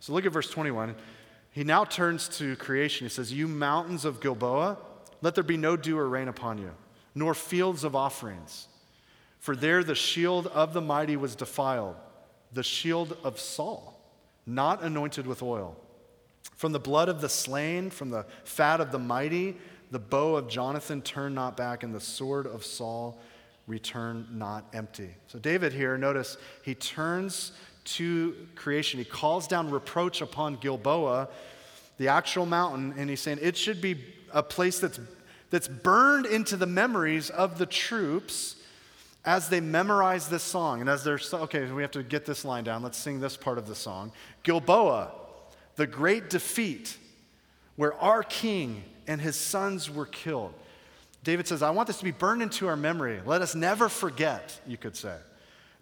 So 0.00 0.12
look 0.12 0.26
at 0.26 0.32
verse 0.32 0.50
21. 0.50 0.96
He 1.52 1.62
now 1.62 1.84
turns 1.84 2.26
to 2.38 2.56
creation. 2.56 3.04
He 3.04 3.10
says, 3.10 3.32
You 3.32 3.46
mountains 3.46 4.04
of 4.04 4.20
Gilboa, 4.20 4.78
let 5.20 5.36
there 5.36 5.44
be 5.44 5.58
no 5.58 5.76
dew 5.76 5.98
or 5.98 6.08
rain 6.08 6.26
upon 6.26 6.58
you, 6.58 6.72
nor 7.14 7.34
fields 7.34 7.84
of 7.84 7.94
offerings. 7.94 8.66
For 9.38 9.54
there 9.54 9.84
the 9.84 9.94
shield 9.94 10.46
of 10.48 10.72
the 10.72 10.80
mighty 10.80 11.16
was 11.16 11.36
defiled, 11.36 11.96
the 12.52 12.62
shield 12.62 13.16
of 13.22 13.38
Saul, 13.38 14.00
not 14.46 14.82
anointed 14.82 15.26
with 15.26 15.42
oil. 15.42 15.76
From 16.56 16.72
the 16.72 16.80
blood 16.80 17.08
of 17.08 17.20
the 17.20 17.28
slain, 17.28 17.90
from 17.90 18.10
the 18.10 18.24
fat 18.44 18.80
of 18.80 18.90
the 18.90 18.98
mighty, 18.98 19.56
the 19.90 19.98
bow 19.98 20.36
of 20.36 20.48
Jonathan 20.48 21.02
turned 21.02 21.34
not 21.34 21.56
back, 21.56 21.82
and 21.82 21.94
the 21.94 22.00
sword 22.00 22.46
of 22.46 22.64
Saul 22.64 23.20
returned 23.66 24.26
not 24.36 24.64
empty. 24.72 25.10
So, 25.26 25.38
David 25.38 25.72
here, 25.72 25.98
notice 25.98 26.36
he 26.62 26.74
turns 26.74 27.52
to 27.84 28.34
creation. 28.54 28.98
He 28.98 29.04
calls 29.04 29.46
down 29.46 29.70
reproach 29.70 30.20
upon 30.20 30.56
Gilboa, 30.56 31.28
the 31.98 32.08
actual 32.08 32.46
mountain, 32.46 32.94
and 32.96 33.10
he's 33.10 33.20
saying 33.20 33.38
it 33.42 33.56
should 33.56 33.80
be 33.80 33.96
a 34.32 34.42
place 34.42 34.78
that's, 34.78 35.00
that's 35.50 35.68
burned 35.68 36.26
into 36.26 36.56
the 36.56 36.66
memories 36.66 37.30
of 37.30 37.58
the 37.58 37.66
troops 37.66 38.56
as 39.24 39.48
they 39.48 39.60
memorize 39.60 40.28
this 40.28 40.42
song. 40.42 40.80
And 40.80 40.90
as 40.90 41.04
they're, 41.04 41.20
okay, 41.32 41.70
we 41.70 41.82
have 41.82 41.92
to 41.92 42.02
get 42.02 42.26
this 42.26 42.44
line 42.44 42.64
down. 42.64 42.82
Let's 42.82 42.98
sing 42.98 43.20
this 43.20 43.36
part 43.36 43.58
of 43.58 43.68
the 43.68 43.74
song. 43.74 44.12
Gilboa, 44.42 45.12
the 45.76 45.86
great 45.86 46.30
defeat 46.30 46.96
where 47.76 47.94
our 47.94 48.22
king 48.22 48.82
and 49.06 49.20
his 49.20 49.36
sons 49.36 49.90
were 49.90 50.06
killed. 50.06 50.54
David 51.24 51.46
says, 51.46 51.62
I 51.62 51.70
want 51.70 51.86
this 51.86 51.98
to 51.98 52.04
be 52.04 52.10
burned 52.10 52.42
into 52.42 52.66
our 52.66 52.76
memory. 52.76 53.20
Let 53.24 53.42
us 53.42 53.54
never 53.54 53.88
forget, 53.88 54.60
you 54.66 54.76
could 54.76 54.96
say. 54.96 55.16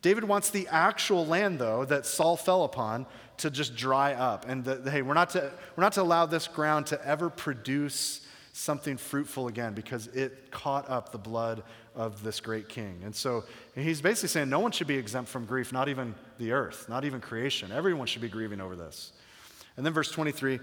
David 0.02 0.24
wants 0.24 0.50
the 0.50 0.66
actual 0.68 1.26
land, 1.26 1.58
though, 1.58 1.84
that 1.84 2.06
Saul 2.06 2.36
fell 2.36 2.64
upon 2.64 3.06
to 3.38 3.50
just 3.50 3.76
dry 3.76 4.14
up. 4.14 4.48
And 4.48 4.64
the, 4.64 4.90
hey, 4.90 5.02
we're 5.02 5.14
not, 5.14 5.30
to, 5.30 5.52
we're 5.76 5.82
not 5.82 5.92
to 5.94 6.02
allow 6.02 6.26
this 6.26 6.46
ground 6.46 6.86
to 6.86 7.06
ever 7.06 7.30
produce 7.30 8.26
something 8.52 8.96
fruitful 8.96 9.48
again 9.48 9.74
because 9.74 10.08
it 10.08 10.50
caught 10.50 10.88
up 10.88 11.12
the 11.12 11.18
blood 11.18 11.62
of 11.94 12.22
this 12.22 12.40
great 12.40 12.68
king. 12.68 13.00
And 13.04 13.14
so 13.14 13.44
he's 13.74 14.00
basically 14.00 14.28
saying 14.28 14.48
no 14.48 14.60
one 14.60 14.72
should 14.72 14.86
be 14.86 14.96
exempt 14.96 15.30
from 15.30 15.44
grief, 15.44 15.72
not 15.72 15.88
even 15.88 16.14
the 16.38 16.52
earth, 16.52 16.86
not 16.88 17.04
even 17.04 17.20
creation. 17.20 17.72
Everyone 17.72 18.06
should 18.06 18.22
be 18.22 18.28
grieving 18.28 18.60
over 18.60 18.76
this. 18.76 19.12
And 19.76 19.84
then 19.84 19.92
verse 19.92 20.10
23, 20.10 20.60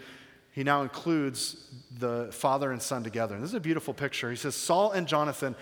he 0.52 0.64
now 0.64 0.82
includes 0.82 1.70
the 2.00 2.30
father 2.32 2.72
and 2.72 2.82
son 2.82 3.04
together. 3.04 3.36
And 3.36 3.44
this 3.44 3.52
is 3.52 3.56
a 3.56 3.60
beautiful 3.60 3.94
picture. 3.94 4.30
He 4.30 4.36
says, 4.36 4.56
Saul 4.56 4.92
and 4.92 5.08
Jonathan, 5.08 5.56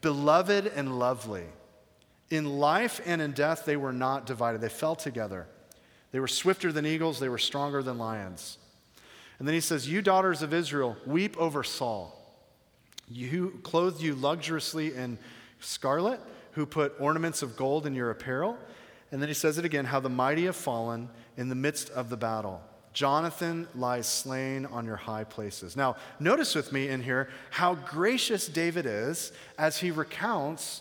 beloved 0.00 0.66
and 0.66 0.98
lovely. 0.98 1.44
In 2.32 2.58
life 2.58 2.98
and 3.04 3.20
in 3.20 3.32
death, 3.32 3.66
they 3.66 3.76
were 3.76 3.92
not 3.92 4.24
divided. 4.24 4.62
They 4.62 4.70
fell 4.70 4.96
together. 4.96 5.46
They 6.12 6.18
were 6.18 6.26
swifter 6.26 6.72
than 6.72 6.86
eagles, 6.86 7.20
they 7.20 7.28
were 7.28 7.36
stronger 7.36 7.82
than 7.82 7.98
lions. 7.98 8.56
And 9.38 9.46
then 9.46 9.54
he 9.54 9.60
says, 9.60 9.86
You 9.86 10.00
daughters 10.00 10.40
of 10.40 10.54
Israel, 10.54 10.96
weep 11.04 11.36
over 11.36 11.62
Saul. 11.62 12.18
You 13.06 13.28
who 13.28 13.50
clothed 13.58 14.00
you 14.00 14.14
luxuriously 14.14 14.94
in 14.94 15.18
scarlet, 15.60 16.20
who 16.52 16.64
put 16.64 16.94
ornaments 16.98 17.42
of 17.42 17.54
gold 17.54 17.84
in 17.84 17.94
your 17.94 18.10
apparel. 18.10 18.56
And 19.10 19.20
then 19.20 19.28
he 19.28 19.34
says 19.34 19.58
it 19.58 19.66
again 19.66 19.84
how 19.84 20.00
the 20.00 20.08
mighty 20.08 20.46
have 20.46 20.56
fallen 20.56 21.10
in 21.36 21.50
the 21.50 21.54
midst 21.54 21.90
of 21.90 22.08
the 22.08 22.16
battle. 22.16 22.62
Jonathan 22.94 23.68
lies 23.74 24.06
slain 24.06 24.64
on 24.64 24.86
your 24.86 24.96
high 24.96 25.24
places. 25.24 25.76
Now, 25.76 25.96
notice 26.18 26.54
with 26.54 26.72
me 26.72 26.88
in 26.88 27.02
here 27.02 27.28
how 27.50 27.74
gracious 27.74 28.46
David 28.46 28.86
is 28.86 29.32
as 29.58 29.76
he 29.76 29.90
recounts 29.90 30.80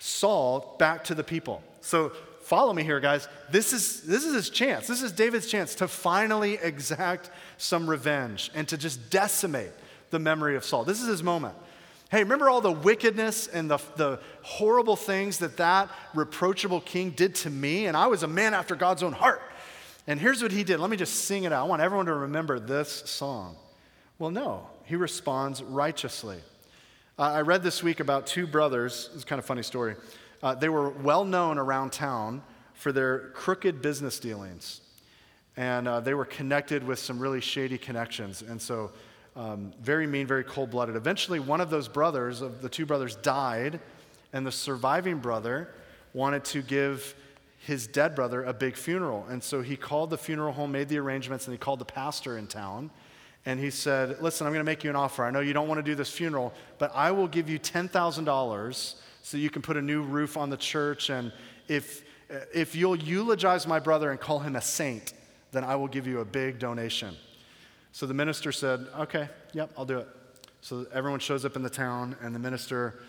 Saul 0.00 0.76
back 0.78 1.04
to 1.04 1.14
the 1.14 1.22
people. 1.22 1.62
So 1.82 2.10
follow 2.40 2.72
me 2.72 2.82
here, 2.82 2.98
guys. 3.00 3.28
This 3.50 3.72
is, 3.72 4.00
this 4.02 4.24
is 4.24 4.34
his 4.34 4.50
chance. 4.50 4.86
This 4.86 5.02
is 5.02 5.12
David's 5.12 5.46
chance 5.46 5.76
to 5.76 5.86
finally 5.86 6.54
exact 6.54 7.30
some 7.58 7.88
revenge 7.88 8.50
and 8.54 8.66
to 8.68 8.78
just 8.78 9.10
decimate 9.10 9.70
the 10.10 10.18
memory 10.18 10.56
of 10.56 10.64
Saul. 10.64 10.84
This 10.84 11.00
is 11.00 11.06
his 11.06 11.22
moment. 11.22 11.54
Hey, 12.10 12.24
remember 12.24 12.48
all 12.48 12.62
the 12.62 12.72
wickedness 12.72 13.46
and 13.46 13.70
the, 13.70 13.78
the 13.96 14.18
horrible 14.42 14.96
things 14.96 15.38
that 15.38 15.58
that 15.58 15.90
reproachable 16.14 16.80
king 16.80 17.10
did 17.10 17.36
to 17.36 17.50
me? 17.50 17.86
And 17.86 17.96
I 17.96 18.08
was 18.08 18.22
a 18.22 18.28
man 18.28 18.54
after 18.54 18.74
God's 18.74 19.02
own 19.02 19.12
heart. 19.12 19.42
And 20.06 20.18
here's 20.18 20.42
what 20.42 20.50
he 20.50 20.64
did. 20.64 20.80
Let 20.80 20.90
me 20.90 20.96
just 20.96 21.26
sing 21.26 21.44
it 21.44 21.52
out. 21.52 21.66
I 21.66 21.68
want 21.68 21.82
everyone 21.82 22.06
to 22.06 22.14
remember 22.14 22.58
this 22.58 22.90
song. 22.90 23.54
Well, 24.18 24.30
no, 24.30 24.66
he 24.86 24.96
responds 24.96 25.62
righteously. 25.62 26.38
Uh, 27.20 27.32
I 27.32 27.40
read 27.42 27.62
this 27.62 27.82
week 27.82 28.00
about 28.00 28.26
two 28.26 28.46
brothers. 28.46 29.10
It's 29.14 29.24
kind 29.24 29.38
of 29.38 29.44
funny 29.44 29.62
story. 29.62 29.94
Uh, 30.42 30.54
they 30.54 30.70
were 30.70 30.88
well 30.88 31.26
known 31.26 31.58
around 31.58 31.92
town 31.92 32.40
for 32.72 32.92
their 32.92 33.28
crooked 33.34 33.82
business 33.82 34.18
dealings. 34.18 34.80
And 35.54 35.86
uh, 35.86 36.00
they 36.00 36.14
were 36.14 36.24
connected 36.24 36.82
with 36.82 36.98
some 36.98 37.18
really 37.18 37.42
shady 37.42 37.76
connections. 37.76 38.40
And 38.40 38.60
so, 38.62 38.92
um, 39.36 39.74
very 39.82 40.06
mean, 40.06 40.26
very 40.26 40.44
cold 40.44 40.70
blooded. 40.70 40.96
Eventually, 40.96 41.40
one 41.40 41.60
of 41.60 41.68
those 41.68 41.88
brothers, 41.88 42.40
of 42.40 42.62
the 42.62 42.70
two 42.70 42.86
brothers, 42.86 43.16
died. 43.16 43.80
And 44.32 44.46
the 44.46 44.52
surviving 44.52 45.18
brother 45.18 45.74
wanted 46.14 46.42
to 46.46 46.62
give 46.62 47.14
his 47.58 47.86
dead 47.86 48.14
brother 48.14 48.44
a 48.44 48.54
big 48.54 48.76
funeral. 48.76 49.26
And 49.28 49.44
so 49.44 49.60
he 49.60 49.76
called 49.76 50.08
the 50.08 50.16
funeral 50.16 50.54
home, 50.54 50.72
made 50.72 50.88
the 50.88 50.96
arrangements, 50.96 51.46
and 51.46 51.52
he 51.52 51.58
called 51.58 51.80
the 51.80 51.84
pastor 51.84 52.38
in 52.38 52.46
town 52.46 52.90
and 53.46 53.58
he 53.58 53.70
said, 53.70 54.20
Listen, 54.20 54.46
I'm 54.46 54.52
going 54.52 54.60
to 54.60 54.70
make 54.70 54.84
you 54.84 54.90
an 54.90 54.96
offer. 54.96 55.24
I 55.24 55.30
know 55.30 55.40
you 55.40 55.52
don't 55.52 55.68
want 55.68 55.78
to 55.78 55.82
do 55.82 55.94
this 55.94 56.10
funeral, 56.10 56.52
but 56.78 56.92
I 56.94 57.10
will 57.10 57.28
give 57.28 57.48
you 57.48 57.58
$10,000 57.58 58.94
so 59.22 59.36
you 59.36 59.50
can 59.50 59.62
put 59.62 59.76
a 59.76 59.82
new 59.82 60.02
roof 60.02 60.36
on 60.36 60.50
the 60.50 60.56
church. 60.56 61.10
And 61.10 61.32
if, 61.68 62.04
if 62.54 62.74
you'll 62.74 62.96
eulogize 62.96 63.66
my 63.66 63.78
brother 63.78 64.10
and 64.10 64.20
call 64.20 64.40
him 64.40 64.56
a 64.56 64.60
saint, 64.60 65.14
then 65.52 65.64
I 65.64 65.76
will 65.76 65.88
give 65.88 66.06
you 66.06 66.20
a 66.20 66.24
big 66.24 66.58
donation. 66.58 67.16
So 67.92 68.06
the 68.06 68.14
minister 68.14 68.52
said, 68.52 68.86
Okay, 68.98 69.28
yep, 69.52 69.70
I'll 69.76 69.84
do 69.84 69.98
it. 69.98 70.08
So 70.60 70.86
everyone 70.92 71.20
shows 71.20 71.44
up 71.44 71.56
in 71.56 71.62
the 71.62 71.70
town, 71.70 72.16
and 72.20 72.34
the 72.34 72.38
minister 72.38 73.00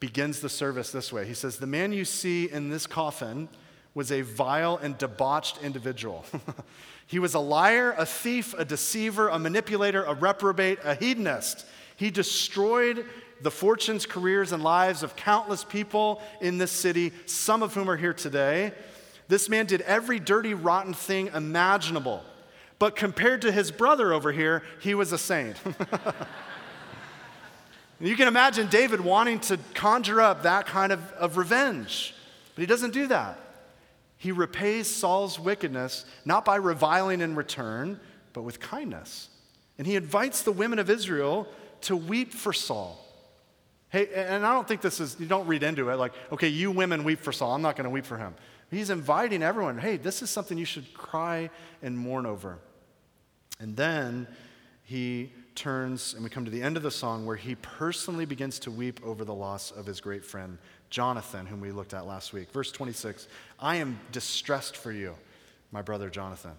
begins 0.00 0.40
the 0.40 0.48
service 0.48 0.90
this 0.90 1.12
way. 1.12 1.26
He 1.26 1.34
says, 1.34 1.58
The 1.58 1.66
man 1.66 1.92
you 1.92 2.04
see 2.04 2.50
in 2.50 2.68
this 2.68 2.86
coffin 2.86 3.48
was 3.94 4.12
a 4.12 4.20
vile 4.20 4.76
and 4.82 4.98
debauched 4.98 5.62
individual. 5.62 6.26
He 7.06 7.18
was 7.18 7.34
a 7.34 7.40
liar, 7.40 7.94
a 7.96 8.04
thief, 8.04 8.54
a 8.58 8.64
deceiver, 8.64 9.28
a 9.28 9.38
manipulator, 9.38 10.02
a 10.04 10.14
reprobate, 10.14 10.78
a 10.82 10.94
hedonist. 10.94 11.64
He 11.96 12.10
destroyed 12.10 13.06
the 13.40 13.50
fortunes, 13.50 14.06
careers, 14.06 14.52
and 14.52 14.62
lives 14.62 15.02
of 15.02 15.14
countless 15.14 15.62
people 15.62 16.20
in 16.40 16.58
this 16.58 16.72
city, 16.72 17.12
some 17.26 17.62
of 17.62 17.74
whom 17.74 17.88
are 17.88 17.96
here 17.96 18.14
today. 18.14 18.72
This 19.28 19.48
man 19.48 19.66
did 19.66 19.82
every 19.82 20.18
dirty, 20.18 20.54
rotten 20.54 20.94
thing 20.94 21.30
imaginable. 21.34 22.24
But 22.78 22.96
compared 22.96 23.42
to 23.42 23.52
his 23.52 23.70
brother 23.70 24.12
over 24.12 24.32
here, 24.32 24.62
he 24.80 24.94
was 24.94 25.12
a 25.12 25.18
saint. 25.18 25.56
you 28.00 28.16
can 28.16 28.28
imagine 28.28 28.68
David 28.68 29.00
wanting 29.00 29.40
to 29.40 29.58
conjure 29.74 30.20
up 30.20 30.42
that 30.42 30.66
kind 30.66 30.92
of, 30.92 31.12
of 31.12 31.36
revenge, 31.36 32.14
but 32.54 32.62
he 32.62 32.66
doesn't 32.66 32.92
do 32.92 33.06
that. 33.06 33.38
He 34.18 34.32
repays 34.32 34.86
Saul's 34.88 35.38
wickedness 35.38 36.04
not 36.24 36.44
by 36.44 36.56
reviling 36.56 37.20
in 37.20 37.34
return, 37.34 38.00
but 38.32 38.42
with 38.42 38.60
kindness. 38.60 39.28
And 39.78 39.86
he 39.86 39.96
invites 39.96 40.42
the 40.42 40.52
women 40.52 40.78
of 40.78 40.88
Israel 40.88 41.46
to 41.82 41.96
weep 41.96 42.32
for 42.32 42.52
Saul. 42.52 43.02
Hey, 43.88 44.08
and 44.14 44.44
I 44.44 44.52
don't 44.52 44.66
think 44.66 44.80
this 44.80 45.00
is, 45.00 45.16
you 45.20 45.26
don't 45.26 45.46
read 45.46 45.62
into 45.62 45.90
it 45.90 45.96
like, 45.96 46.12
okay, 46.32 46.48
you 46.48 46.70
women 46.70 47.04
weep 47.04 47.20
for 47.20 47.32
Saul. 47.32 47.54
I'm 47.54 47.62
not 47.62 47.76
going 47.76 47.84
to 47.84 47.90
weep 47.90 48.04
for 48.04 48.16
him. 48.16 48.34
He's 48.70 48.90
inviting 48.90 49.42
everyone, 49.42 49.78
hey, 49.78 49.96
this 49.96 50.22
is 50.22 50.30
something 50.30 50.58
you 50.58 50.64
should 50.64 50.92
cry 50.92 51.50
and 51.82 51.96
mourn 51.96 52.26
over. 52.26 52.58
And 53.60 53.76
then 53.76 54.26
he 54.82 55.32
turns 55.54 56.14
and 56.14 56.22
we 56.22 56.30
come 56.30 56.44
to 56.44 56.50
the 56.50 56.62
end 56.62 56.76
of 56.76 56.82
the 56.82 56.90
song 56.90 57.26
where 57.26 57.36
he 57.36 57.54
personally 57.56 58.24
begins 58.24 58.58
to 58.60 58.70
weep 58.70 59.00
over 59.04 59.24
the 59.24 59.34
loss 59.34 59.70
of 59.70 59.86
his 59.86 60.00
great 60.00 60.24
friend, 60.24 60.58
Jonathan, 60.96 61.44
whom 61.44 61.60
we 61.60 61.72
looked 61.72 61.92
at 61.92 62.06
last 62.06 62.32
week. 62.32 62.50
Verse 62.52 62.72
26 62.72 63.28
I 63.60 63.76
am 63.76 64.00
distressed 64.12 64.78
for 64.78 64.90
you, 64.90 65.14
my 65.70 65.82
brother 65.82 66.08
Jonathan. 66.08 66.52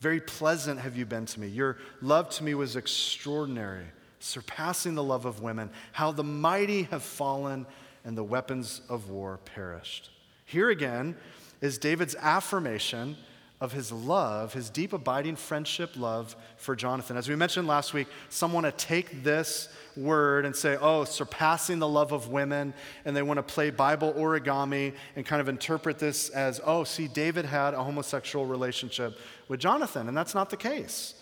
Very 0.00 0.20
pleasant 0.20 0.78
have 0.78 0.98
you 0.98 1.06
been 1.06 1.24
to 1.24 1.40
me. 1.40 1.48
Your 1.48 1.78
love 2.02 2.28
to 2.28 2.44
me 2.44 2.52
was 2.52 2.76
extraordinary, 2.76 3.86
surpassing 4.20 4.94
the 4.94 5.02
love 5.02 5.24
of 5.24 5.40
women. 5.40 5.70
How 5.92 6.12
the 6.12 6.22
mighty 6.22 6.82
have 6.82 7.02
fallen 7.02 7.64
and 8.04 8.18
the 8.18 8.22
weapons 8.22 8.82
of 8.90 9.08
war 9.08 9.40
perished. 9.46 10.10
Here 10.44 10.68
again 10.68 11.16
is 11.62 11.78
David's 11.78 12.16
affirmation 12.16 13.16
of 13.62 13.72
his 13.72 13.90
love, 13.90 14.52
his 14.52 14.68
deep, 14.68 14.92
abiding 14.92 15.36
friendship 15.36 15.92
love 15.96 16.36
for 16.58 16.76
Jonathan. 16.76 17.16
As 17.16 17.30
we 17.30 17.34
mentioned 17.34 17.66
last 17.66 17.94
week, 17.94 18.08
some 18.28 18.52
want 18.52 18.66
to 18.66 18.72
take 18.72 19.24
this 19.24 19.70
word 19.96 20.44
and 20.44 20.54
say, 20.54 20.76
oh, 20.80 21.04
surpassing 21.04 21.78
the 21.78 21.88
love 21.88 22.12
of 22.12 22.28
women, 22.28 22.74
and 23.04 23.16
they 23.16 23.22
want 23.22 23.38
to 23.38 23.42
play 23.42 23.70
Bible 23.70 24.12
origami 24.14 24.94
and 25.16 25.24
kind 25.26 25.40
of 25.40 25.48
interpret 25.48 25.98
this 25.98 26.28
as, 26.30 26.60
oh, 26.64 26.84
see, 26.84 27.08
David 27.08 27.44
had 27.44 27.74
a 27.74 27.82
homosexual 27.82 28.46
relationship 28.46 29.18
with 29.48 29.60
Jonathan, 29.60 30.08
and 30.08 30.16
that's 30.16 30.34
not 30.34 30.50
the 30.50 30.56
case. 30.56 31.14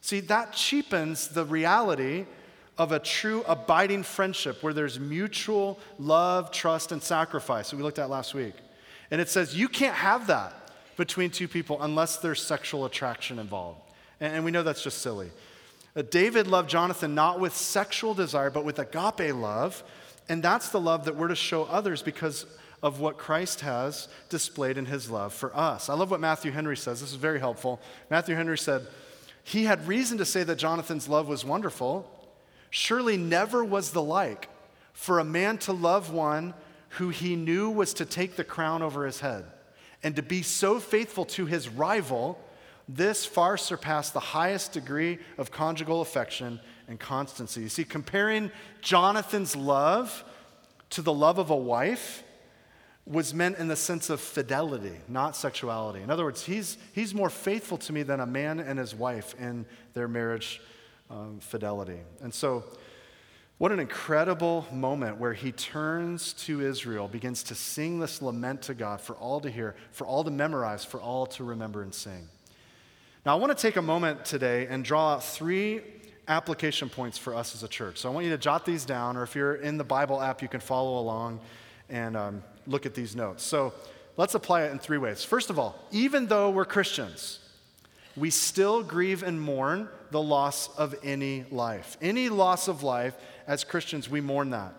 See, 0.00 0.20
that 0.20 0.52
cheapens 0.52 1.28
the 1.28 1.44
reality 1.44 2.26
of 2.78 2.92
a 2.92 2.98
true 2.98 3.44
abiding 3.46 4.02
friendship 4.02 4.62
where 4.62 4.72
there's 4.72 4.98
mutual 4.98 5.78
love, 5.98 6.50
trust, 6.50 6.90
and 6.90 7.02
sacrifice 7.02 7.70
that 7.70 7.76
we 7.76 7.82
looked 7.82 7.98
at 7.98 8.10
last 8.10 8.34
week. 8.34 8.54
And 9.10 9.20
it 9.20 9.28
says 9.28 9.54
you 9.54 9.68
can't 9.68 9.94
have 9.94 10.26
that 10.28 10.70
between 10.96 11.30
two 11.30 11.48
people 11.48 11.80
unless 11.82 12.16
there's 12.16 12.42
sexual 12.42 12.84
attraction 12.84 13.38
involved. 13.38 13.80
And 14.20 14.44
we 14.44 14.50
know 14.50 14.62
that's 14.62 14.82
just 14.82 14.98
silly. 14.98 15.30
Uh, 15.94 16.02
David 16.02 16.46
loved 16.46 16.70
Jonathan 16.70 17.14
not 17.14 17.40
with 17.40 17.54
sexual 17.54 18.14
desire, 18.14 18.50
but 18.50 18.64
with 18.64 18.78
agape 18.78 19.34
love. 19.34 19.82
And 20.28 20.42
that's 20.42 20.70
the 20.70 20.80
love 20.80 21.04
that 21.04 21.16
we're 21.16 21.28
to 21.28 21.34
show 21.34 21.64
others 21.64 22.02
because 22.02 22.46
of 22.82 23.00
what 23.00 23.16
Christ 23.16 23.60
has 23.60 24.08
displayed 24.28 24.76
in 24.76 24.86
his 24.86 25.10
love 25.10 25.32
for 25.32 25.56
us. 25.56 25.88
I 25.88 25.94
love 25.94 26.10
what 26.10 26.20
Matthew 26.20 26.50
Henry 26.50 26.76
says. 26.76 27.00
This 27.00 27.10
is 27.10 27.16
very 27.16 27.38
helpful. 27.38 27.80
Matthew 28.10 28.34
Henry 28.34 28.58
said, 28.58 28.86
He 29.44 29.64
had 29.64 29.86
reason 29.86 30.18
to 30.18 30.24
say 30.24 30.42
that 30.42 30.56
Jonathan's 30.56 31.08
love 31.08 31.28
was 31.28 31.44
wonderful. 31.44 32.08
Surely 32.70 33.16
never 33.16 33.64
was 33.64 33.90
the 33.90 34.02
like 34.02 34.48
for 34.92 35.18
a 35.18 35.24
man 35.24 35.58
to 35.58 35.72
love 35.72 36.12
one 36.12 36.54
who 36.90 37.08
he 37.10 37.36
knew 37.36 37.70
was 37.70 37.94
to 37.94 38.04
take 38.04 38.36
the 38.36 38.44
crown 38.44 38.82
over 38.82 39.06
his 39.06 39.20
head 39.20 39.44
and 40.02 40.16
to 40.16 40.22
be 40.22 40.42
so 40.42 40.80
faithful 40.80 41.24
to 41.24 41.46
his 41.46 41.68
rival, 41.68 42.38
this 42.88 43.24
far 43.24 43.56
surpassed 43.56 44.12
the 44.12 44.20
highest 44.20 44.72
degree 44.72 45.18
of 45.38 45.50
conjugal 45.50 46.00
affection 46.00 46.60
and 46.88 46.98
constancy. 46.98 47.62
You 47.62 47.68
see, 47.68 47.84
comparing 47.84 48.50
Jonathan's 48.80 49.54
love 49.54 50.24
to 50.90 51.02
the 51.02 51.12
love 51.12 51.38
of 51.38 51.50
a 51.50 51.56
wife 51.56 52.22
was 53.06 53.34
meant 53.34 53.58
in 53.58 53.68
the 53.68 53.76
sense 53.76 54.10
of 54.10 54.20
fidelity, 54.20 54.94
not 55.08 55.34
sexuality. 55.34 56.02
In 56.02 56.10
other 56.10 56.24
words, 56.24 56.44
he's, 56.44 56.78
he's 56.92 57.14
more 57.14 57.30
faithful 57.30 57.78
to 57.78 57.92
me 57.92 58.02
than 58.02 58.20
a 58.20 58.26
man 58.26 58.60
and 58.60 58.78
his 58.78 58.94
wife 58.94 59.34
in 59.40 59.66
their 59.94 60.06
marriage 60.06 60.60
um, 61.10 61.40
fidelity. 61.40 61.98
And 62.20 62.32
so, 62.32 62.64
what 63.58 63.70
an 63.70 63.78
incredible 63.78 64.66
moment 64.72 65.18
where 65.18 65.34
he 65.34 65.52
turns 65.52 66.32
to 66.32 66.60
Israel, 66.62 67.06
begins 67.06 67.44
to 67.44 67.54
sing 67.54 68.00
this 68.00 68.20
lament 68.20 68.62
to 68.62 68.74
God 68.74 69.00
for 69.00 69.14
all 69.14 69.40
to 69.40 69.50
hear, 69.50 69.76
for 69.92 70.04
all 70.04 70.24
to 70.24 70.32
memorize, 70.32 70.84
for 70.84 71.00
all 71.00 71.26
to 71.26 71.44
remember 71.44 71.82
and 71.82 71.94
sing. 71.94 72.28
Now, 73.24 73.36
I 73.36 73.40
want 73.40 73.56
to 73.56 73.62
take 73.62 73.76
a 73.76 73.82
moment 73.82 74.24
today 74.24 74.66
and 74.68 74.84
draw 74.84 75.12
out 75.12 75.22
three 75.22 75.80
application 76.26 76.88
points 76.88 77.16
for 77.16 77.36
us 77.36 77.54
as 77.54 77.62
a 77.62 77.68
church. 77.68 77.98
So 77.98 78.10
I 78.10 78.12
want 78.12 78.24
you 78.24 78.32
to 78.32 78.38
jot 78.38 78.66
these 78.66 78.84
down, 78.84 79.16
or 79.16 79.22
if 79.22 79.36
you're 79.36 79.54
in 79.54 79.78
the 79.78 79.84
Bible 79.84 80.20
app, 80.20 80.42
you 80.42 80.48
can 80.48 80.58
follow 80.58 80.98
along 80.98 81.38
and 81.88 82.16
um, 82.16 82.42
look 82.66 82.84
at 82.84 82.94
these 82.94 83.14
notes. 83.14 83.44
So 83.44 83.72
let's 84.16 84.34
apply 84.34 84.64
it 84.64 84.72
in 84.72 84.80
three 84.80 84.98
ways. 84.98 85.22
First 85.22 85.50
of 85.50 85.58
all, 85.60 85.78
even 85.92 86.26
though 86.26 86.50
we're 86.50 86.64
Christians, 86.64 87.38
we 88.16 88.28
still 88.28 88.82
grieve 88.82 89.22
and 89.22 89.40
mourn 89.40 89.88
the 90.10 90.20
loss 90.20 90.74
of 90.76 90.92
any 91.04 91.44
life. 91.52 91.96
Any 92.02 92.28
loss 92.28 92.66
of 92.66 92.82
life 92.82 93.14
as 93.46 93.62
Christians, 93.62 94.10
we 94.10 94.20
mourn 94.20 94.50
that. 94.50 94.74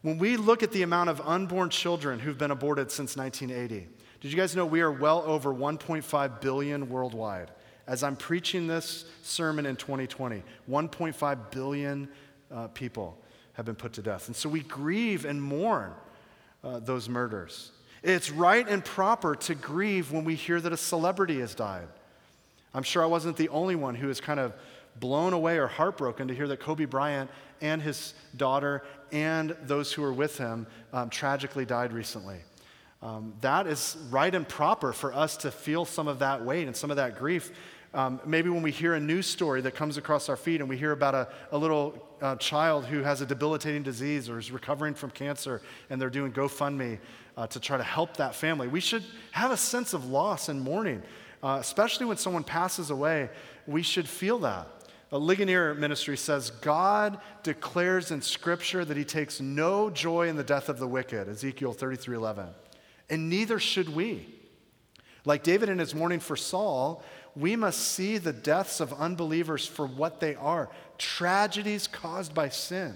When 0.00 0.16
we 0.16 0.38
look 0.38 0.62
at 0.62 0.72
the 0.72 0.82
amount 0.82 1.10
of 1.10 1.20
unborn 1.20 1.68
children 1.68 2.20
who've 2.20 2.38
been 2.38 2.50
aborted 2.52 2.90
since 2.90 3.18
1980, 3.18 3.86
did 4.22 4.32
you 4.32 4.36
guys 4.38 4.56
know 4.56 4.64
we 4.64 4.80
are 4.80 4.90
well 4.90 5.22
over 5.26 5.52
1.5 5.52 6.40
billion 6.40 6.88
worldwide? 6.88 7.50
As 7.86 8.02
I'm 8.02 8.16
preaching 8.16 8.66
this 8.66 9.04
sermon 9.22 9.66
in 9.66 9.76
2020, 9.76 10.42
1.5 10.68 11.50
billion 11.50 12.08
uh, 12.50 12.68
people 12.68 13.18
have 13.52 13.64
been 13.64 13.76
put 13.76 13.94
to 13.94 14.02
death. 14.02 14.26
And 14.26 14.36
so 14.36 14.48
we 14.48 14.60
grieve 14.60 15.24
and 15.24 15.40
mourn 15.40 15.92
uh, 16.64 16.80
those 16.80 17.08
murders. 17.08 17.70
It's 18.02 18.30
right 18.30 18.68
and 18.68 18.84
proper 18.84 19.34
to 19.34 19.54
grieve 19.54 20.12
when 20.12 20.24
we 20.24 20.34
hear 20.34 20.60
that 20.60 20.72
a 20.72 20.76
celebrity 20.76 21.40
has 21.40 21.54
died. 21.54 21.88
I'm 22.74 22.82
sure 22.82 23.02
I 23.02 23.06
wasn't 23.06 23.36
the 23.36 23.48
only 23.48 23.74
one 23.74 23.94
who 23.94 24.10
is 24.10 24.20
kind 24.20 24.38
of 24.38 24.52
blown 25.00 25.32
away 25.32 25.58
or 25.58 25.66
heartbroken 25.66 26.28
to 26.28 26.34
hear 26.34 26.48
that 26.48 26.60
Kobe 26.60 26.84
Bryant 26.84 27.30
and 27.60 27.80
his 27.80 28.14
daughter 28.36 28.82
and 29.12 29.56
those 29.62 29.92
who 29.92 30.02
were 30.02 30.12
with 30.12 30.38
him 30.38 30.66
um, 30.92 31.08
tragically 31.08 31.64
died 31.64 31.92
recently. 31.92 32.38
Um, 33.02 33.34
that 33.40 33.66
is 33.66 33.96
right 34.10 34.34
and 34.34 34.48
proper 34.48 34.92
for 34.92 35.12
us 35.12 35.36
to 35.38 35.50
feel 35.50 35.84
some 35.84 36.08
of 36.08 36.18
that 36.20 36.44
weight 36.44 36.66
and 36.66 36.76
some 36.76 36.90
of 36.90 36.96
that 36.96 37.18
grief. 37.18 37.50
Um, 37.96 38.20
maybe 38.26 38.50
when 38.50 38.60
we 38.60 38.72
hear 38.72 38.92
a 38.92 39.00
news 39.00 39.26
story 39.26 39.62
that 39.62 39.74
comes 39.74 39.96
across 39.96 40.28
our 40.28 40.36
feed 40.36 40.60
and 40.60 40.68
we 40.68 40.76
hear 40.76 40.92
about 40.92 41.14
a, 41.14 41.28
a 41.50 41.56
little 41.56 42.06
uh, 42.20 42.36
child 42.36 42.84
who 42.84 43.02
has 43.02 43.22
a 43.22 43.26
debilitating 43.26 43.82
disease 43.82 44.28
or 44.28 44.38
is 44.38 44.52
recovering 44.52 44.92
from 44.92 45.10
cancer 45.10 45.62
and 45.88 45.98
they're 45.98 46.10
doing 46.10 46.30
GoFundMe 46.30 46.98
uh, 47.38 47.46
to 47.46 47.58
try 47.58 47.78
to 47.78 47.82
help 47.82 48.18
that 48.18 48.34
family, 48.34 48.68
we 48.68 48.80
should 48.80 49.02
have 49.32 49.50
a 49.50 49.56
sense 49.56 49.94
of 49.94 50.10
loss 50.10 50.50
and 50.50 50.60
mourning, 50.60 51.02
uh, 51.42 51.56
especially 51.58 52.04
when 52.04 52.18
someone 52.18 52.44
passes 52.44 52.90
away. 52.90 53.30
We 53.66 53.82
should 53.82 54.06
feel 54.06 54.40
that. 54.40 54.68
A 55.10 55.18
Ligonier 55.18 55.72
ministry 55.72 56.18
says 56.18 56.50
God 56.50 57.18
declares 57.44 58.10
in 58.10 58.20
Scripture 58.20 58.84
that 58.84 58.98
he 58.98 59.04
takes 59.04 59.40
no 59.40 59.88
joy 59.88 60.28
in 60.28 60.36
the 60.36 60.44
death 60.44 60.68
of 60.68 60.78
the 60.78 60.86
wicked, 60.86 61.30
Ezekiel 61.30 61.72
33 61.72 62.14
11. 62.14 62.48
And 63.08 63.30
neither 63.30 63.58
should 63.58 63.88
we. 63.88 64.34
Like 65.26 65.42
David 65.42 65.68
in 65.68 65.78
his 65.78 65.94
mourning 65.94 66.20
for 66.20 66.36
Saul, 66.36 67.02
we 67.36 67.54
must 67.54 67.80
see 67.80 68.18
the 68.18 68.32
deaths 68.32 68.80
of 68.80 68.92
unbelievers 68.94 69.66
for 69.66 69.86
what 69.86 70.20
they 70.20 70.34
are 70.36 70.70
tragedies 70.98 71.86
caused 71.86 72.34
by 72.34 72.48
sin. 72.48 72.94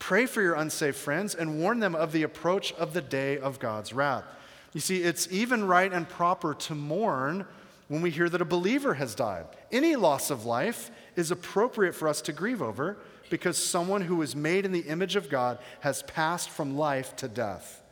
Pray 0.00 0.26
for 0.26 0.42
your 0.42 0.54
unsaved 0.54 0.96
friends 0.96 1.34
and 1.34 1.60
warn 1.60 1.78
them 1.78 1.94
of 1.94 2.12
the 2.12 2.24
approach 2.24 2.72
of 2.72 2.92
the 2.92 3.00
day 3.00 3.38
of 3.38 3.60
God's 3.60 3.92
wrath. 3.92 4.24
You 4.72 4.80
see, 4.80 5.02
it's 5.02 5.28
even 5.30 5.64
right 5.64 5.92
and 5.92 6.08
proper 6.08 6.54
to 6.54 6.74
mourn 6.74 7.46
when 7.86 8.02
we 8.02 8.10
hear 8.10 8.28
that 8.28 8.42
a 8.42 8.46
believer 8.46 8.94
has 8.94 9.14
died. 9.14 9.46
Any 9.70 9.94
loss 9.94 10.30
of 10.30 10.44
life 10.44 10.90
is 11.14 11.30
appropriate 11.30 11.94
for 11.94 12.08
us 12.08 12.20
to 12.22 12.32
grieve 12.32 12.60
over 12.60 12.96
because 13.30 13.56
someone 13.56 14.02
who 14.02 14.16
was 14.16 14.34
made 14.34 14.64
in 14.64 14.72
the 14.72 14.80
image 14.80 15.14
of 15.14 15.30
God 15.30 15.58
has 15.80 16.02
passed 16.02 16.50
from 16.50 16.76
life 16.76 17.14
to 17.16 17.28
death. 17.28 17.82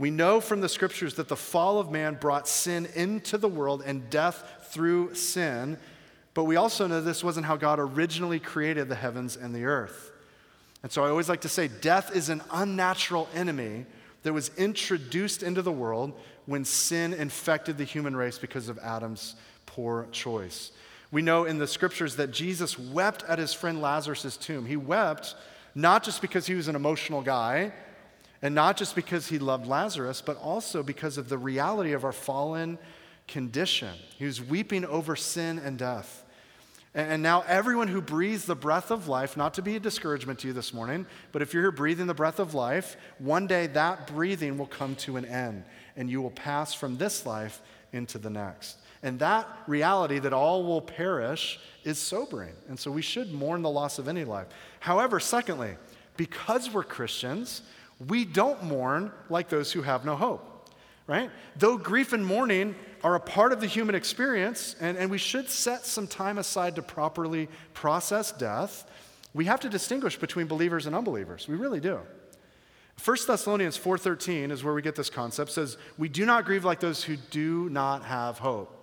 We 0.00 0.10
know 0.10 0.40
from 0.40 0.62
the 0.62 0.68
scriptures 0.70 1.16
that 1.16 1.28
the 1.28 1.36
fall 1.36 1.78
of 1.78 1.90
man 1.90 2.14
brought 2.14 2.48
sin 2.48 2.88
into 2.94 3.36
the 3.36 3.48
world 3.48 3.82
and 3.84 4.08
death 4.08 4.42
through 4.70 5.14
sin, 5.14 5.76
but 6.32 6.44
we 6.44 6.56
also 6.56 6.86
know 6.86 7.02
this 7.02 7.22
wasn't 7.22 7.44
how 7.44 7.58
God 7.58 7.78
originally 7.78 8.40
created 8.40 8.88
the 8.88 8.94
heavens 8.94 9.36
and 9.36 9.54
the 9.54 9.66
earth. 9.66 10.10
And 10.82 10.90
so 10.90 11.04
I 11.04 11.10
always 11.10 11.28
like 11.28 11.42
to 11.42 11.50
say 11.50 11.68
death 11.68 12.16
is 12.16 12.30
an 12.30 12.40
unnatural 12.50 13.28
enemy 13.34 13.84
that 14.22 14.32
was 14.32 14.50
introduced 14.56 15.42
into 15.42 15.60
the 15.60 15.70
world 15.70 16.14
when 16.46 16.64
sin 16.64 17.12
infected 17.12 17.76
the 17.76 17.84
human 17.84 18.16
race 18.16 18.38
because 18.38 18.70
of 18.70 18.78
Adam's 18.78 19.34
poor 19.66 20.08
choice. 20.12 20.72
We 21.12 21.20
know 21.20 21.44
in 21.44 21.58
the 21.58 21.66
scriptures 21.66 22.16
that 22.16 22.30
Jesus 22.30 22.78
wept 22.78 23.22
at 23.24 23.38
his 23.38 23.52
friend 23.52 23.82
Lazarus' 23.82 24.38
tomb. 24.38 24.64
He 24.64 24.78
wept 24.78 25.34
not 25.74 26.02
just 26.02 26.22
because 26.22 26.46
he 26.46 26.54
was 26.54 26.68
an 26.68 26.74
emotional 26.74 27.20
guy 27.20 27.74
and 28.42 28.54
not 28.54 28.76
just 28.76 28.94
because 28.94 29.28
he 29.28 29.38
loved 29.38 29.66
Lazarus, 29.66 30.22
but 30.24 30.36
also 30.38 30.82
because 30.82 31.18
of 31.18 31.28
the 31.28 31.38
reality 31.38 31.92
of 31.92 32.04
our 32.04 32.12
fallen 32.12 32.78
condition. 33.28 33.94
He 34.18 34.24
was 34.24 34.42
weeping 34.42 34.84
over 34.84 35.16
sin 35.16 35.58
and 35.58 35.78
death. 35.78 36.24
And 36.92 37.22
now, 37.22 37.44
everyone 37.46 37.86
who 37.86 38.00
breathes 38.00 38.46
the 38.46 38.56
breath 38.56 38.90
of 38.90 39.06
life, 39.06 39.36
not 39.36 39.54
to 39.54 39.62
be 39.62 39.76
a 39.76 39.80
discouragement 39.80 40.40
to 40.40 40.48
you 40.48 40.52
this 40.52 40.74
morning, 40.74 41.06
but 41.30 41.40
if 41.40 41.54
you're 41.54 41.62
here 41.62 41.70
breathing 41.70 42.08
the 42.08 42.14
breath 42.14 42.40
of 42.40 42.52
life, 42.52 42.96
one 43.18 43.46
day 43.46 43.68
that 43.68 44.08
breathing 44.08 44.58
will 44.58 44.66
come 44.66 44.96
to 44.96 45.16
an 45.16 45.24
end 45.24 45.62
and 45.96 46.10
you 46.10 46.20
will 46.20 46.32
pass 46.32 46.74
from 46.74 46.96
this 46.96 47.24
life 47.24 47.62
into 47.92 48.18
the 48.18 48.30
next. 48.30 48.78
And 49.04 49.20
that 49.20 49.46
reality 49.68 50.18
that 50.18 50.32
all 50.32 50.64
will 50.64 50.80
perish 50.80 51.60
is 51.84 51.98
sobering. 51.98 52.54
And 52.68 52.78
so 52.78 52.90
we 52.90 53.02
should 53.02 53.32
mourn 53.32 53.62
the 53.62 53.70
loss 53.70 54.00
of 54.00 54.08
any 54.08 54.24
life. 54.24 54.48
However, 54.80 55.20
secondly, 55.20 55.76
because 56.16 56.70
we're 56.70 56.82
Christians, 56.82 57.62
we 58.08 58.24
don't 58.24 58.62
mourn 58.64 59.12
like 59.28 59.48
those 59.48 59.72
who 59.72 59.82
have 59.82 60.04
no 60.04 60.16
hope. 60.16 60.70
right? 61.06 61.30
Though 61.56 61.76
grief 61.76 62.12
and 62.12 62.24
mourning 62.24 62.74
are 63.02 63.14
a 63.14 63.20
part 63.20 63.52
of 63.52 63.60
the 63.60 63.66
human 63.66 63.94
experience, 63.94 64.76
and, 64.80 64.96
and 64.96 65.10
we 65.10 65.18
should 65.18 65.50
set 65.50 65.84
some 65.84 66.06
time 66.06 66.38
aside 66.38 66.76
to 66.76 66.82
properly 66.82 67.48
process 67.74 68.32
death, 68.32 68.88
we 69.34 69.44
have 69.46 69.60
to 69.60 69.68
distinguish 69.68 70.16
between 70.16 70.46
believers 70.46 70.86
and 70.86 70.94
unbelievers. 70.94 71.48
We 71.48 71.56
really 71.56 71.80
do. 71.80 72.00
1 73.02 73.16
Thessalonians 73.26 73.78
4:13 73.78 74.50
is 74.50 74.62
where 74.62 74.74
we 74.74 74.82
get 74.82 74.94
this 74.94 75.08
concept 75.08 75.52
says 75.52 75.78
we 75.96 76.08
do 76.08 76.26
not 76.26 76.44
grieve 76.44 76.64
like 76.64 76.80
those 76.80 77.02
who 77.02 77.16
do 77.16 77.68
not 77.70 78.04
have 78.04 78.38
hope. 78.38 78.76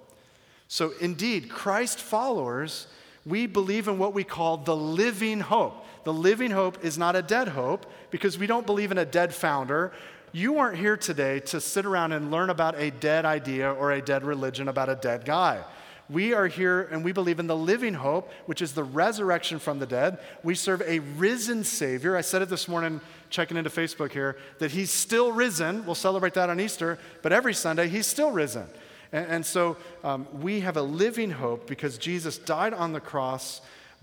So 0.68 0.94
indeed, 1.00 1.50
Christ 1.50 2.00
followers, 2.00 2.88
we 3.26 3.46
believe 3.46 3.88
in 3.88 4.00
what 4.00 4.14
we 4.14 4.24
call 4.24 4.58
the 4.58 4.76
living 4.76 5.40
hope. 5.40 5.86
The 6.08 6.14
living 6.14 6.52
hope 6.52 6.86
is 6.86 6.98
not 6.98 7.18
a 7.18 7.22
dead 7.22 7.50
hope 7.50 7.86
because 8.12 8.38
we 8.38 8.48
don't 8.48 8.66
believe 8.66 8.94
in 8.94 8.98
a 8.98 9.04
dead 9.04 9.36
founder. 9.36 9.92
You 10.32 10.58
aren't 10.58 10.78
here 10.78 10.96
today 10.96 11.42
to 11.42 11.60
sit 11.60 11.86
around 11.86 12.14
and 12.14 12.32
learn 12.32 12.50
about 12.50 12.80
a 12.80 12.92
dead 12.92 13.26
idea 13.26 13.74
or 13.74 13.92
a 13.92 14.02
dead 14.02 14.24
religion 14.24 14.70
about 14.70 14.88
a 14.88 14.96
dead 14.96 15.26
guy. 15.26 15.66
We 16.10 16.32
are 16.32 16.48
here 16.48 16.84
and 16.94 17.04
we 17.04 17.12
believe 17.12 17.42
in 17.42 17.48
the 17.48 17.58
living 17.58 17.94
hope, 17.94 18.32
which 18.46 18.62
is 18.62 18.72
the 18.72 18.86
resurrection 18.86 19.60
from 19.60 19.80
the 19.80 19.86
dead. 19.86 20.20
We 20.44 20.56
serve 20.56 20.82
a 20.84 21.00
risen 21.00 21.66
Savior. 21.66 22.16
I 22.16 22.22
said 22.22 22.42
it 22.42 22.48
this 22.48 22.70
morning, 22.70 23.02
checking 23.30 23.58
into 23.58 23.70
Facebook 23.70 24.14
here, 24.14 24.38
that 24.60 24.72
He's 24.72 24.92
still 24.92 25.34
risen. 25.34 25.86
We'll 25.86 25.94
celebrate 25.94 26.36
that 26.36 26.50
on 26.50 26.62
Easter, 26.62 27.00
but 27.22 27.34
every 27.34 27.54
Sunday, 27.54 27.90
He's 27.90 28.08
still 28.08 28.32
risen. 28.32 28.66
And, 29.12 29.26
and 29.28 29.46
so 29.46 29.76
um, 30.06 30.26
we 30.42 30.62
have 30.62 30.78
a 30.78 30.82
living 30.82 31.32
hope 31.32 31.68
because 31.68 31.98
Jesus 31.98 32.38
died 32.38 32.74
on 32.74 32.94
the 32.94 33.02
cross 33.02 33.60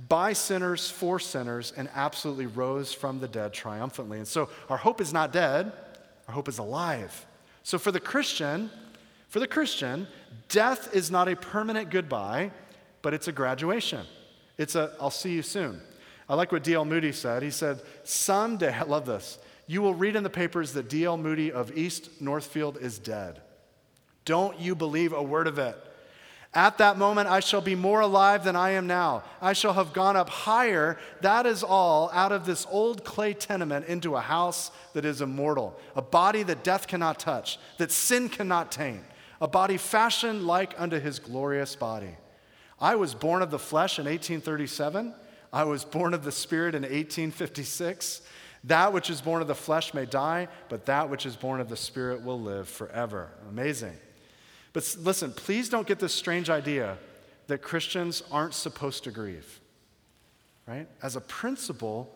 by 0.09 0.33
sinners 0.33 0.91
for 0.91 1.19
sinners 1.19 1.73
and 1.77 1.89
absolutely 1.95 2.47
rose 2.47 2.93
from 2.93 3.21
the 3.21 3.29
dead 3.29 3.53
triumphantly. 3.53 4.19
And 4.19 4.27
so 4.27 4.49
our 4.69 4.77
hope 4.77 5.01
is 5.01 5.13
not 5.13 5.33
dead, 5.33 5.73
our 6.29 6.35
hope 6.35 6.49
is 6.49 6.59
alive. 6.59 7.27
So 7.63 7.79
for 7.79 7.93
the 7.93 8.01
Christian, 8.01 8.71
for 9.29 9.41
the 9.41 9.47
Christian, 9.47 10.07
death 10.49 10.95
is 10.95 11.11
not 11.11 11.29
a 11.29 11.37
permanent 11.37 11.91
goodbye, 11.91 12.51
but 13.03 13.15
it's 13.15 13.29
a 13.29 13.33
graduation. 13.33 14.07
It's 14.59 14.75
a, 14.75 14.93
I'll 15.01 15.11
see 15.11 15.33
you 15.33 15.43
soon. 15.43 15.81
I 16.29 16.35
like 16.35 16.53
what 16.53 16.65
D.L. 16.65 16.85
Moody 16.85 17.13
said. 17.13 17.43
He 17.43 17.51
said, 17.51 17.83
Someday, 18.05 18.73
I 18.73 18.83
love 18.87 19.07
this, 19.07 19.39
you 19.67 19.83
will 19.83 19.95
read 19.95 20.17
in 20.17 20.23
the 20.23 20.31
papers 20.31 20.73
that 20.73 20.89
D.L. 20.89 21.17
Moody 21.17 21.53
of 21.53 21.77
East 21.77 22.21
Northfield 22.21 22.79
is 22.81 22.99
dead. 22.99 23.41
Don't 24.25 24.59
you 24.59 24.75
believe 24.75 25.13
a 25.13 25.23
word 25.23 25.47
of 25.47 25.59
it. 25.59 25.77
At 26.55 26.79
that 26.79 26.99
moment, 26.99 27.29
I 27.29 27.41
shall 27.41 27.61
be 27.61 27.75
more 27.75 28.01
alive 28.01 28.45
than 28.45 28.55
I 28.55 28.71
am 28.71 28.87
now. 28.87 29.25
I 29.43 29.55
shall 29.55 29.73
have 29.73 29.93
gone 29.93 30.17
up 30.17 30.29
higher, 30.29 30.99
that 31.21 31.47
is 31.47 31.65
all, 31.65 32.11
out 32.13 32.31
of 32.31 32.47
this 32.47 32.65
old 32.71 33.05
clay 33.05 33.35
tenement 33.35 33.87
into 33.87 34.15
a 34.15 34.21
house 34.21 34.71
that 34.93 35.05
is 35.05 35.21
immortal, 35.21 35.79
a 35.97 36.03
body 36.03 36.45
that 36.45 36.63
death 36.63 36.87
cannot 36.87 37.19
touch, 37.19 37.59
that 37.79 37.91
sin 37.91 38.29
cannot 38.29 38.71
taint 38.71 39.03
a 39.41 39.49
body 39.49 39.77
fashioned 39.77 40.47
like 40.47 40.75
unto 40.81 40.99
his 40.99 41.19
glorious 41.19 41.77
body. 41.77 42.17
I 42.81 42.95
was 42.95 43.15
born 43.15 43.43
of 43.43 43.51
the 43.51 43.59
flesh 43.59 43.99
in 43.99 44.07
1837. 44.07 45.15
I 45.53 45.65
was 45.65 45.85
born 45.85 46.15
of 46.15 46.25
the 46.25 46.33
Spirit 46.33 46.75
in 46.75 46.83
1856. 46.83 48.23
That 48.65 48.95
which 48.95 49.11
is 49.11 49.21
born 49.21 49.43
of 49.43 49.49
the 49.49 49.55
flesh 49.55 49.93
may 49.93 50.07
die, 50.07 50.49
but 50.71 50.87
that 50.87 51.11
which 51.11 51.27
is 51.27 51.37
born 51.37 51.61
of 51.61 51.69
the 51.69 51.77
Spirit 51.77 52.25
will 52.25 52.41
live 52.41 52.69
forever. 52.69 53.31
Amazing. 53.51 53.97
But 54.75 54.97
listen, 55.01 55.33
please 55.33 55.71
don't 55.71 55.87
get 55.87 55.99
this 56.01 56.13
strange 56.13 56.51
idea 56.51 56.99
that 57.47 57.63
Christians 57.63 58.23
aren't 58.31 58.55
supposed 58.55 59.05
to 59.05 59.11
grieve. 59.11 59.61
Right? 60.67 60.89
As 61.03 61.17
a 61.17 61.21
principle, 61.21 62.13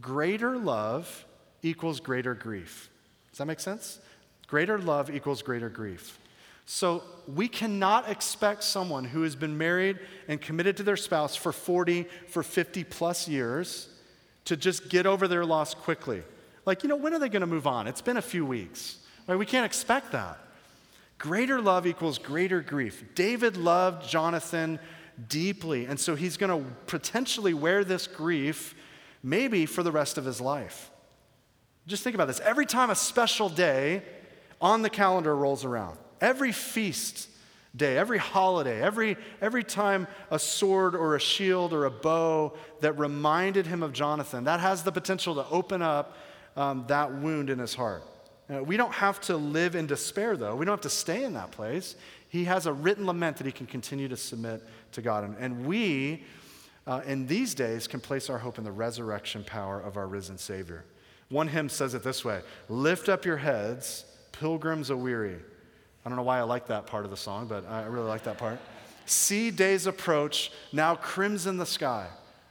greater 0.00 0.58
love 0.58 1.24
equals 1.62 2.00
greater 2.00 2.34
grief. 2.34 2.90
Does 3.30 3.38
that 3.38 3.46
make 3.46 3.60
sense? 3.60 4.00
Greater 4.46 4.78
love 4.78 5.10
equals 5.10 5.42
greater 5.42 5.68
grief. 5.68 6.18
So 6.64 7.04
we 7.32 7.46
cannot 7.46 8.10
expect 8.10 8.64
someone 8.64 9.04
who 9.04 9.22
has 9.22 9.36
been 9.36 9.56
married 9.56 10.00
and 10.26 10.40
committed 10.40 10.76
to 10.78 10.82
their 10.82 10.96
spouse 10.96 11.36
for 11.36 11.52
40, 11.52 12.06
for 12.28 12.42
50 12.42 12.82
plus 12.84 13.28
years 13.28 13.88
to 14.46 14.56
just 14.56 14.88
get 14.88 15.06
over 15.06 15.28
their 15.28 15.44
loss 15.44 15.74
quickly. 15.74 16.22
Like, 16.64 16.82
you 16.82 16.88
know, 16.88 16.96
when 16.96 17.14
are 17.14 17.20
they 17.20 17.28
going 17.28 17.42
to 17.42 17.46
move 17.46 17.68
on? 17.68 17.86
It's 17.86 18.02
been 18.02 18.16
a 18.16 18.22
few 18.22 18.44
weeks. 18.44 18.98
Right? 19.28 19.36
We 19.36 19.46
can't 19.46 19.66
expect 19.66 20.10
that. 20.12 20.40
Greater 21.18 21.60
love 21.60 21.86
equals 21.86 22.18
greater 22.18 22.60
grief. 22.60 23.04
David 23.14 23.56
loved 23.56 24.08
Jonathan 24.08 24.78
deeply, 25.28 25.86
and 25.86 25.98
so 25.98 26.14
he's 26.14 26.36
going 26.36 26.50
to 26.50 26.70
potentially 26.86 27.54
wear 27.54 27.84
this 27.84 28.06
grief 28.06 28.74
maybe 29.22 29.66
for 29.66 29.82
the 29.82 29.92
rest 29.92 30.18
of 30.18 30.24
his 30.24 30.40
life. 30.40 30.90
Just 31.86 32.02
think 32.02 32.14
about 32.14 32.26
this. 32.26 32.40
Every 32.40 32.66
time 32.66 32.90
a 32.90 32.94
special 32.94 33.48
day 33.48 34.02
on 34.60 34.82
the 34.82 34.90
calendar 34.90 35.34
rolls 35.34 35.64
around, 35.64 35.98
Every 36.20 36.52
feast 36.52 37.28
day, 37.74 37.98
every 37.98 38.18
holiday, 38.18 38.80
every, 38.80 39.16
every 39.42 39.62
time 39.62 40.06
a 40.30 40.38
sword 40.38 40.94
or 40.94 41.14
a 41.14 41.20
shield 41.20 41.74
or 41.74 41.84
a 41.84 41.90
bow 41.90 42.54
that 42.80 42.98
reminded 42.98 43.66
him 43.66 43.82
of 43.82 43.92
Jonathan, 43.92 44.44
that 44.44 44.60
has 44.60 44.82
the 44.82 44.92
potential 44.92 45.34
to 45.34 45.46
open 45.48 45.82
up 45.82 46.16
um, 46.56 46.84
that 46.88 47.12
wound 47.12 47.50
in 47.50 47.58
his 47.58 47.74
heart. 47.74 48.02
Uh, 48.48 48.62
we 48.62 48.76
don't 48.76 48.92
have 48.92 49.20
to 49.20 49.36
live 49.36 49.74
in 49.74 49.86
despair, 49.86 50.36
though. 50.36 50.54
We 50.54 50.64
don't 50.64 50.74
have 50.74 50.80
to 50.82 50.88
stay 50.88 51.24
in 51.24 51.34
that 51.34 51.50
place. 51.50 51.96
He 52.28 52.44
has 52.44 52.66
a 52.66 52.72
written 52.72 53.06
lament 53.06 53.38
that 53.38 53.46
he 53.46 53.52
can 53.52 53.66
continue 53.66 54.08
to 54.08 54.16
submit 54.16 54.62
to 54.92 55.02
God. 55.02 55.24
And, 55.24 55.36
and 55.38 55.66
we, 55.66 56.22
uh, 56.86 57.02
in 57.06 57.26
these 57.26 57.54
days, 57.54 57.88
can 57.88 58.00
place 58.00 58.30
our 58.30 58.38
hope 58.38 58.58
in 58.58 58.64
the 58.64 58.70
resurrection 58.70 59.42
power 59.44 59.80
of 59.80 59.96
our 59.96 60.06
risen 60.06 60.38
Savior. 60.38 60.84
One 61.28 61.48
hymn 61.48 61.68
says 61.68 61.94
it 61.94 62.02
this 62.02 62.24
way 62.24 62.42
Lift 62.68 63.08
up 63.08 63.24
your 63.24 63.38
heads, 63.38 64.04
pilgrims 64.32 64.90
aweary. 64.90 65.40
I 66.04 66.08
don't 66.08 66.16
know 66.16 66.22
why 66.22 66.38
I 66.38 66.42
like 66.42 66.68
that 66.68 66.86
part 66.86 67.04
of 67.04 67.10
the 67.10 67.16
song, 67.16 67.48
but 67.48 67.66
I 67.68 67.84
really 67.86 68.06
like 68.06 68.22
that 68.24 68.38
part. 68.38 68.60
See 69.06 69.50
days 69.50 69.86
approach, 69.86 70.52
now 70.72 70.94
crimson 70.94 71.56
the 71.56 71.66
sky. 71.66 72.06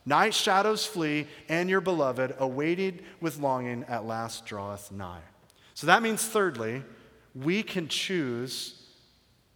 Night 0.06 0.34
shadows 0.34 0.86
flee, 0.86 1.28
and 1.50 1.70
your 1.70 1.82
beloved, 1.82 2.36
awaited 2.38 3.04
with 3.22 3.40
longing, 3.40 3.86
at 3.88 4.06
last 4.06 4.46
draweth 4.46 4.92
nigh. 4.92 5.22
So 5.76 5.88
that 5.88 6.02
means, 6.02 6.26
thirdly, 6.26 6.84
we 7.36 7.62
can 7.62 7.90
choose 7.90 8.82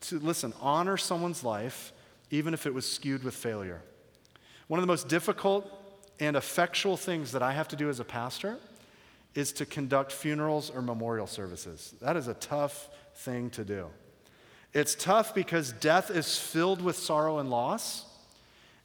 to, 0.02 0.20
listen, 0.20 0.54
honor 0.62 0.98
someone's 0.98 1.46
life, 1.46 1.94
even 2.30 2.54
if 2.54 2.66
it 2.66 2.74
was 2.74 2.90
skewed 2.90 3.24
with 3.24 3.34
failure. 3.34 3.82
One 4.68 4.80
of 4.80 4.84
the 4.84 4.88
most 4.92 5.08
difficult 5.08 5.72
and 6.20 6.36
effectual 6.36 6.98
things 6.98 7.32
that 7.32 7.42
I 7.42 7.54
have 7.54 7.70
to 7.70 7.78
do 7.78 7.90
as 7.90 8.02
a 8.02 8.04
pastor 8.04 8.58
is 9.34 9.54
to 9.54 9.66
conduct 9.66 10.12
funerals 10.12 10.70
or 10.70 10.82
memorial 10.82 11.26
services. 11.26 11.96
That 12.02 12.18
is 12.18 12.28
a 12.28 12.34
tough 12.34 12.90
thing 13.16 13.50
to 13.52 13.64
do. 13.64 13.88
It's 14.74 14.96
tough 14.96 15.34
because 15.34 15.72
death 15.72 16.12
is 16.12 16.38
filled 16.38 16.82
with 16.82 16.98
sorrow 16.98 17.40
and 17.40 17.50
loss. 17.50 18.06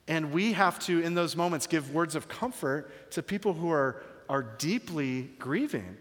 And 0.07 0.33
we 0.33 0.53
have 0.53 0.79
to, 0.81 1.01
in 1.01 1.15
those 1.15 1.35
moments, 1.35 1.67
give 1.67 1.93
words 1.93 2.15
of 2.15 2.29
comfort 2.29 3.11
to 3.11 3.23
people 3.25 3.55
who 3.55 3.73
are, 3.73 4.03
are 4.29 4.43
deeply 4.43 5.31
grieving 5.41 5.97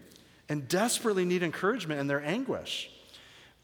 and 0.48 0.68
desperately 0.68 1.24
need 1.24 1.42
encouragement 1.42 2.00
in 2.00 2.06
their 2.06 2.24
anguish. 2.24 2.90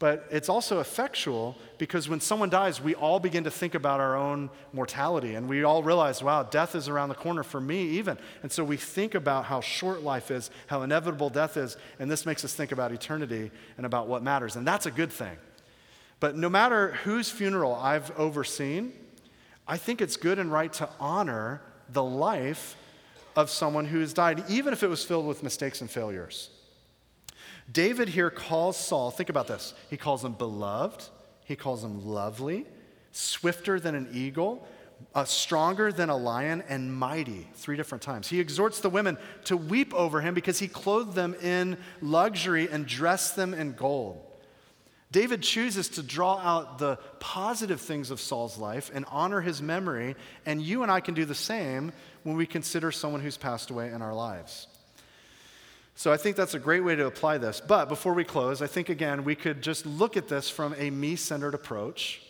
But 0.01 0.27
it's 0.31 0.49
also 0.49 0.79
effectual 0.79 1.55
because 1.77 2.09
when 2.09 2.21
someone 2.21 2.49
dies, 2.49 2.81
we 2.81 2.95
all 2.95 3.19
begin 3.19 3.43
to 3.43 3.51
think 3.51 3.75
about 3.75 3.99
our 3.99 4.15
own 4.15 4.49
mortality 4.73 5.35
and 5.35 5.47
we 5.47 5.63
all 5.63 5.83
realize, 5.83 6.23
wow, 6.23 6.41
death 6.41 6.73
is 6.73 6.89
around 6.89 7.09
the 7.09 7.15
corner 7.15 7.43
for 7.43 7.61
me, 7.61 7.83
even. 7.83 8.17
And 8.41 8.51
so 8.51 8.63
we 8.63 8.77
think 8.77 9.13
about 9.13 9.45
how 9.45 9.61
short 9.61 10.01
life 10.01 10.31
is, 10.31 10.49
how 10.65 10.81
inevitable 10.81 11.29
death 11.29 11.55
is, 11.55 11.77
and 11.99 12.09
this 12.09 12.25
makes 12.25 12.43
us 12.43 12.55
think 12.55 12.71
about 12.71 12.91
eternity 12.91 13.51
and 13.77 13.85
about 13.85 14.07
what 14.07 14.23
matters. 14.23 14.55
And 14.55 14.65
that's 14.65 14.87
a 14.87 14.91
good 14.91 15.11
thing. 15.11 15.37
But 16.19 16.35
no 16.35 16.49
matter 16.49 16.93
whose 17.03 17.29
funeral 17.29 17.75
I've 17.75 18.09
overseen, 18.17 18.93
I 19.67 19.77
think 19.77 20.01
it's 20.01 20.17
good 20.17 20.39
and 20.39 20.51
right 20.51 20.73
to 20.73 20.89
honor 20.99 21.61
the 21.89 22.03
life 22.03 22.75
of 23.35 23.51
someone 23.51 23.85
who 23.85 23.99
has 23.99 24.13
died, 24.13 24.43
even 24.49 24.73
if 24.73 24.81
it 24.81 24.87
was 24.87 25.03
filled 25.03 25.27
with 25.27 25.43
mistakes 25.43 25.81
and 25.81 25.91
failures. 25.91 26.49
David 27.71 28.09
here 28.09 28.29
calls 28.29 28.77
Saul, 28.77 29.11
think 29.11 29.29
about 29.29 29.47
this. 29.47 29.73
He 29.89 29.97
calls 29.97 30.23
him 30.25 30.33
beloved, 30.33 31.03
he 31.45 31.55
calls 31.55 31.83
him 31.83 32.05
lovely, 32.05 32.65
swifter 33.11 33.79
than 33.79 33.95
an 33.95 34.09
eagle, 34.13 34.67
uh, 35.15 35.25
stronger 35.25 35.91
than 35.91 36.09
a 36.09 36.15
lion, 36.15 36.63
and 36.67 36.93
mighty, 36.93 37.47
three 37.55 37.75
different 37.75 38.01
times. 38.01 38.27
He 38.27 38.39
exhorts 38.39 38.79
the 38.79 38.89
women 38.89 39.17
to 39.45 39.57
weep 39.57 39.93
over 39.93 40.21
him 40.21 40.33
because 40.33 40.59
he 40.59 40.67
clothed 40.67 41.15
them 41.15 41.35
in 41.41 41.77
luxury 42.01 42.69
and 42.69 42.85
dressed 42.85 43.35
them 43.35 43.53
in 43.53 43.73
gold. 43.73 44.21
David 45.11 45.41
chooses 45.41 45.89
to 45.89 46.03
draw 46.03 46.37
out 46.37 46.77
the 46.77 46.97
positive 47.19 47.81
things 47.81 48.11
of 48.11 48.21
Saul's 48.21 48.57
life 48.57 48.89
and 48.93 49.05
honor 49.09 49.41
his 49.41 49.61
memory, 49.61 50.15
and 50.45 50.61
you 50.61 50.83
and 50.83 50.91
I 50.91 51.01
can 51.01 51.13
do 51.13 51.25
the 51.25 51.35
same 51.35 51.91
when 52.23 52.37
we 52.37 52.45
consider 52.45 52.91
someone 52.91 53.21
who's 53.21 53.37
passed 53.37 53.71
away 53.71 53.91
in 53.91 54.01
our 54.01 54.13
lives. 54.13 54.67
So 56.01 56.11
I 56.11 56.17
think 56.17 56.35
that's 56.35 56.55
a 56.55 56.59
great 56.59 56.79
way 56.79 56.95
to 56.95 57.05
apply 57.05 57.37
this. 57.37 57.61
But 57.61 57.87
before 57.87 58.15
we 58.15 58.23
close, 58.23 58.63
I 58.63 58.65
think 58.65 58.89
again 58.89 59.23
we 59.23 59.35
could 59.35 59.61
just 59.61 59.85
look 59.85 60.17
at 60.17 60.27
this 60.27 60.49
from 60.49 60.73
a 60.79 60.89
me 60.89 61.15
centered 61.15 61.53
approach 61.53 62.23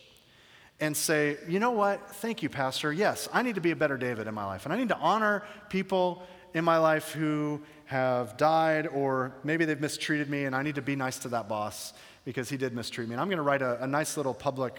and 0.78 0.94
say, 0.94 1.38
you 1.48 1.58
know 1.58 1.70
what? 1.70 2.06
Thank 2.16 2.42
you, 2.42 2.50
Pastor. 2.50 2.92
Yes, 2.92 3.30
I 3.32 3.40
need 3.40 3.54
to 3.54 3.62
be 3.62 3.70
a 3.70 3.76
better 3.76 3.96
David 3.96 4.26
in 4.26 4.34
my 4.34 4.44
life. 4.44 4.66
And 4.66 4.74
I 4.74 4.76
need 4.76 4.90
to 4.90 4.98
honor 4.98 5.42
people 5.70 6.22
in 6.52 6.66
my 6.66 6.76
life 6.76 7.12
who 7.12 7.62
have 7.86 8.36
died 8.36 8.88
or 8.88 9.32
maybe 9.42 9.64
they've 9.64 9.80
mistreated 9.80 10.28
me 10.28 10.44
and 10.44 10.54
I 10.54 10.60
need 10.60 10.74
to 10.74 10.82
be 10.82 10.94
nice 10.94 11.18
to 11.20 11.28
that 11.28 11.48
boss 11.48 11.94
because 12.26 12.50
he 12.50 12.58
did 12.58 12.74
mistreat 12.74 13.08
me. 13.08 13.14
And 13.14 13.22
I'm 13.22 13.28
going 13.28 13.38
to 13.38 13.42
write 13.42 13.62
a, 13.62 13.82
a, 13.82 13.86
nice 13.86 14.18
little 14.18 14.34
public 14.34 14.76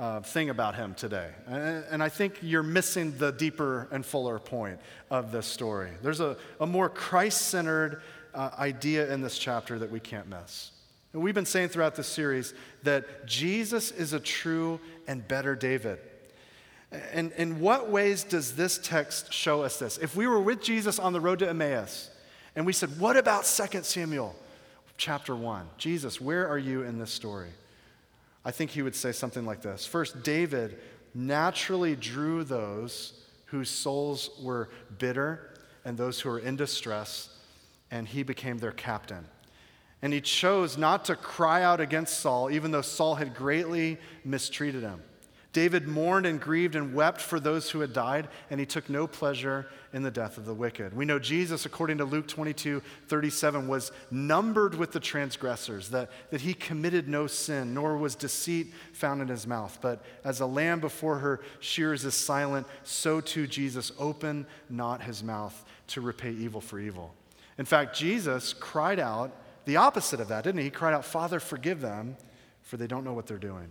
uh, 0.00 0.18
thing 0.18 0.50
about 0.50 0.74
him 0.74 0.94
today. 0.94 1.30
And, 1.46 1.84
and, 1.92 2.02
I 2.02 2.08
think 2.08 2.38
you're 2.42 2.64
missing 2.64 3.16
the 3.18 3.30
deeper 3.30 3.86
and 3.92 4.04
fuller 4.04 4.40
point 4.40 4.80
of 5.12 5.30
this 5.30 5.46
story. 5.46 5.90
There's 6.02 6.18
a, 6.18 6.36
a 6.58 6.66
more 6.66 6.88
Christ 6.88 7.42
centered 7.42 8.02
uh, 8.34 8.50
idea 8.58 9.12
in 9.12 9.20
this 9.20 9.38
chapter 9.38 9.78
that 9.78 9.90
we 9.90 10.00
can't 10.00 10.28
miss. 10.28 10.70
And 11.12 11.22
we've 11.22 11.34
been 11.34 11.46
saying 11.46 11.68
throughout 11.68 11.94
this 11.94 12.06
series 12.06 12.54
that 12.84 13.26
Jesus 13.26 13.90
is 13.90 14.12
a 14.12 14.20
true 14.20 14.80
and 15.06 15.26
better 15.26 15.54
David. 15.54 15.98
And 17.12 17.32
in 17.32 17.60
what 17.60 17.90
ways 17.90 18.24
does 18.24 18.56
this 18.56 18.78
text 18.78 19.32
show 19.32 19.62
us 19.62 19.78
this? 19.78 19.98
If 19.98 20.14
we 20.16 20.26
were 20.26 20.40
with 20.40 20.62
Jesus 20.62 20.98
on 20.98 21.12
the 21.12 21.20
road 21.20 21.38
to 21.40 21.48
Emmaus 21.48 22.10
and 22.54 22.66
we 22.66 22.72
said, 22.72 22.98
What 22.98 23.16
about 23.16 23.44
2 23.44 23.82
Samuel 23.82 24.34
chapter 24.96 25.34
1? 25.34 25.66
Jesus, 25.78 26.20
where 26.20 26.46
are 26.48 26.58
you 26.58 26.82
in 26.82 26.98
this 26.98 27.10
story? 27.10 27.50
I 28.44 28.50
think 28.50 28.70
he 28.70 28.82
would 28.82 28.96
say 28.96 29.12
something 29.12 29.46
like 29.46 29.62
this 29.62 29.86
First, 29.86 30.22
David 30.22 30.78
naturally 31.14 31.94
drew 31.96 32.44
those 32.44 33.22
whose 33.46 33.70
souls 33.70 34.30
were 34.42 34.70
bitter 34.98 35.54
and 35.84 35.96
those 35.96 36.20
who 36.20 36.30
were 36.30 36.38
in 36.38 36.56
distress, 36.56 37.28
and 37.92 38.08
he 38.08 38.24
became 38.24 38.58
their 38.58 38.72
captain. 38.72 39.28
And 40.00 40.12
he 40.12 40.20
chose 40.20 40.76
not 40.76 41.04
to 41.04 41.14
cry 41.14 41.62
out 41.62 41.80
against 41.80 42.18
Saul, 42.18 42.50
even 42.50 42.72
though 42.72 42.82
Saul 42.82 43.14
had 43.14 43.36
greatly 43.36 43.98
mistreated 44.24 44.82
him. 44.82 45.02
David 45.52 45.86
mourned 45.86 46.24
and 46.24 46.40
grieved 46.40 46.74
and 46.74 46.94
wept 46.94 47.20
for 47.20 47.38
those 47.38 47.68
who 47.68 47.80
had 47.80 47.92
died, 47.92 48.28
and 48.48 48.58
he 48.58 48.64
took 48.64 48.88
no 48.88 49.06
pleasure 49.06 49.68
in 49.92 50.02
the 50.02 50.10
death 50.10 50.38
of 50.38 50.46
the 50.46 50.54
wicked. 50.54 50.96
We 50.96 51.04
know 51.04 51.18
Jesus, 51.18 51.66
according 51.66 51.98
to 51.98 52.06
Luke 52.06 52.26
22 52.26 52.80
37, 53.08 53.68
was 53.68 53.92
numbered 54.10 54.74
with 54.74 54.92
the 54.92 54.98
transgressors, 54.98 55.90
that, 55.90 56.10
that 56.30 56.40
he 56.40 56.54
committed 56.54 57.06
no 57.06 57.26
sin, 57.26 57.74
nor 57.74 57.98
was 57.98 58.14
deceit 58.14 58.72
found 58.94 59.20
in 59.20 59.28
his 59.28 59.46
mouth. 59.46 59.78
But 59.82 60.02
as 60.24 60.40
a 60.40 60.46
lamb 60.46 60.80
before 60.80 61.18
her 61.18 61.40
shears 61.60 62.06
is 62.06 62.14
silent, 62.14 62.66
so 62.82 63.20
too 63.20 63.46
Jesus 63.46 63.92
opened 63.98 64.46
not 64.70 65.02
his 65.02 65.22
mouth 65.22 65.64
to 65.88 66.00
repay 66.00 66.30
evil 66.30 66.62
for 66.62 66.80
evil. 66.80 67.14
In 67.58 67.64
fact, 67.64 67.96
Jesus 67.96 68.52
cried 68.52 68.98
out 68.98 69.36
the 69.64 69.76
opposite 69.76 70.20
of 70.20 70.28
that, 70.28 70.44
didn't 70.44 70.58
he? 70.58 70.64
He 70.64 70.70
cried 70.70 70.94
out, 70.94 71.04
Father, 71.04 71.38
forgive 71.38 71.80
them, 71.80 72.16
for 72.62 72.76
they 72.76 72.86
don't 72.86 73.04
know 73.04 73.12
what 73.12 73.26
they're 73.26 73.38
doing. 73.38 73.70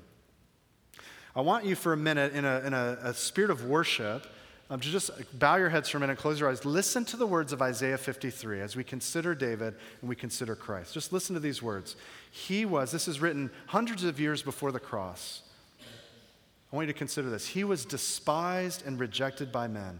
I 1.36 1.42
want 1.42 1.66
you 1.66 1.76
for 1.76 1.94
a 1.94 1.98
minute, 1.98 2.34
in 2.34 2.46
a, 2.46 2.60
in 2.60 2.74
a, 2.74 2.98
a 3.04 3.14
spirit 3.14 3.52
of 3.52 3.66
worship, 3.66 4.28
um, 4.70 4.80
to 4.80 4.90
just 4.90 5.12
bow 5.38 5.58
your 5.58 5.70
heads 5.70 5.90
for 5.90 5.98
a 5.98 6.00
minute, 6.00 6.18
close 6.18 6.40
your 6.40 6.50
eyes. 6.50 6.64
Listen 6.64 7.04
to 7.06 7.18
the 7.18 7.28
words 7.28 7.52
of 7.52 7.62
Isaiah 7.62 7.98
53 7.98 8.62
as 8.62 8.76
we 8.78 8.86
consider 8.86 9.36
David 9.36 9.76
and 10.00 10.10
we 10.10 10.16
consider 10.16 10.56
Christ. 10.56 10.94
Just 10.94 11.12
listen 11.12 11.34
to 11.34 11.42
these 11.42 11.62
words. 11.62 11.98
He 12.32 12.64
was, 12.64 12.90
this 12.90 13.08
is 13.08 13.20
written 13.20 13.52
hundreds 13.68 14.06
of 14.06 14.18
years 14.18 14.42
before 14.42 14.72
the 14.72 14.80
cross. 14.80 15.42
I 16.72 16.76
want 16.76 16.88
you 16.88 16.94
to 16.94 16.98
consider 16.98 17.30
this. 17.30 17.48
He 17.48 17.66
was 17.66 17.84
despised 17.84 18.86
and 18.86 18.98
rejected 18.98 19.52
by 19.52 19.68
men, 19.68 20.00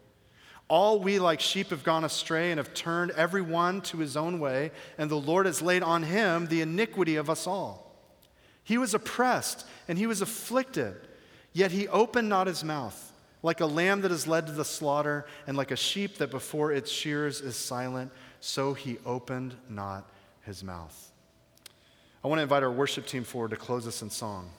All 0.71 0.99
we 0.99 1.19
like 1.19 1.41
sheep 1.41 1.71
have 1.71 1.83
gone 1.83 2.05
astray 2.05 2.51
and 2.51 2.57
have 2.57 2.73
turned 2.73 3.11
every 3.11 3.41
one 3.41 3.81
to 3.81 3.97
his 3.97 4.15
own 4.15 4.39
way, 4.39 4.71
and 4.97 5.11
the 5.11 5.15
Lord 5.19 5.45
has 5.45 5.61
laid 5.61 5.83
on 5.83 6.03
him 6.03 6.47
the 6.47 6.61
iniquity 6.61 7.17
of 7.17 7.29
us 7.29 7.45
all. 7.45 7.93
He 8.63 8.77
was 8.77 8.93
oppressed 8.93 9.67
and 9.89 9.97
he 9.97 10.07
was 10.07 10.21
afflicted 10.21 10.95
Yet 11.53 11.71
he 11.71 11.87
opened 11.87 12.29
not 12.29 12.47
his 12.47 12.63
mouth, 12.63 13.11
like 13.43 13.59
a 13.59 13.65
lamb 13.65 14.01
that 14.01 14.11
is 14.11 14.27
led 14.27 14.47
to 14.47 14.53
the 14.53 14.65
slaughter, 14.65 15.25
and 15.47 15.57
like 15.57 15.71
a 15.71 15.75
sheep 15.75 16.17
that 16.17 16.31
before 16.31 16.71
its 16.71 16.89
shears 16.89 17.41
is 17.41 17.55
silent, 17.55 18.11
so 18.39 18.73
he 18.73 18.97
opened 19.05 19.55
not 19.69 20.09
his 20.43 20.63
mouth. 20.63 21.11
I 22.23 22.27
want 22.27 22.39
to 22.39 22.43
invite 22.43 22.63
our 22.63 22.71
worship 22.71 23.05
team 23.05 23.23
forward 23.23 23.51
to 23.51 23.57
close 23.57 23.87
us 23.87 24.01
in 24.01 24.09
song. 24.09 24.49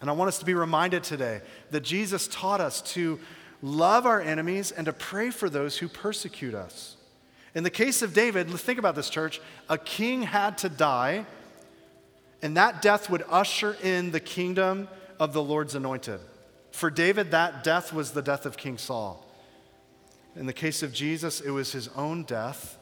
And 0.00 0.08
I 0.08 0.12
want 0.12 0.28
us 0.28 0.38
to 0.38 0.44
be 0.44 0.54
reminded 0.54 1.02
today 1.02 1.40
that 1.70 1.80
Jesus 1.80 2.28
taught 2.28 2.60
us 2.60 2.80
to 2.92 3.18
love 3.62 4.06
our 4.06 4.20
enemies 4.20 4.70
and 4.70 4.86
to 4.86 4.92
pray 4.92 5.30
for 5.30 5.50
those 5.50 5.78
who 5.78 5.88
persecute 5.88 6.54
us. 6.54 6.96
In 7.54 7.64
the 7.64 7.70
case 7.70 8.02
of 8.02 8.14
David, 8.14 8.48
think 8.50 8.78
about 8.78 8.94
this, 8.94 9.10
church. 9.10 9.40
A 9.68 9.78
king 9.78 10.22
had 10.22 10.58
to 10.58 10.68
die, 10.68 11.26
and 12.42 12.56
that 12.56 12.82
death 12.82 13.10
would 13.10 13.24
usher 13.28 13.76
in 13.82 14.10
the 14.10 14.20
kingdom 14.20 14.88
of 15.18 15.32
the 15.32 15.42
Lord's 15.42 15.74
anointed. 15.74 16.20
For 16.70 16.90
David, 16.90 17.32
that 17.32 17.64
death 17.64 17.92
was 17.92 18.12
the 18.12 18.22
death 18.22 18.46
of 18.46 18.56
King 18.56 18.78
Saul. 18.78 19.24
In 20.36 20.46
the 20.46 20.52
case 20.52 20.82
of 20.82 20.92
Jesus, 20.92 21.40
it 21.40 21.50
was 21.50 21.72
his 21.72 21.88
own 21.96 22.22
death 22.22 22.78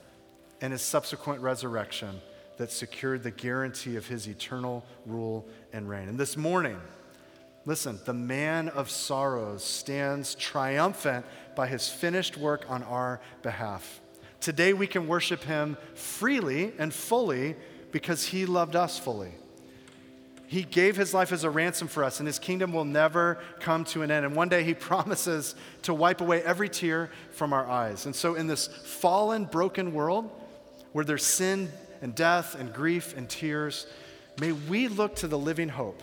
and 0.61 0.73
his 0.73 0.83
subsequent 0.83 1.41
resurrection 1.41 2.21
that 2.59 2.71
secured 2.71 3.23
the 3.23 3.31
guarantee 3.31 3.97
of 3.97 4.07
his 4.07 4.27
eternal 4.27 4.85
rule 5.07 5.47
and 5.73 5.89
reign. 5.89 6.09
And 6.09 6.19
this 6.19 6.37
morning, 6.37 6.79
listen, 7.67 7.99
the 8.05 8.15
man 8.15 8.69
of 8.71 8.89
sorrows 8.89 9.63
stands 9.63 10.35
triumphant 10.37 11.27
by 11.57 11.67
his 11.67 11.89
finished 11.89 12.39
work 12.39 12.65
on 12.69 12.83
our 12.85 13.21
behalf. 13.43 14.01
Today, 14.41 14.73
we 14.73 14.87
can 14.87 15.09
worship 15.09 15.43
him 15.43 15.77
freely 15.95 16.73
and 16.79 16.95
fully 16.95 17.57
because 17.91 18.27
he 18.27 18.47
loved 18.47 18.77
us 18.77 18.99
fully. 18.99 19.33
He 20.47 20.63
gave 20.63 20.97
his 20.97 21.13
life 21.13 21.33
as 21.33 21.43
a 21.43 21.51
ransom 21.51 21.89
for 21.89 22.05
us, 22.05 22.21
and 22.21 22.27
his 22.29 22.39
kingdom 22.39 22.73
will 22.73 22.85
never 22.85 23.39
come 23.59 23.85
to 23.87 24.03
an 24.03 24.13
end. 24.13 24.25
And 24.25 24.37
one 24.37 24.49
day 24.49 24.63
he 24.63 24.75
promises 24.89 25.57
to 25.83 25.93
wipe 25.93 26.21
away 26.21 26.43
every 26.43 26.69
tear 26.69 27.11
from 27.33 27.53
our 27.53 27.69
eyes. 27.69 28.07
And 28.07 28.15
so, 28.15 28.37
in 28.37 28.47
this 28.47 28.69
fallen, 28.69 29.45
broken 29.45 29.93
world 29.93 30.31
where 30.93 31.05
there's 31.05 31.25
sin 31.25 31.69
and 32.01 32.15
death 32.15 32.55
and 32.55 32.73
grief 32.73 33.17
and 33.17 33.29
tears, 33.29 33.87
may 34.41 34.53
we 34.53 34.87
look 34.87 35.17
to 35.17 35.27
the 35.27 35.39
living 35.39 35.71
hope 35.71 36.01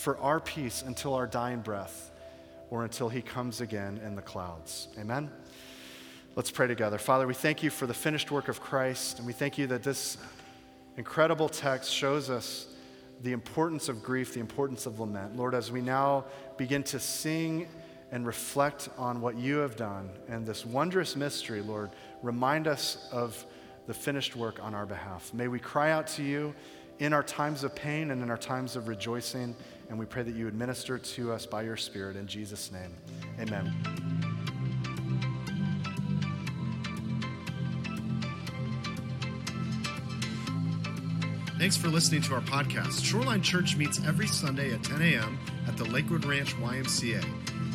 for 0.00 0.16
our 0.18 0.40
peace 0.40 0.82
until 0.82 1.12
our 1.12 1.26
dying 1.26 1.60
breath 1.60 2.10
or 2.70 2.84
until 2.84 3.10
he 3.10 3.20
comes 3.20 3.60
again 3.60 4.00
in 4.02 4.16
the 4.16 4.22
clouds. 4.22 4.88
Amen? 4.98 5.30
Let's 6.34 6.50
pray 6.50 6.66
together. 6.66 6.96
Father, 6.96 7.26
we 7.26 7.34
thank 7.34 7.62
you 7.62 7.68
for 7.68 7.86
the 7.86 7.92
finished 7.92 8.30
work 8.30 8.48
of 8.48 8.62
Christ, 8.62 9.18
and 9.18 9.26
we 9.26 9.34
thank 9.34 9.58
you 9.58 9.66
that 9.66 9.82
this 9.82 10.16
incredible 10.96 11.50
text 11.50 11.92
shows 11.92 12.30
us 12.30 12.68
the 13.22 13.32
importance 13.32 13.90
of 13.90 14.02
grief, 14.02 14.32
the 14.32 14.40
importance 14.40 14.86
of 14.86 15.00
lament. 15.00 15.36
Lord, 15.36 15.54
as 15.54 15.70
we 15.70 15.82
now 15.82 16.24
begin 16.56 16.82
to 16.84 16.98
sing 16.98 17.68
and 18.10 18.26
reflect 18.26 18.88
on 18.96 19.20
what 19.20 19.36
you 19.36 19.58
have 19.58 19.76
done 19.76 20.08
and 20.28 20.46
this 20.46 20.64
wondrous 20.64 21.14
mystery, 21.14 21.60
Lord, 21.60 21.90
remind 22.22 22.66
us 22.66 23.06
of 23.12 23.44
the 23.86 23.92
finished 23.92 24.34
work 24.34 24.62
on 24.62 24.74
our 24.74 24.86
behalf. 24.86 25.34
May 25.34 25.48
we 25.48 25.58
cry 25.58 25.90
out 25.90 26.06
to 26.06 26.22
you 26.22 26.54
in 27.00 27.12
our 27.12 27.22
times 27.22 27.64
of 27.64 27.74
pain 27.74 28.10
and 28.10 28.22
in 28.22 28.30
our 28.30 28.38
times 28.38 28.76
of 28.76 28.88
rejoicing, 28.88 29.54
and 29.90 29.98
we 29.98 30.06
pray 30.06 30.22
that 30.22 30.34
you 30.34 30.48
administer 30.48 30.96
to 30.96 31.32
us 31.32 31.44
by 31.44 31.62
your 31.62 31.76
Spirit. 31.76 32.16
In 32.16 32.26
Jesus' 32.26 32.72
name, 32.72 32.94
amen. 33.38 33.74
Thanks 41.58 41.76
for 41.76 41.88
listening 41.88 42.22
to 42.22 42.34
our 42.34 42.40
podcast. 42.40 43.04
Shoreline 43.04 43.42
Church 43.42 43.76
meets 43.76 44.00
every 44.06 44.26
Sunday 44.26 44.72
at 44.72 44.82
10 44.82 45.02
a.m. 45.02 45.38
at 45.68 45.76
the 45.76 45.84
Lakewood 45.84 46.24
Ranch 46.24 46.54
YMCA. 46.56 47.22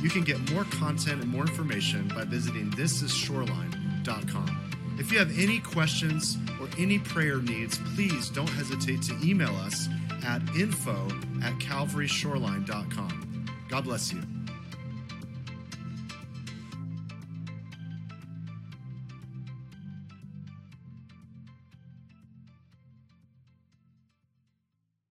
You 0.02 0.10
can 0.10 0.24
get 0.24 0.52
more 0.52 0.64
content 0.64 1.22
and 1.22 1.30
more 1.30 1.44
information 1.44 2.08
by 2.08 2.24
visiting 2.24 2.72
thisisshoreline.com. 2.72 4.62
If 4.98 5.12
you 5.12 5.20
have 5.20 5.38
any 5.38 5.60
questions 5.60 6.38
or 6.60 6.68
any 6.80 6.98
prayer 6.98 7.38
needs, 7.38 7.78
please 7.94 8.30
don't 8.30 8.50
hesitate 8.50 9.04
to 9.04 9.16
email 9.24 9.56
us 9.58 9.88
at 10.26 10.42
info 10.56 11.08
at 11.44 11.54
calvaryshoreline.com. 11.60 13.46
God 13.70 13.84
bless 13.84 14.14
you. 14.14 14.22